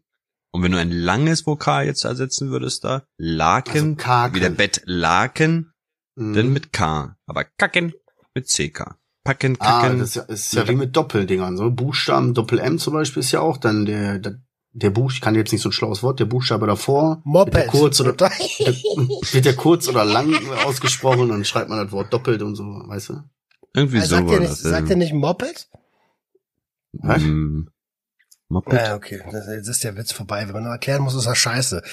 [0.52, 4.36] Und wenn du ein langes Vokal jetzt ersetzen würdest da, Laken, Also Kaken.
[4.36, 5.74] wie der Bett Laken,
[6.16, 6.34] Mhm.
[6.34, 7.16] dann mit K.
[7.28, 7.94] Aber Kacken
[8.40, 8.96] mit CK.
[9.24, 10.00] Packen, Ah, kacken.
[10.00, 11.58] das ist ja, ist ja wie mit Doppeldingern.
[11.58, 14.40] So Buchstaben, Doppel-M zum Beispiel ist ja auch dann der, der,
[14.72, 17.22] der Buch, ich kann jetzt nicht so ein schlaues Wort, der Buchstabe davor.
[17.26, 17.54] Moped.
[17.54, 20.34] Wird der kurz oder, der, wird der kurz oder lang
[20.66, 23.24] ausgesprochen und schreibt man das Wort doppelt und so, weißt du?
[23.76, 24.60] Irgendwie Also so sagt, war ihr nicht, das.
[24.62, 25.70] sagt ihr nicht Moped?
[26.94, 27.22] Was?
[27.22, 27.70] Ähm,
[28.52, 28.74] Moped?
[28.74, 29.22] Ja, okay.
[29.32, 30.42] Das, jetzt ist der Witz vorbei.
[30.48, 31.84] Wenn man noch erklären muss, ist das scheiße.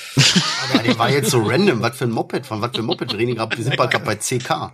[0.73, 1.83] Aber der war jetzt so random.
[1.83, 2.47] Was für ein Moped?
[2.47, 3.55] Von was für ein Moped reden die gerade?
[3.57, 4.51] Wir sind bald gerade bei CK.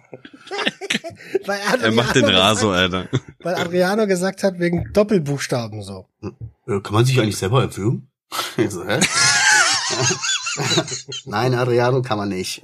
[1.46, 3.08] Weil Er macht den Raso, Alter.
[3.40, 6.06] Weil Adriano gesagt hat, wegen Doppelbuchstaben so.
[6.22, 8.08] Äh, Kann man sich eigentlich selber erwürgen?
[8.56, 9.00] Ich so, hä?
[11.26, 12.62] Nein, Adriano kann man nicht.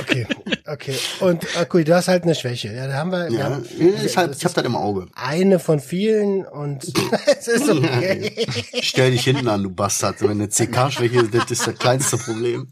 [0.00, 0.26] Okay,
[0.66, 0.96] okay.
[1.20, 2.72] Und okay, du hast halt eine Schwäche.
[2.72, 3.30] Ja, da haben wir.
[3.30, 5.06] Ja, haben, ich hab, ich hab das im Auge.
[5.14, 6.84] eine von vielen und
[7.38, 8.46] es ist okay.
[8.80, 10.20] Stell dich hinten an, du Bastard.
[10.22, 12.68] Wenn eine CK-Schwäche ist, das ist das kleinste Problem.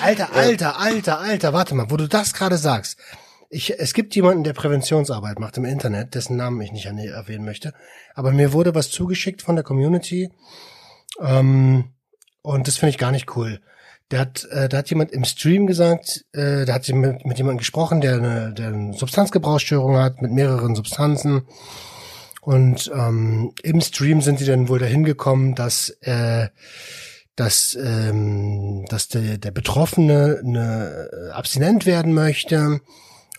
[0.00, 2.98] Alter, alter, alter, alter, warte mal, wo du das gerade sagst.
[3.50, 7.74] Ich, es gibt jemanden, der Präventionsarbeit macht im Internet, dessen Namen ich nicht erwähnen möchte.
[8.14, 10.30] Aber mir wurde was zugeschickt von der Community.
[11.20, 11.92] Ähm,
[12.40, 13.60] und das finde ich gar nicht cool.
[14.12, 17.38] Der hat, äh, da hat jemand im Stream gesagt, äh, da hat sie mit, mit
[17.38, 21.46] jemandem gesprochen, der eine, der eine Substanzgebrauchsstörung hat, mit mehreren Substanzen.
[22.42, 26.48] Und ähm, im Stream sind sie dann wohl dahin gekommen, dass äh,
[27.36, 32.80] dass ähm, dass der, der Betroffene eine, äh, abstinent werden möchte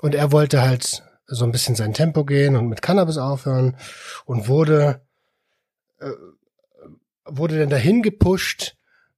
[0.02, 3.78] und er wollte halt so ein bisschen sein Tempo gehen und mit Cannabis aufhören
[4.26, 5.02] und wurde
[6.00, 6.10] äh,
[7.26, 8.76] wurde dann dahin gepusht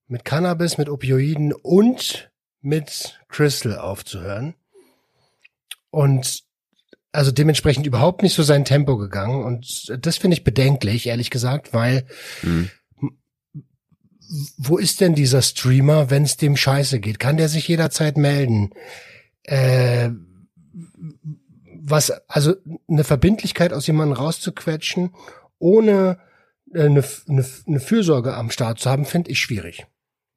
[0.08, 2.30] mit Cannabis, mit Opioiden und
[2.60, 4.54] mit Crystal aufzuhören
[5.90, 6.44] und
[7.12, 11.72] also dementsprechend überhaupt nicht so sein Tempo gegangen und das finde ich bedenklich, ehrlich gesagt,
[11.72, 12.06] weil
[12.42, 12.70] Mhm.
[14.58, 17.20] wo ist denn dieser Streamer, wenn es dem scheiße geht?
[17.20, 18.70] Kann der sich jederzeit melden?
[19.44, 20.10] Äh,
[21.88, 22.54] was, also
[22.88, 25.14] eine Verbindlichkeit aus jemandem rauszuquetschen,
[25.58, 26.18] ohne
[26.74, 29.86] äh, eine, eine, eine Fürsorge am Start zu haben, finde ich schwierig.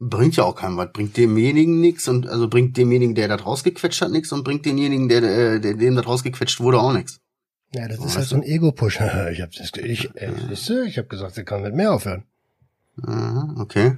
[0.01, 0.91] Bringt ja auch keinem was.
[0.93, 5.09] Bringt demjenigen nix und also bringt demjenigen, der da rausgequetscht hat, nix und bringt denjenigen,
[5.09, 7.19] der, der, der dem da rausgequetscht wurde, auch nix.
[7.73, 8.95] Ja, das Oh, ist halt so ein Ego-Push.
[9.31, 9.51] ich habe
[9.83, 12.23] ich, äh, siehst du, ich hab gesagt, sie kann mit mehr aufhören.
[13.03, 13.97] Aha, okay.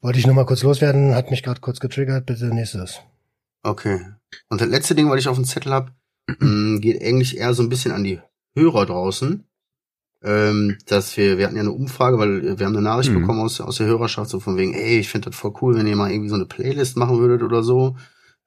[0.00, 2.24] Wollte ich noch mal kurz loswerden, hat mich gerade kurz getriggert.
[2.26, 3.00] Bitte nächstes.
[3.62, 4.00] Okay.
[4.48, 5.92] Und das letzte Ding, was ich auf dem Zettel hab,
[6.38, 8.20] mh, geht eigentlich eher so ein bisschen an die
[8.54, 9.44] Hörer draußen.
[10.22, 13.20] Ähm, dass wir, wir hatten ja eine Umfrage, weil wir haben eine Nachricht Mhm.
[13.20, 15.86] bekommen aus, aus der Hörerschaft, so von wegen, ey, ich finde das voll cool, wenn
[15.86, 17.96] ihr mal irgendwie so eine Playlist machen würdet oder so.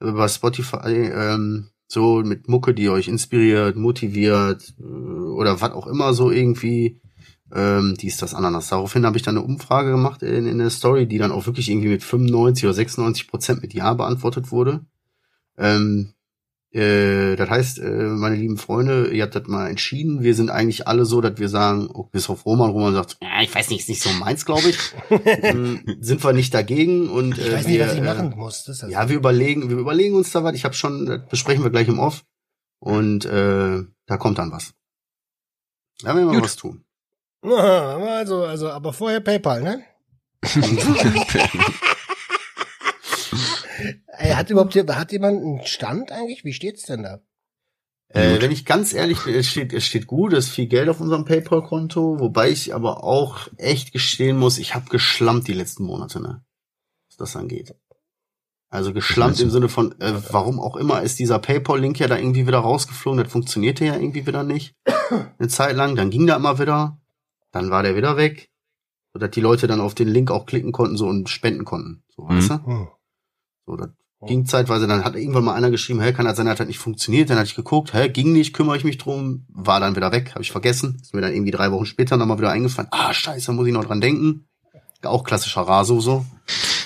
[0.02, 5.88] Äh, Bei Spotify, ähm, so mit Mucke, die euch inspiriert, motiviert, äh, oder was auch
[5.88, 7.00] immer so irgendwie.
[7.54, 8.70] Ähm, dies, das, Ananas.
[8.70, 11.70] Daraufhin habe ich dann eine Umfrage gemacht in, in der Story, die dann auch wirklich
[11.70, 14.86] irgendwie mit 95 oder 96 Prozent mit Ja beantwortet wurde.
[15.58, 16.14] Ähm,
[16.74, 20.24] äh, das heißt, äh, meine lieben Freunde, ihr habt das mal entschieden.
[20.24, 23.42] Wir sind eigentlich alle so, dass wir sagen, oh, bis auf Roman, Roman sagt, ja,
[23.42, 24.78] ich weiß nicht, ist nicht so meins, glaube ich.
[25.26, 28.34] ähm, sind wir nicht dagegen und äh, Ich weiß nicht, wir, was ich äh, machen
[28.38, 28.64] muss.
[28.64, 30.56] Das ist ja, wir überlegen, wir überlegen uns da was.
[30.56, 32.24] Ich habe schon, das besprechen wir gleich im Off.
[32.80, 34.74] Und äh, da kommt dann was.
[36.02, 36.44] Da werden wir Gut.
[36.44, 36.84] was tun.
[37.44, 39.84] Also, also, aber vorher PayPal, ne?
[44.08, 46.44] Ey, hat überhaupt hat jemand einen Stand eigentlich?
[46.44, 47.22] Wie steht's denn da?
[48.14, 50.90] Äh, wenn ich ganz ehrlich bin, es steht, es steht gut, es ist viel Geld
[50.90, 55.84] auf unserem PayPal-Konto, wobei ich aber auch echt gestehen muss, ich habe geschlampt die letzten
[55.84, 56.44] Monate, ne?
[57.08, 57.74] Was das angeht.
[58.70, 62.48] Also geschlampt im Sinne von, äh, warum auch immer ist dieser PayPal-Link ja da irgendwie
[62.48, 64.76] wieder rausgeflogen, das funktionierte ja irgendwie wieder nicht.
[65.40, 67.00] Eine Zeit lang, dann ging der immer wieder,
[67.52, 68.50] dann war der wieder weg,
[69.14, 72.04] sodass die Leute dann auf den Link auch klicken konnten so und spenden konnten.
[72.10, 72.88] So, weißt du?
[73.72, 73.90] So, das
[74.28, 76.78] ging zeitweise, dann hat irgendwann mal einer geschrieben, hä, kann das sein, das hat nicht
[76.80, 80.12] funktioniert, dann hatte ich geguckt, hä, ging nicht, kümmere ich mich drum, war dann wieder
[80.12, 83.14] weg, habe ich vergessen, ist mir dann irgendwie drei Wochen später nochmal wieder eingefallen, ah,
[83.14, 84.46] scheiße, muss ich noch dran denken.
[85.04, 86.26] Auch klassischer Raso so.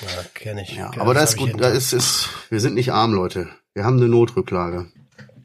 [0.03, 0.73] Ja, kenn ich.
[0.77, 3.49] Ja, Kenn- aber da das ist gut, da ist, ist, wir sind nicht arm, Leute.
[3.73, 4.85] Wir haben eine Notrücklage.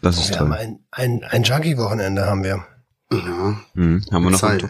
[0.02, 0.58] Das ist Wir haben toll.
[0.58, 2.64] ein, ein, ein Junkie-Wochenende haben wir
[3.12, 4.04] Ja, Mhm.
[4.12, 4.64] Haben wir noch Zeit,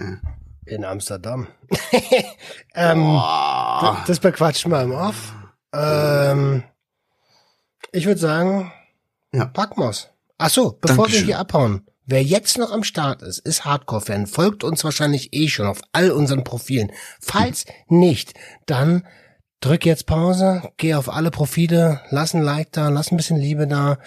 [0.65, 1.47] in Amsterdam.
[2.75, 3.21] ähm,
[3.83, 5.35] das, das bequatschen wir im Off.
[5.73, 6.63] Ähm,
[7.93, 8.73] ich würde sagen,
[9.33, 9.47] Ja.
[9.47, 10.09] packen wir's.
[10.39, 11.21] Ach so, bevor Dankeschön.
[11.21, 11.87] wir hier abhauen.
[12.07, 16.11] Wer jetzt noch am Start ist, ist Hardcore-Fan, folgt uns wahrscheinlich eh schon auf all
[16.11, 16.91] unseren Profilen.
[17.21, 18.35] Falls nicht,
[18.67, 19.07] dann
[19.61, 23.69] drück jetzt Pause, geh auf alle Profile, lass ein Like da, lass ein bisschen Liebe
[23.69, 23.99] da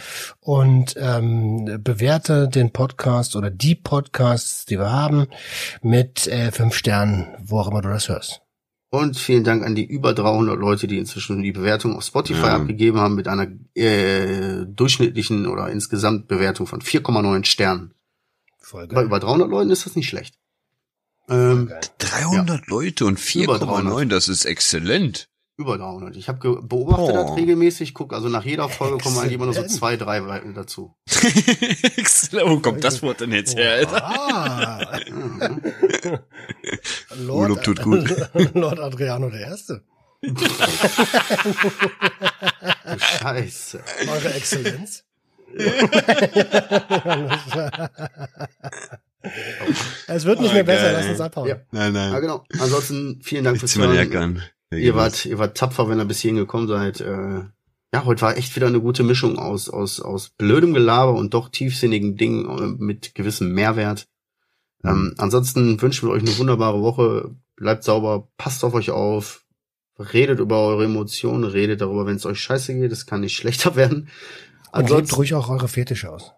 [0.41, 5.27] und ähm, bewerte den Podcast oder die Podcasts, die wir haben,
[5.81, 8.41] mit äh, fünf Sternen, wo auch immer du das hörst.
[8.93, 12.55] Und vielen Dank an die über 300 Leute, die inzwischen die Bewertung auf Spotify Ja.
[12.57, 17.95] abgegeben haben mit einer äh, durchschnittlichen oder insgesamt Bewertung von 4,9 Sternen.
[18.59, 19.05] Voll Bei geil.
[19.05, 20.35] über 300 Leuten ist das nicht schlecht.
[21.27, 21.81] Ähm, geil.
[21.97, 24.11] 300 Leute und Über 4,9, 300.
[24.11, 25.27] das ist exzellent.
[25.57, 26.15] Über 300.
[26.15, 27.23] Ich habe beobachtet Oh.
[27.27, 30.53] das regelmäßig, guck, also nach jeder Folge kommen eigentlich immer nur so zwei, drei Weiten
[30.53, 30.95] dazu.
[32.45, 34.03] Wo kommt das Wort denn jetzt her, Alter?
[34.03, 34.99] Ah,
[37.27, 38.09] Urlaub tut gut.
[38.53, 39.83] Lord Adriano der Erste.
[40.21, 40.45] Du
[42.97, 43.79] Scheiße.
[44.09, 45.03] Eure Exzellenz.
[50.07, 51.11] Es wird nicht Oh, mehr besser, geil, lass ey.
[51.11, 51.47] uns abhauen.
[51.49, 51.55] Ja.
[51.71, 52.11] Nein, nein.
[52.13, 52.43] Ja, genau.
[52.59, 53.79] Ansonsten vielen Dank ich fürs zieh
[54.77, 57.01] Ihr geht wart, ihr wart tapfer, wenn ihr bis hierhin gekommen seid.
[57.01, 57.41] Äh,
[57.93, 61.49] ja, heute war echt wieder eine gute Mischung aus, aus, aus blödem Gelaber und doch
[61.49, 64.07] tiefsinnigen Dingen äh, mit gewissem Mehrwert.
[64.83, 67.35] Ähm, ansonsten wünschen wir euch eine wunderbare Woche.
[67.55, 69.45] Bleibt sauber, passt auf euch auf,
[69.97, 72.91] redet über eure Emotionen, redet darüber, wenn es euch scheiße geht.
[72.91, 74.09] Es kann nicht schlechter werden.
[74.71, 76.31] Und lebt Ansonsten ruhig auch eure Fetische aus.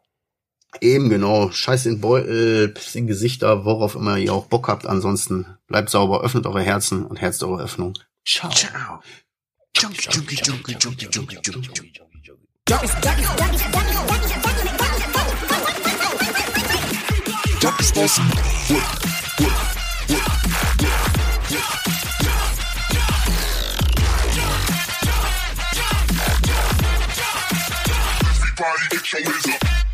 [0.81, 4.85] eben genau, scheiß in Beutel, Piss in Gesichter, worauf immer ihr auch Bock habt.
[4.85, 7.93] Ansonsten bleibt sauber, öffnet eure Herzen und herzt eure Öffnung.
[8.25, 8.49] Chow.
[8.49, 9.01] Chow.
[9.75, 12.01] Junkie, junkie, junkie, junkie, junkie, junkie, junkie, junkie.
[17.61, 18.21] Junkie spicy.
[18.73, 19.05] Work,
[19.39, 19.61] work,
[20.09, 20.81] work, work,
[21.51, 21.75] work.
[28.25, 29.84] Everybody, get your hands up.